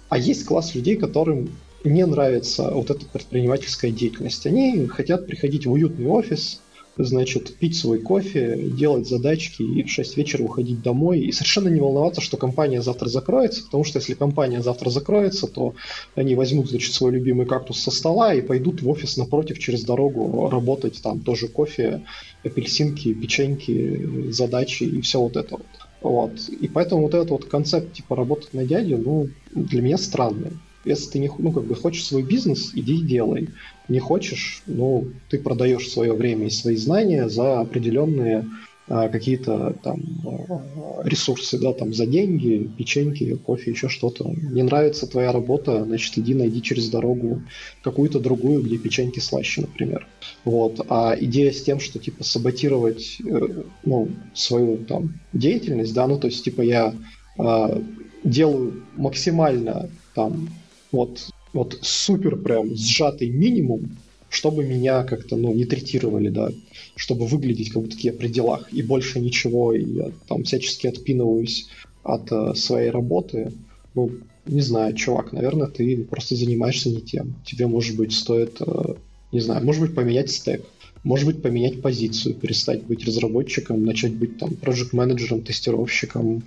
А 0.09 0.17
есть 0.17 0.45
класс 0.45 0.75
людей, 0.75 0.95
которым 0.95 1.49
не 1.83 2.05
нравится 2.05 2.71
вот 2.71 2.89
эта 2.89 3.05
предпринимательская 3.05 3.91
деятельность. 3.91 4.45
Они 4.45 4.85
хотят 4.87 5.27
приходить 5.27 5.65
в 5.65 5.71
уютный 5.71 6.07
офис, 6.07 6.61
значит, 7.03 7.55
пить 7.55 7.77
свой 7.77 7.99
кофе, 7.99 8.57
делать 8.57 9.07
задачки 9.07 9.63
и 9.63 9.83
в 9.83 9.89
6 9.89 10.17
вечера 10.17 10.43
уходить 10.43 10.81
домой. 10.81 11.19
И 11.19 11.31
совершенно 11.31 11.69
не 11.69 11.79
волноваться, 11.79 12.21
что 12.21 12.37
компания 12.37 12.81
завтра 12.81 13.07
закроется, 13.07 13.63
потому 13.63 13.83
что 13.83 13.99
если 13.99 14.13
компания 14.13 14.61
завтра 14.61 14.89
закроется, 14.89 15.47
то 15.47 15.75
они 16.15 16.35
возьмут, 16.35 16.69
значит, 16.69 16.93
свой 16.93 17.11
любимый 17.11 17.45
кактус 17.45 17.79
со 17.79 17.91
стола 17.91 18.33
и 18.33 18.41
пойдут 18.41 18.81
в 18.81 18.89
офис 18.89 19.17
напротив 19.17 19.59
через 19.59 19.83
дорогу 19.83 20.49
работать, 20.49 21.01
там 21.01 21.21
тоже 21.21 21.47
кофе, 21.47 22.03
апельсинки, 22.43 23.13
печеньки, 23.13 24.31
задачи 24.31 24.83
и 24.83 25.01
все 25.01 25.21
вот 25.21 25.37
это 25.37 25.55
вот. 25.55 25.65
Вот. 26.01 26.31
И 26.49 26.67
поэтому 26.67 27.03
вот 27.03 27.13
этот 27.13 27.29
вот 27.29 27.45
концепт 27.45 27.93
типа 27.93 28.15
работать 28.15 28.53
на 28.53 28.65
дядю, 28.65 28.97
ну, 28.97 29.29
для 29.53 29.81
меня 29.81 29.97
странный. 29.97 30.51
Если 30.85 31.11
ты 31.11 31.19
не, 31.19 31.29
ну, 31.37 31.51
как 31.51 31.65
бы 31.65 31.75
хочешь 31.75 32.05
свой 32.05 32.23
бизнес, 32.23 32.71
иди 32.73 32.99
и 32.99 33.03
делай. 33.03 33.49
Не 33.87 33.99
хочешь, 33.99 34.63
ну, 34.65 35.07
ты 35.29 35.39
продаешь 35.39 35.89
свое 35.89 36.13
время 36.13 36.47
и 36.47 36.51
свои 36.51 36.75
знания 36.75 37.27
за 37.27 37.59
определенные 37.59 38.45
а, 38.91 39.07
какие-то 39.07 39.75
там 39.83 40.01
а, 40.25 41.03
ресурсы, 41.03 41.59
да, 41.59 41.73
там 41.73 41.93
за 41.93 42.07
деньги, 42.07 42.67
печеньки, 42.75 43.35
кофе, 43.35 43.69
еще 43.69 43.87
что-то. 43.87 44.27
Не 44.29 44.63
нравится 44.63 45.05
твоя 45.05 45.31
работа, 45.31 45.85
значит, 45.85 46.17
иди 46.17 46.33
найди 46.33 46.59
через 46.61 46.89
дорогу 46.89 47.43
какую-то 47.83 48.19
другую, 48.19 48.63
где 48.63 48.79
печеньки 48.79 49.19
слаще, 49.19 49.61
например. 49.61 50.07
Вот. 50.43 50.83
А 50.89 51.15
идея 51.19 51.51
с 51.51 51.61
тем, 51.61 51.79
что 51.79 51.99
типа 51.99 52.23
саботировать 52.23 53.17
э, 53.23 53.63
ну, 53.83 54.09
свою 54.33 54.77
там 54.77 55.19
деятельность, 55.33 55.93
да, 55.93 56.07
ну 56.07 56.17
то 56.17 56.25
есть 56.25 56.43
типа 56.43 56.61
я 56.61 56.95
э, 57.37 57.81
делаю 58.23 58.83
максимально 58.97 59.87
там 60.15 60.49
вот, 60.91 61.29
вот 61.53 61.77
супер 61.81 62.35
прям 62.37 62.75
сжатый 62.75 63.29
минимум, 63.29 63.97
чтобы 64.29 64.63
меня 64.63 65.03
как-то, 65.03 65.35
ну, 65.35 65.53
не 65.53 65.65
третировали, 65.65 66.29
да, 66.29 66.51
чтобы 66.95 67.25
выглядеть 67.25 67.71
как 67.71 67.83
будто 67.83 67.97
я 67.99 68.13
при 68.13 68.27
делах, 68.27 68.71
и 68.71 68.81
больше 68.83 69.19
ничего, 69.19 69.73
и 69.73 69.83
я 69.83 70.11
там 70.27 70.43
всячески 70.43 70.87
отпинываюсь 70.87 71.67
от 72.03 72.31
э, 72.31 72.53
своей 72.55 72.91
работы, 72.91 73.51
ну, 73.95 74.11
не 74.45 74.61
знаю, 74.61 74.93
чувак, 74.93 75.31
наверное, 75.33 75.67
ты 75.67 76.03
просто 76.03 76.35
занимаешься 76.35 76.89
не 76.89 77.01
тем. 77.01 77.35
Тебе, 77.45 77.67
может 77.67 77.95
быть, 77.95 78.13
стоит, 78.13 78.57
э, 78.61 78.95
не 79.31 79.39
знаю, 79.39 79.65
может 79.65 79.81
быть, 79.81 79.95
поменять 79.95 80.31
стек, 80.31 80.65
может 81.09 81.25
быть, 81.25 81.41
поменять 81.41 81.81
позицию, 81.81 82.35
перестать 82.35 82.83
быть 82.83 83.03
разработчиком, 83.03 83.83
начать 83.83 84.13
быть 84.13 84.37
там 84.37 84.53
проект-менеджером, 84.53 85.41
тестировщиком, 85.41 86.43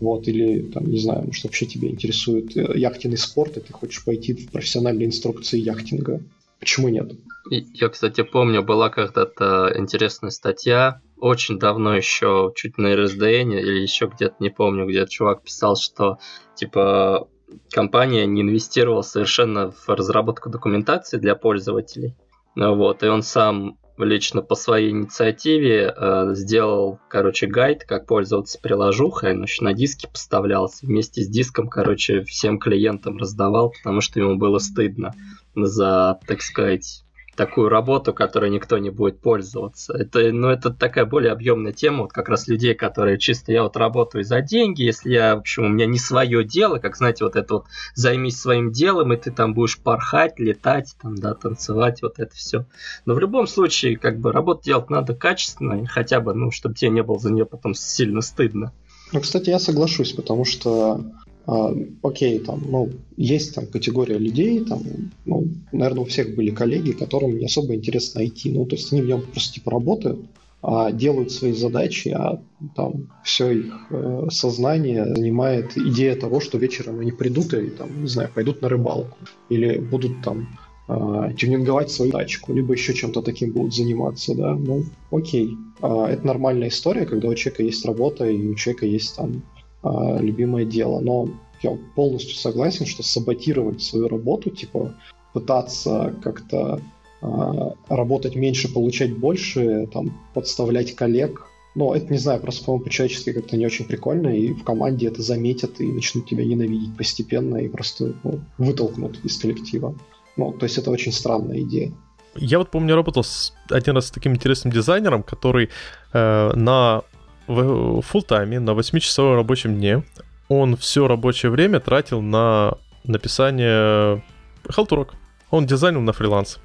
вот, 0.00 0.26
или 0.26 0.62
там, 0.62 0.90
не 0.90 0.98
знаю, 0.98 1.26
может, 1.26 1.44
вообще 1.44 1.66
тебя 1.66 1.90
интересует 1.90 2.56
э, 2.56 2.76
яхтенный 2.76 3.16
спорт, 3.16 3.56
и 3.56 3.60
ты 3.60 3.72
хочешь 3.72 4.04
пойти 4.04 4.34
в 4.34 4.50
профессиональные 4.50 5.06
инструкции 5.06 5.60
яхтинга. 5.60 6.20
Почему 6.58 6.88
нет? 6.88 7.12
Я, 7.50 7.88
кстати, 7.88 8.24
помню, 8.24 8.64
была 8.64 8.90
когда-то 8.90 9.72
интересная 9.76 10.30
статья, 10.30 11.00
очень 11.16 11.60
давно 11.60 11.94
еще, 11.94 12.52
чуть 12.56 12.78
на 12.78 12.96
РСДН 12.96 13.52
или 13.52 13.80
еще 13.80 14.10
где-то, 14.12 14.34
не 14.40 14.50
помню, 14.50 14.88
где 14.88 15.06
чувак 15.06 15.44
писал, 15.44 15.76
что, 15.76 16.18
типа, 16.56 17.28
компания 17.70 18.26
не 18.26 18.42
инвестировала 18.42 19.02
совершенно 19.02 19.70
в 19.70 19.88
разработку 19.88 20.50
документации 20.50 21.18
для 21.18 21.36
пользователей. 21.36 22.16
Вот, 22.56 23.04
и 23.04 23.06
он 23.06 23.22
сам 23.22 23.78
лично 24.04 24.42
по 24.42 24.54
своей 24.54 24.90
инициативе 24.90 25.94
э, 25.96 26.34
сделал, 26.34 26.98
короче, 27.08 27.46
гайд, 27.46 27.84
как 27.84 28.06
пользоваться 28.06 28.58
приложухой, 28.60 29.32
он 29.32 29.42
еще 29.42 29.64
на 29.64 29.72
диске 29.72 30.08
поставлялся, 30.08 30.86
вместе 30.86 31.22
с 31.22 31.28
диском, 31.28 31.68
короче, 31.68 32.22
всем 32.24 32.58
клиентам 32.58 33.18
раздавал, 33.18 33.70
потому 33.70 34.00
что 34.00 34.20
ему 34.20 34.36
было 34.36 34.58
стыдно 34.58 35.14
за, 35.54 36.18
так 36.26 36.42
сказать, 36.42 37.04
такую 37.36 37.68
работу, 37.68 38.12
которой 38.12 38.50
никто 38.50 38.78
не 38.78 38.90
будет 38.90 39.20
пользоваться. 39.20 39.94
Это, 39.94 40.32
ну, 40.32 40.48
это 40.48 40.70
такая 40.70 41.04
более 41.04 41.32
объемная 41.32 41.72
тема, 41.72 42.02
вот 42.02 42.12
как 42.12 42.28
раз 42.28 42.48
людей, 42.48 42.74
которые 42.74 43.18
чисто 43.18 43.52
я 43.52 43.62
вот 43.62 43.76
работаю 43.76 44.24
за 44.24 44.40
деньги, 44.40 44.82
если 44.82 45.12
я, 45.12 45.36
в 45.36 45.40
общем, 45.40 45.64
у 45.64 45.68
меня 45.68 45.86
не 45.86 45.98
свое 45.98 46.44
дело, 46.44 46.78
как, 46.78 46.96
знаете, 46.96 47.24
вот 47.24 47.36
это 47.36 47.54
вот 47.54 47.64
займись 47.94 48.40
своим 48.40 48.72
делом, 48.72 49.12
и 49.12 49.16
ты 49.16 49.30
там 49.30 49.54
будешь 49.54 49.78
порхать, 49.78 50.38
летать, 50.38 50.94
там, 51.00 51.16
да, 51.16 51.34
танцевать, 51.34 52.02
вот 52.02 52.18
это 52.18 52.34
все. 52.34 52.66
Но 53.06 53.14
в 53.14 53.20
любом 53.20 53.46
случае, 53.46 53.96
как 53.96 54.18
бы, 54.18 54.32
работу 54.32 54.64
делать 54.64 54.90
надо 54.90 55.14
качественно, 55.14 55.86
хотя 55.86 56.20
бы, 56.20 56.34
ну, 56.34 56.50
чтобы 56.50 56.74
тебе 56.74 56.90
не 56.90 57.02
было 57.02 57.18
за 57.18 57.32
нее 57.32 57.46
потом 57.46 57.74
сильно 57.74 58.20
стыдно. 58.20 58.72
Ну, 59.12 59.20
кстати, 59.20 59.50
я 59.50 59.58
соглашусь, 59.58 60.12
потому 60.12 60.44
что 60.44 61.00
а, 61.46 61.74
окей, 62.02 62.38
там, 62.38 62.62
ну, 62.68 62.90
есть 63.16 63.54
там 63.54 63.66
категория 63.66 64.18
людей, 64.18 64.64
там, 64.64 64.82
ну, 65.24 65.46
наверное, 65.72 66.02
у 66.02 66.06
всех 66.06 66.34
были 66.34 66.50
коллеги, 66.50 66.92
которым 66.92 67.38
не 67.38 67.46
особо 67.46 67.74
интересно 67.74 68.20
IT, 68.20 68.52
ну, 68.52 68.66
то 68.66 68.76
есть 68.76 68.92
они 68.92 69.02
в 69.02 69.06
нем 69.06 69.22
просто 69.22 69.54
типа 69.54 69.70
работают, 69.70 70.20
а 70.62 70.92
делают 70.92 71.32
свои 71.32 71.52
задачи, 71.52 72.08
а 72.08 72.42
там 72.76 73.08
все 73.24 73.50
их 73.50 73.74
э, 73.90 74.26
сознание 74.30 75.06
занимает 75.06 75.76
идея 75.76 76.14
того, 76.16 76.40
что 76.40 76.58
вечером 76.58 77.00
они 77.00 77.12
придут 77.12 77.54
и 77.54 77.70
там, 77.70 78.02
не 78.02 78.08
знаю, 78.08 78.28
пойдут 78.34 78.60
на 78.60 78.68
рыбалку 78.68 79.16
или 79.48 79.78
будут 79.78 80.22
там 80.22 80.48
э, 80.88 81.32
тюнинговать 81.38 81.90
свою 81.90 82.12
тачку, 82.12 82.52
либо 82.52 82.74
еще 82.74 82.92
чем-то 82.92 83.22
таким 83.22 83.52
будут 83.52 83.74
заниматься, 83.74 84.34
да, 84.34 84.54
ну, 84.54 84.84
окей. 85.10 85.56
Э, 85.80 86.06
это 86.10 86.26
нормальная 86.26 86.68
история, 86.68 87.06
когда 87.06 87.28
у 87.28 87.34
человека 87.34 87.62
есть 87.62 87.86
работа 87.86 88.26
и 88.26 88.46
у 88.46 88.54
человека 88.54 88.84
есть 88.84 89.16
там 89.16 89.42
любимое 89.82 90.64
дело. 90.64 91.00
Но 91.00 91.28
я 91.62 91.76
полностью 91.94 92.36
согласен, 92.36 92.86
что 92.86 93.02
саботировать 93.02 93.82
свою 93.82 94.08
работу, 94.08 94.50
типа 94.50 94.94
пытаться 95.32 96.14
как-то 96.22 96.80
а, 97.22 97.74
работать 97.88 98.34
меньше, 98.34 98.72
получать 98.72 99.16
больше, 99.16 99.86
там, 99.92 100.18
подставлять 100.34 100.94
коллег. 100.94 101.46
Но 101.74 101.94
это, 101.94 102.12
не 102.12 102.18
знаю, 102.18 102.40
просто, 102.40 102.64
по-моему, 102.64 102.84
по-человечески 102.84 103.32
как-то 103.32 103.56
не 103.56 103.64
очень 103.64 103.84
прикольно, 103.84 104.28
и 104.28 104.52
в 104.52 104.64
команде 104.64 105.06
это 105.06 105.22
заметят 105.22 105.80
и 105.80 105.86
начнут 105.86 106.26
тебя 106.26 106.44
ненавидеть 106.44 106.96
постепенно 106.96 107.58
и 107.58 107.68
просто 107.68 108.14
ну, 108.24 108.40
вытолкнут 108.58 109.24
из 109.24 109.36
коллектива. 109.38 109.94
Ну, 110.36 110.52
то 110.52 110.64
есть 110.64 110.78
это 110.78 110.90
очень 110.90 111.12
странная 111.12 111.60
идея. 111.60 111.92
Я 112.34 112.58
вот 112.58 112.70
помню, 112.70 112.94
работал 112.94 113.22
с, 113.22 113.52
один 113.70 113.94
раз 113.94 114.06
с 114.06 114.10
таким 114.10 114.34
интересным 114.34 114.72
дизайнером, 114.72 115.22
который 115.22 115.68
э, 116.12 116.52
на 116.54 117.02
в 117.50 118.00
full 118.00 118.22
тайме 118.22 118.60
на 118.60 118.70
8-часовом 118.70 119.34
рабочем 119.34 119.76
дне 119.76 120.02
он 120.48 120.76
все 120.76 121.06
рабочее 121.06 121.50
время 121.50 121.80
тратил 121.80 122.20
на 122.20 122.74
написание 123.04 124.22
халтурок. 124.68 125.14
Он 125.50 125.66
дизайнил 125.66 126.00
на 126.00 126.12
фриланс. 126.12 126.58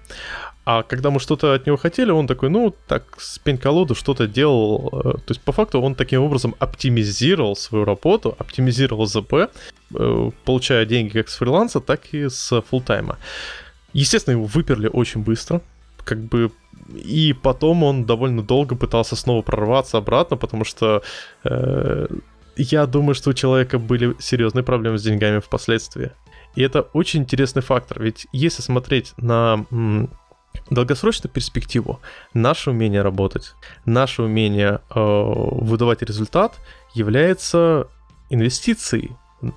А 0.66 0.82
когда 0.82 1.12
мы 1.12 1.20
что-то 1.20 1.54
от 1.54 1.68
него 1.68 1.78
хотели, 1.78 2.10
он 2.10 2.26
такой, 2.26 2.50
ну, 2.50 2.74
так, 2.88 3.04
с 3.20 3.38
пень-колоду 3.38 3.94
что-то 3.94 4.28
делал. 4.28 4.90
Э, 4.92 5.02
то 5.14 5.30
есть, 5.30 5.42
по 5.42 5.52
факту, 5.52 5.80
он 5.80 5.94
таким 5.94 6.24
образом 6.24 6.56
оптимизировал 6.58 7.56
свою 7.56 7.86
работу, 7.86 8.36
оптимизировал 8.40 9.06
ЗП, 9.06 9.34
э, 9.94 10.32
получая 10.44 10.86
деньги 10.86 11.20
как 11.20 11.30
с 11.30 11.36
фриланса, 11.36 11.80
так 11.82 12.14
и 12.14 12.30
с 12.30 12.62
фултайма. 12.62 13.20
Естественно, 13.94 14.34
его 14.34 14.46
выперли 14.46 14.90
очень 14.92 15.22
быстро, 15.22 15.62
как 16.06 16.20
бы 16.20 16.52
и 16.94 17.34
потом 17.34 17.84
он 17.84 18.06
довольно 18.06 18.44
долго 18.44 18.76
пытался 18.76 19.16
снова 19.16 19.42
прорваться 19.42 19.98
обратно, 19.98 20.38
потому 20.38 20.64
что 20.64 21.02
э, 21.44 22.08
я 22.56 22.86
думаю, 22.86 23.16
что 23.16 23.32
у 23.32 23.34
человека 23.34 23.80
были 23.80 24.16
серьезные 24.20 24.64
проблемы 24.64 24.98
с 24.98 25.04
деньгами 25.04 25.40
впоследствии. 25.40 26.12
И 26.56 26.62
это 26.62 26.82
очень 26.94 27.22
интересный 27.22 27.62
фактор, 27.62 28.02
ведь 28.02 28.28
если 28.32 28.62
смотреть 28.62 29.14
на 29.18 29.66
долгосрочную 30.70 31.32
перспективу 31.32 32.00
наше 32.34 32.70
умение 32.70 33.02
работать, 33.02 33.56
наше 33.86 34.22
умение 34.24 34.80
э, 34.90 35.00
выдавать 35.00 36.02
результат 36.02 36.56
является 36.94 37.88
инвестицией 38.30 39.12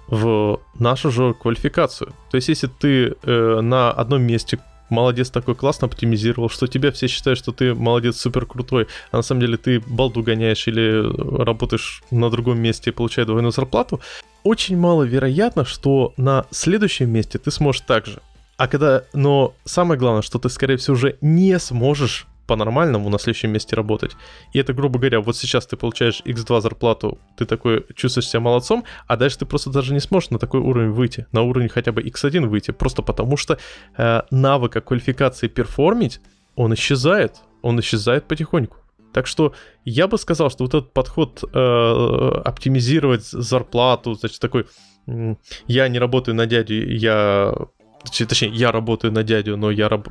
в 0.08 0.60
нашу 0.78 1.10
же 1.10 1.34
квалификацию. 1.34 2.12
То 2.30 2.36
есть, 2.36 2.48
если 2.48 2.66
ты 2.66 3.14
э, 3.22 3.60
на 3.60 3.92
одном 3.92 4.22
месте 4.22 4.58
молодец 4.90 5.30
такой 5.30 5.54
классно 5.54 5.86
оптимизировал, 5.86 6.48
что 6.48 6.66
тебя 6.66 6.92
все 6.92 7.08
считают, 7.08 7.38
что 7.38 7.52
ты 7.52 7.74
молодец 7.74 8.16
супер 8.16 8.46
крутой, 8.46 8.86
а 9.10 9.16
на 9.16 9.22
самом 9.22 9.40
деле 9.40 9.56
ты 9.56 9.80
балду 9.80 10.22
гоняешь 10.22 10.66
или 10.68 11.42
работаешь 11.42 12.02
на 12.10 12.30
другом 12.30 12.60
месте 12.60 12.90
и 12.90 12.92
получаешь 12.92 13.26
двойную 13.26 13.52
зарплату, 13.52 14.00
очень 14.44 14.78
маловероятно, 14.78 15.64
что 15.64 16.14
на 16.16 16.46
следующем 16.50 17.10
месте 17.10 17.38
ты 17.38 17.50
сможешь 17.50 17.82
так 17.82 18.06
же. 18.06 18.20
А 18.56 18.66
когда... 18.66 19.04
Но 19.12 19.54
самое 19.64 19.98
главное, 19.98 20.22
что 20.22 20.38
ты, 20.38 20.48
скорее 20.48 20.76
всего, 20.76 20.94
уже 20.94 21.16
не 21.20 21.58
сможешь 21.58 22.26
по-нормальному 22.48 23.08
на 23.10 23.18
следующем 23.18 23.52
месте 23.52 23.76
работать. 23.76 24.16
И 24.52 24.58
это, 24.58 24.72
грубо 24.72 24.98
говоря, 24.98 25.20
вот 25.20 25.36
сейчас 25.36 25.66
ты 25.66 25.76
получаешь 25.76 26.22
x2 26.24 26.60
зарплату, 26.60 27.18
ты 27.36 27.44
такой 27.44 27.84
чувствуешь 27.94 28.28
себя 28.28 28.40
молодцом, 28.40 28.84
а 29.06 29.16
дальше 29.16 29.38
ты 29.38 29.46
просто 29.46 29.70
даже 29.70 29.92
не 29.92 30.00
сможешь 30.00 30.30
на 30.30 30.38
такой 30.38 30.60
уровень 30.60 30.90
выйти, 30.90 31.26
на 31.30 31.42
уровень 31.42 31.68
хотя 31.68 31.92
бы 31.92 32.02
x1 32.02 32.46
выйти, 32.46 32.72
просто 32.72 33.02
потому 33.02 33.36
что 33.36 33.58
э, 33.96 34.22
навыка 34.30 34.80
квалификации 34.80 35.48
перформить, 35.48 36.20
он 36.56 36.74
исчезает, 36.74 37.36
он 37.62 37.78
исчезает 37.78 38.26
потихоньку. 38.26 38.78
Так 39.12 39.26
что 39.26 39.52
я 39.84 40.06
бы 40.06 40.18
сказал, 40.18 40.50
что 40.50 40.64
вот 40.64 40.74
этот 40.74 40.92
подход 40.92 41.42
э, 41.42 42.42
оптимизировать 42.44 43.24
зарплату, 43.24 44.14
значит, 44.14 44.40
такой, 44.40 44.66
я 45.66 45.88
не 45.88 45.98
работаю 45.98 46.34
на 46.34 46.46
дядю, 46.46 46.74
я 46.94 47.54
Точнее, 48.04 48.50
я 48.50 48.72
работаю 48.72 49.12
на 49.12 49.22
дядю, 49.22 49.56
но 49.56 49.70
я 49.70 49.88
раб... 49.88 50.08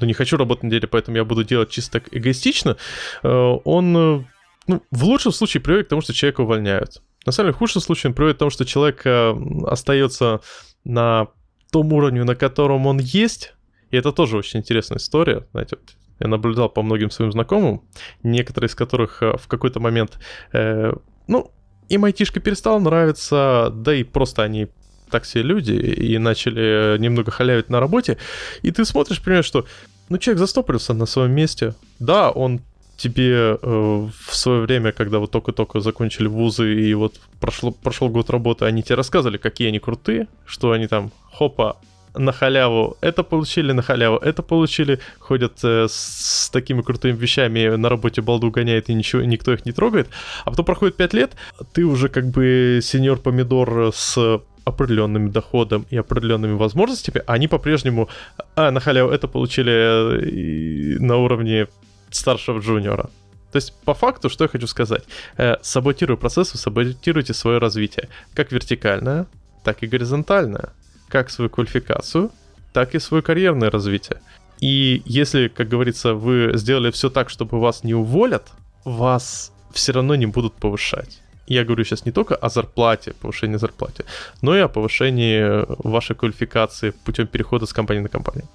но 0.00 0.06
не 0.06 0.12
хочу 0.12 0.36
работать 0.36 0.64
на 0.64 0.70
дядю, 0.70 0.88
поэтому 0.88 1.16
я 1.16 1.24
буду 1.24 1.44
делать 1.44 1.70
чисто 1.70 2.00
так 2.00 2.08
эгоистично. 2.12 2.76
Э, 3.22 3.28
он 3.64 3.96
э, 3.96 4.24
ну, 4.66 4.82
в 4.90 5.04
лучшем 5.04 5.32
случае 5.32 5.62
приводит 5.62 5.86
к 5.86 5.90
тому, 5.90 6.02
что 6.02 6.12
человека 6.12 6.42
увольняют. 6.42 7.02
На 7.24 7.32
самом 7.32 7.48
деле, 7.48 7.54
в 7.54 7.58
худшем 7.58 7.82
случае 7.82 8.10
он 8.10 8.14
приводит 8.14 8.36
к 8.36 8.38
тому, 8.38 8.50
что 8.50 8.64
человек 8.64 9.02
э, 9.06 9.34
остается 9.66 10.40
на 10.84 11.28
том 11.72 11.92
уровне, 11.92 12.24
на 12.24 12.36
котором 12.36 12.86
он 12.86 12.98
есть. 12.98 13.54
И 13.90 13.96
это 13.96 14.12
тоже 14.12 14.36
очень 14.36 14.60
интересная 14.60 14.98
история. 14.98 15.46
Знаете, 15.52 15.76
вот 15.80 15.96
я 16.20 16.28
наблюдал 16.28 16.68
по 16.68 16.82
многим 16.82 17.10
своим 17.10 17.32
знакомым, 17.32 17.82
некоторые 18.22 18.68
из 18.68 18.74
которых 18.74 19.20
в 19.20 19.48
какой-то 19.48 19.80
момент, 19.80 20.18
э, 20.52 20.92
ну, 21.28 21.50
им 21.88 22.04
айтишка 22.04 22.40
перестала 22.40 22.78
нравиться, 22.78 23.70
да 23.72 23.94
и 23.94 24.04
просто 24.04 24.42
они 24.42 24.68
так 25.10 25.24
все 25.24 25.42
люди 25.42 25.72
и 25.72 26.18
начали 26.18 26.98
немного 26.98 27.30
халявить 27.30 27.70
на 27.70 27.80
работе, 27.80 28.18
и 28.62 28.70
ты 28.70 28.84
смотришь, 28.84 29.22
понимаешь, 29.22 29.44
что 29.44 29.66
ну 30.08 30.18
человек 30.18 30.40
застопорился 30.40 30.94
на 30.94 31.06
своем 31.06 31.32
месте. 31.32 31.74
Да, 31.98 32.30
он 32.30 32.60
тебе 32.96 33.58
э, 33.60 34.08
в 34.26 34.34
свое 34.34 34.62
время, 34.62 34.92
когда 34.92 35.18
вот 35.18 35.30
только-только 35.30 35.80
закончили 35.80 36.28
вузы 36.28 36.80
и 36.80 36.94
вот 36.94 37.20
прошло, 37.40 37.70
прошел 37.70 38.08
год 38.08 38.30
работы, 38.30 38.64
они 38.64 38.82
тебе 38.82 38.94
рассказывали, 38.94 39.36
какие 39.36 39.68
они 39.68 39.78
крутые, 39.78 40.28
что 40.46 40.72
они 40.72 40.86
там, 40.86 41.12
хопа, 41.30 41.76
на 42.14 42.32
халяву 42.32 42.96
это 43.02 43.22
получили, 43.22 43.72
на 43.72 43.82
халяву 43.82 44.16
это 44.16 44.42
получили, 44.42 45.00
ходят 45.18 45.62
э, 45.62 45.86
с, 45.88 46.46
с 46.46 46.50
такими 46.50 46.80
крутыми 46.80 47.16
вещами, 47.16 47.76
на 47.76 47.88
работе 47.88 48.22
балду 48.22 48.50
гоняет 48.50 48.88
и 48.88 48.94
ничего, 48.94 49.22
никто 49.22 49.52
их 49.52 49.66
не 49.66 49.72
трогает. 49.72 50.08
А 50.44 50.50
потом 50.50 50.64
проходит 50.64 50.96
5 50.96 51.14
лет, 51.14 51.32
ты 51.72 51.84
уже 51.84 52.08
как 52.08 52.26
бы 52.28 52.80
сеньор 52.82 53.18
помидор 53.18 53.92
с 53.94 54.40
определенным 54.66 55.30
доходом 55.30 55.86
и 55.90 55.96
определенными 55.96 56.54
возможностями, 56.54 57.22
они 57.26 57.48
по-прежнему 57.48 58.08
а, 58.56 58.70
на 58.70 58.80
халяву 58.80 59.10
это 59.10 59.28
получили 59.28 59.72
э, 59.72 60.98
на 60.98 61.16
уровне 61.16 61.68
старшего 62.10 62.58
джуниора. 62.58 63.08
То 63.52 63.58
есть, 63.58 63.72
по 63.84 63.94
факту, 63.94 64.28
что 64.28 64.44
я 64.44 64.48
хочу 64.48 64.66
сказать? 64.66 65.04
Э, 65.38 65.56
саботируя 65.62 66.16
процессы, 66.16 66.58
саботируйте 66.58 67.32
свое 67.32 67.58
развитие. 67.58 68.08
Как 68.34 68.52
вертикальное, 68.52 69.26
так 69.62 69.82
и 69.82 69.86
горизонтальное. 69.86 70.70
Как 71.08 71.30
свою 71.30 71.48
квалификацию, 71.48 72.30
так 72.72 72.94
и 72.94 72.98
свое 72.98 73.22
карьерное 73.22 73.70
развитие. 73.70 74.20
И 74.60 75.02
если, 75.06 75.48
как 75.48 75.68
говорится, 75.68 76.14
вы 76.14 76.52
сделали 76.54 76.90
все 76.90 77.08
так, 77.08 77.30
чтобы 77.30 77.60
вас 77.60 77.84
не 77.84 77.94
уволят, 77.94 78.50
вас 78.84 79.52
все 79.72 79.92
равно 79.92 80.16
не 80.16 80.26
будут 80.26 80.54
повышать. 80.54 81.20
Я 81.46 81.64
говорю 81.64 81.84
сейчас 81.84 82.06
не 82.06 82.12
только 82.12 82.34
о 82.34 82.48
зарплате, 82.48 83.12
повышении 83.12 83.56
зарплаты, 83.56 84.04
но 84.42 84.56
и 84.56 84.60
о 84.60 84.68
повышении 84.68 85.64
вашей 85.86 86.16
квалификации 86.16 86.92
путем 87.04 87.26
перехода 87.26 87.66
с 87.66 87.72
компании 87.72 88.02
на 88.02 88.08
компанию. 88.08 88.48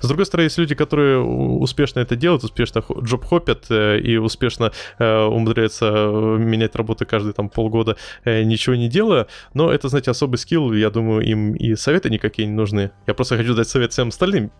С 0.00 0.06
другой 0.06 0.26
стороны, 0.26 0.46
есть 0.46 0.58
люди, 0.58 0.74
которые 0.74 1.20
успешно 1.20 2.00
это 2.00 2.16
делают, 2.16 2.44
успешно 2.44 2.82
джоб 3.02 3.24
хопят 3.24 3.66
э, 3.70 3.98
и 4.00 4.16
успешно 4.16 4.72
э, 4.98 5.22
умудряются 5.24 5.90
менять 6.38 6.76
работу 6.76 7.06
каждые 7.06 7.32
там 7.32 7.48
полгода, 7.48 7.96
э, 8.24 8.42
ничего 8.42 8.76
не 8.76 8.88
делая. 8.88 9.26
Но 9.54 9.72
это, 9.72 9.88
знаете, 9.88 10.10
особый 10.10 10.36
скилл, 10.36 10.72
я 10.72 10.90
думаю, 10.90 11.22
им 11.22 11.54
и 11.54 11.74
советы 11.76 12.10
никакие 12.10 12.46
не 12.46 12.54
нужны. 12.54 12.90
Я 13.06 13.14
просто 13.14 13.36
хочу 13.36 13.54
дать 13.54 13.68
совет 13.68 13.92
всем 13.92 14.08
остальным. 14.08 14.50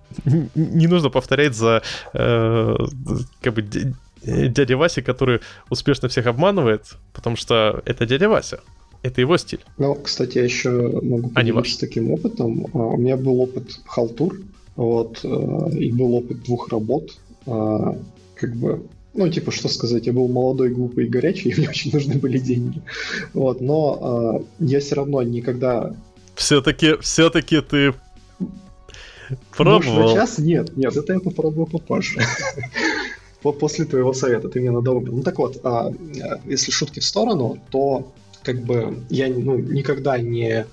Не 0.54 0.86
нужно 0.86 1.10
повторять 1.10 1.54
за 1.54 1.82
э, 2.14 2.76
как 3.42 3.54
бы 3.54 3.62
Э, 3.62 4.09
дядя 4.22 4.76
Вася, 4.76 5.02
который 5.02 5.40
успешно 5.70 6.08
всех 6.08 6.26
обманывает, 6.26 6.96
потому 7.12 7.36
что 7.36 7.82
это 7.84 8.06
дядя 8.06 8.28
Вася. 8.28 8.60
Это 9.02 9.22
его 9.22 9.38
стиль. 9.38 9.64
Ну, 9.78 9.94
кстати, 9.94 10.38
я 10.38 10.44
еще 10.44 10.70
могу 11.02 11.30
а 11.34 11.40
поделиться 11.40 11.76
а 11.76 11.80
таким 11.80 12.10
опытом. 12.10 12.66
А, 12.74 12.78
у 12.78 12.96
меня 12.98 13.16
был 13.16 13.40
опыт 13.40 13.80
халтур, 13.86 14.38
вот, 14.76 15.20
э, 15.24 15.70
и 15.78 15.90
был 15.90 16.14
опыт 16.14 16.42
двух 16.42 16.68
работ. 16.68 17.10
А, 17.46 17.96
как 18.34 18.54
бы, 18.56 18.82
ну, 19.14 19.28
типа, 19.30 19.52
что 19.52 19.68
сказать, 19.68 20.06
я 20.06 20.12
был 20.12 20.28
молодой, 20.28 20.68
глупый 20.68 21.06
и 21.06 21.08
горячий, 21.08 21.48
и 21.48 21.54
мне 21.54 21.70
очень 21.70 21.92
нужны 21.92 22.16
были 22.16 22.38
деньги. 22.38 22.82
Вот, 23.32 23.62
но 23.62 24.44
я 24.58 24.80
все 24.80 24.96
равно 24.96 25.22
никогда... 25.22 25.94
Все-таки, 26.34 26.96
все-таки 27.00 27.60
ты 27.62 27.94
пробовал? 29.56 30.02
Ну, 30.02 30.08
сейчас 30.08 30.38
нет, 30.38 30.76
нет, 30.76 30.94
это 30.94 31.14
я 31.14 31.20
попробую 31.20 31.66
попозже 31.66 32.20
после 33.42 33.84
твоего 33.84 34.12
совета, 34.12 34.48
ты 34.48 34.60
меня 34.60 34.72
надолбил. 34.72 35.16
Ну 35.16 35.22
так 35.22 35.38
вот, 35.38 35.60
а, 35.64 35.92
если 36.44 36.70
шутки 36.70 37.00
в 37.00 37.04
сторону, 37.04 37.58
то 37.70 38.12
как 38.42 38.62
бы 38.62 39.02
я 39.10 39.28
ну, 39.28 39.56
никогда 39.56 40.18
не 40.18 40.66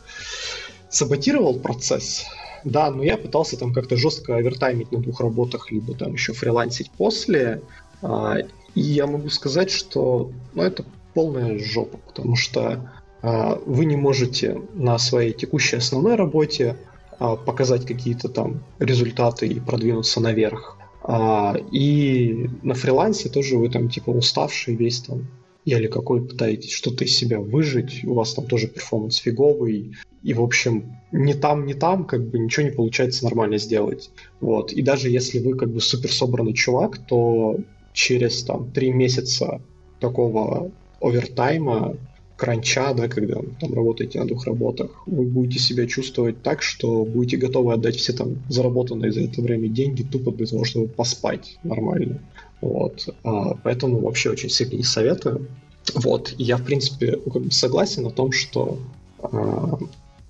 саботировал 0.90 1.60
процесс, 1.60 2.26
да, 2.64 2.90
но 2.92 3.04
я 3.04 3.18
пытался 3.18 3.58
там 3.58 3.74
как-то 3.74 3.98
жестко 3.98 4.36
овертаймить 4.36 4.92
на 4.92 5.00
двух 5.00 5.22
работах, 5.22 5.72
либо 5.72 5.94
там 5.96 6.14
еще 6.14 6.34
фрилансить 6.34 6.92
после. 6.92 7.62
А, 8.02 8.38
и 8.76 8.82
я 8.82 9.08
могу 9.08 9.30
сказать, 9.30 9.72
что 9.72 10.32
ну, 10.54 10.64
это 10.64 10.86
полная 11.14 11.58
жопа, 11.60 11.98
потому 12.06 12.36
что 12.36 12.92
а, 13.22 13.60
вы 13.66 13.86
не 13.86 13.96
можете 13.96 14.62
на 14.74 14.98
своей 14.98 15.34
текущей 15.34 15.78
основной 15.78 16.16
работе 16.16 16.78
а, 17.20 17.36
показать 17.36 17.86
какие-то 17.86 18.30
там 18.30 18.64
результаты 18.80 19.48
и 19.48 19.60
продвинуться 19.60 20.20
наверх. 20.20 20.77
А, 21.10 21.56
и 21.72 22.50
на 22.64 22.74
фрилансе 22.74 23.30
тоже 23.30 23.58
вы 23.58 23.70
там 23.70 23.90
типа 23.90 24.10
уставший 24.10 24.76
весь 24.76 25.00
там 25.00 25.26
или 25.64 25.88
какой 25.88 26.26
пытаетесь 26.26 26.72
что-то 26.72 27.04
из 27.04 27.16
себя 27.16 27.40
выжить, 27.40 28.04
у 28.06 28.14
вас 28.14 28.34
там 28.34 28.46
тоже 28.46 28.68
перформанс 28.68 29.18
фиговый, 29.18 29.96
и, 30.24 30.34
в 30.34 30.42
общем, 30.42 30.96
не 31.12 31.34
там, 31.34 31.66
не 31.66 31.74
там, 31.74 32.06
как 32.06 32.26
бы 32.30 32.40
ничего 32.40 32.66
не 32.68 32.72
получается 32.72 33.26
нормально 33.26 33.58
сделать. 33.58 34.10
Вот. 34.40 34.72
И 34.72 34.82
даже 34.82 35.10
если 35.10 35.40
вы 35.40 35.56
как 35.56 35.70
бы 35.70 35.82
супер 35.82 36.12
собранный 36.12 36.54
чувак, 36.54 36.98
то 36.98 37.58
через 37.92 38.44
там 38.44 38.72
три 38.72 38.92
месяца 38.92 39.62
такого 40.00 40.72
овертайма 41.02 41.98
кранча, 42.38 42.94
да, 42.94 43.08
когда 43.08 43.42
там 43.60 43.74
работаете 43.74 44.20
на 44.20 44.28
двух 44.28 44.46
работах, 44.46 44.92
вы 45.08 45.24
будете 45.26 45.60
себя 45.60 45.88
чувствовать 45.88 46.42
так, 46.44 46.62
что 46.62 47.04
будете 47.04 47.38
готовы 47.38 47.74
отдать 47.74 47.98
все 47.98 48.14
там 48.14 48.38
заработанные 48.48 49.12
за 49.12 49.22
это 49.22 49.42
время 49.42 49.68
деньги 49.68 50.04
тупо 50.04 50.32
для 50.32 50.46
того, 50.46 50.64
чтобы 50.64 50.88
поспать 50.88 51.58
нормально. 51.64 52.22
Вот. 52.62 53.10
А, 53.24 53.56
поэтому 53.64 54.00
вообще 54.00 54.30
очень 54.30 54.50
сильно 54.50 54.76
не 54.76 54.84
советую. 54.84 55.48
Вот, 55.96 56.36
я, 56.38 56.58
в 56.58 56.64
принципе, 56.64 57.20
согласен 57.50 58.06
о 58.06 58.12
том, 58.12 58.32
что 58.32 58.78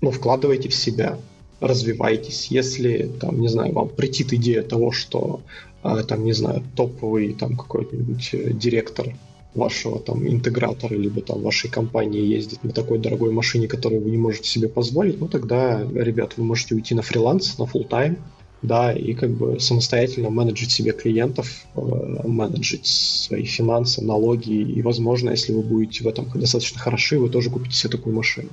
ну, 0.00 0.10
вкладывайте 0.10 0.68
в 0.68 0.74
себя, 0.74 1.18
развивайтесь. 1.60 2.46
Если, 2.46 3.10
там, 3.20 3.40
не 3.40 3.48
знаю, 3.48 3.72
вам 3.72 3.88
притит 3.88 4.32
идея 4.32 4.62
того, 4.62 4.92
что, 4.92 5.40
там, 5.82 6.24
не 6.24 6.32
знаю, 6.32 6.62
топовый 6.76 7.34
там 7.34 7.56
какой-нибудь 7.56 8.30
э, 8.32 8.52
директор 8.52 9.14
вашего 9.54 9.98
там 9.98 10.26
интегратора, 10.26 10.94
либо 10.94 11.20
там 11.20 11.42
вашей 11.42 11.70
компании 11.70 12.24
ездит 12.24 12.62
на 12.64 12.70
такой 12.70 12.98
дорогой 12.98 13.32
машине, 13.32 13.68
которую 13.68 14.02
вы 14.02 14.10
не 14.10 14.18
можете 14.18 14.48
себе 14.48 14.68
позволить, 14.68 15.20
ну 15.20 15.28
тогда, 15.28 15.80
ребят, 15.94 16.34
вы 16.36 16.44
можете 16.44 16.74
уйти 16.74 16.94
на 16.94 17.02
фриланс, 17.02 17.58
на 17.58 17.64
full 17.64 17.88
тайм 17.88 18.18
да, 18.62 18.92
и 18.92 19.14
как 19.14 19.30
бы 19.30 19.60
самостоятельно 19.60 20.30
менеджить 20.30 20.72
себе 20.72 20.92
клиентов, 20.92 21.64
э, 21.76 21.80
менеджить 22.26 22.86
свои 22.86 23.44
финансы, 23.44 24.02
налоги, 24.02 24.52
и, 24.52 24.82
возможно, 24.82 25.30
если 25.30 25.52
вы 25.52 25.62
будете 25.62 26.02
в 26.02 26.08
этом 26.08 26.28
достаточно 26.34 26.80
хороши, 26.80 27.18
вы 27.18 27.28
тоже 27.28 27.50
купите 27.50 27.76
себе 27.76 27.90
такую 27.90 28.16
машину 28.16 28.48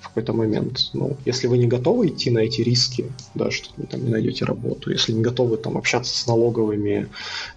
в 0.00 0.08
какой-то 0.08 0.32
момент. 0.32 0.90
Ну, 0.92 1.16
если 1.24 1.46
вы 1.46 1.58
не 1.58 1.66
готовы 1.66 2.08
идти 2.08 2.30
на 2.30 2.40
эти 2.40 2.62
риски, 2.62 3.06
да, 3.34 3.50
что 3.50 3.68
вы 3.76 3.86
там 3.86 4.04
не 4.04 4.10
найдете 4.10 4.44
работу, 4.44 4.90
если 4.90 5.12
не 5.12 5.22
готовы 5.22 5.56
там 5.56 5.76
общаться 5.76 6.16
с 6.16 6.26
налоговыми, 6.26 7.08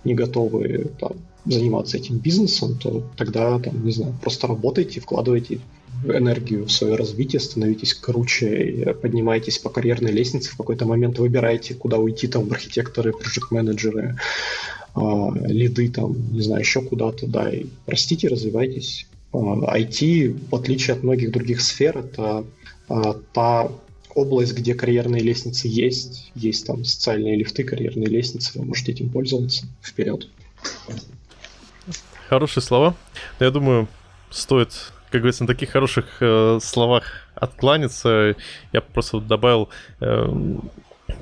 не 0.03 0.13
готовы 0.13 0.91
там 0.99 1.13
заниматься 1.45 1.97
этим 1.97 2.17
бизнесом, 2.17 2.77
то 2.77 3.03
тогда, 3.17 3.59
там, 3.59 3.83
не 3.83 3.91
знаю, 3.91 4.13
просто 4.21 4.47
работайте, 4.47 4.99
вкладывайте 4.99 5.59
энергию 6.03 6.65
в 6.65 6.71
свое 6.71 6.95
развитие, 6.95 7.39
становитесь 7.39 7.93
круче, 7.93 8.95
поднимаетесь 9.01 9.59
по 9.59 9.69
карьерной 9.69 10.11
лестнице, 10.11 10.51
в 10.51 10.57
какой-то 10.57 10.85
момент 10.85 11.19
выбираете, 11.19 11.73
куда 11.73 11.97
уйти, 11.97 12.27
там, 12.27 12.49
архитекторы, 12.51 13.13
проект-менеджеры, 13.13 14.17
а, 14.93 15.31
лиды, 15.45 15.89
там, 15.89 16.15
не 16.33 16.41
знаю, 16.41 16.61
еще 16.61 16.81
куда-то, 16.81 17.27
да, 17.27 17.49
и 17.49 17.65
простите, 17.85 18.27
развивайтесь. 18.27 19.07
IT, 19.33 20.31
а, 20.31 20.51
в 20.51 20.55
отличие 20.55 20.95
от 20.95 21.03
многих 21.03 21.31
других 21.31 21.61
сфер, 21.61 21.99
это 21.99 22.45
а, 22.89 23.15
та 23.33 23.71
область, 24.13 24.53
где 24.53 24.73
карьерные 24.73 25.21
лестницы 25.21 25.67
есть, 25.67 26.31
есть 26.35 26.65
там 26.65 26.83
социальные 26.83 27.37
лифты, 27.37 27.63
карьерные 27.63 28.07
лестницы, 28.07 28.59
вы 28.59 28.65
можете 28.65 28.91
этим 28.91 29.09
пользоваться. 29.09 29.65
Вперед. 29.81 30.27
Хорошие 32.31 32.63
слова. 32.63 32.95
Я 33.41 33.51
думаю, 33.51 33.89
стоит 34.29 34.93
как 35.09 35.19
говорится, 35.19 35.43
на 35.43 35.47
таких 35.47 35.71
хороших 35.71 36.05
э, 36.21 36.59
словах 36.61 37.03
откланяться. 37.35 38.37
Я 38.71 38.79
просто 38.79 39.19
добавил 39.19 39.67
э, 39.99 40.33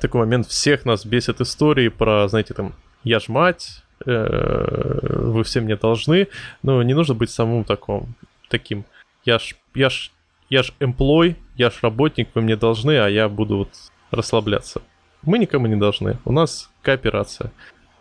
такой 0.00 0.20
момент. 0.20 0.46
Всех 0.46 0.84
нас 0.84 1.04
бесит 1.04 1.40
истории 1.40 1.88
про, 1.88 2.28
знаете, 2.28 2.54
там, 2.54 2.74
я 3.02 3.18
ж 3.18 3.26
мать, 3.26 3.82
э, 4.06 5.26
вы 5.32 5.42
все 5.42 5.60
мне 5.60 5.74
должны. 5.74 6.28
Но 6.62 6.80
не 6.84 6.94
нужно 6.94 7.14
быть 7.14 7.30
самым 7.30 7.64
таком, 7.64 8.14
таким. 8.48 8.84
Я 9.24 9.40
ж, 9.40 9.56
я 9.74 9.90
ж, 9.90 10.12
я 10.48 10.62
ж 10.62 10.72
эмплой, 10.78 11.34
я 11.56 11.70
ж 11.70 11.80
работник, 11.82 12.28
вы 12.34 12.42
мне 12.42 12.54
должны, 12.54 12.92
а 12.98 13.08
я 13.08 13.28
буду 13.28 13.56
вот 13.56 13.70
расслабляться. 14.12 14.80
Мы 15.22 15.40
никому 15.40 15.66
не 15.66 15.74
должны. 15.74 16.18
У 16.24 16.30
нас 16.30 16.70
кооперация. 16.82 17.50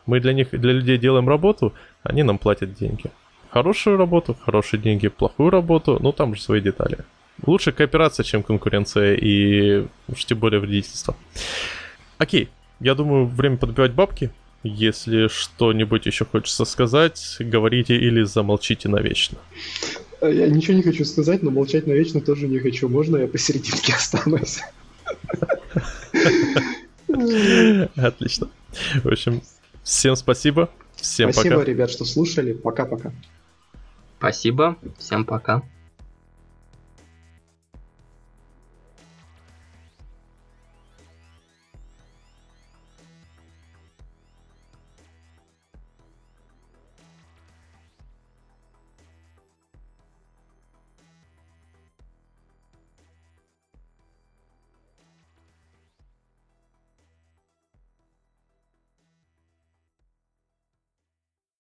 Мы 0.10 0.20
для 0.20 0.34
них, 0.34 0.50
для 0.52 0.74
людей 0.74 0.98
делаем 0.98 1.30
работу, 1.30 1.74
они 2.04 2.24
нам 2.24 2.38
платят 2.38 2.74
деньги 2.74 3.10
хорошую 3.50 3.98
работу, 3.98 4.38
хорошие 4.46 4.82
деньги, 4.82 5.08
плохую 5.08 5.50
работу, 5.50 5.98
ну 6.02 6.12
там 6.12 6.36
же 6.36 6.42
свои 6.42 6.62
детали. 6.62 7.00
Лучше 7.46 7.72
кооперация, 7.72 8.24
чем 8.24 8.44
конкуренция 8.44 9.16
и 9.16 9.86
уж 10.08 10.26
тем 10.26 10.40
более 10.40 10.60
вредительство. 10.60 11.16
Окей, 12.18 12.50
я 12.80 12.96
думаю, 12.96 13.26
время 13.26 13.58
подбивать 13.58 13.94
бабки. 13.94 14.32
Если 14.64 15.28
что-нибудь 15.30 16.06
еще 16.06 16.26
хочется 16.26 16.66
сказать, 16.66 17.38
говорите 17.40 17.96
или 17.96 18.24
замолчите 18.24 18.90
навечно. 18.90 19.38
Я 20.22 20.48
ничего 20.50 20.76
не 20.76 20.84
хочу 20.84 21.06
сказать, 21.06 21.44
но 21.44 21.50
молчать 21.50 21.88
навечно 21.88 22.20
тоже 22.20 22.48
не 22.48 22.60
хочу. 22.60 22.90
Можно 22.90 23.18
я 23.18 23.28
посерединке 23.28 23.94
останусь? 23.96 24.60
Отлично. 27.96 28.50
В 29.02 29.08
общем, 29.08 29.42
всем 29.90 30.16
спасибо. 30.16 30.70
Всем 30.96 31.34
спасибо, 31.34 31.56
пока. 31.56 31.66
ребят, 31.66 31.90
что 31.90 32.06
слушали. 32.06 32.54
Пока-пока. 32.54 33.12
Спасибо, 34.18 34.78
всем 34.98 35.26
пока. 35.26 35.64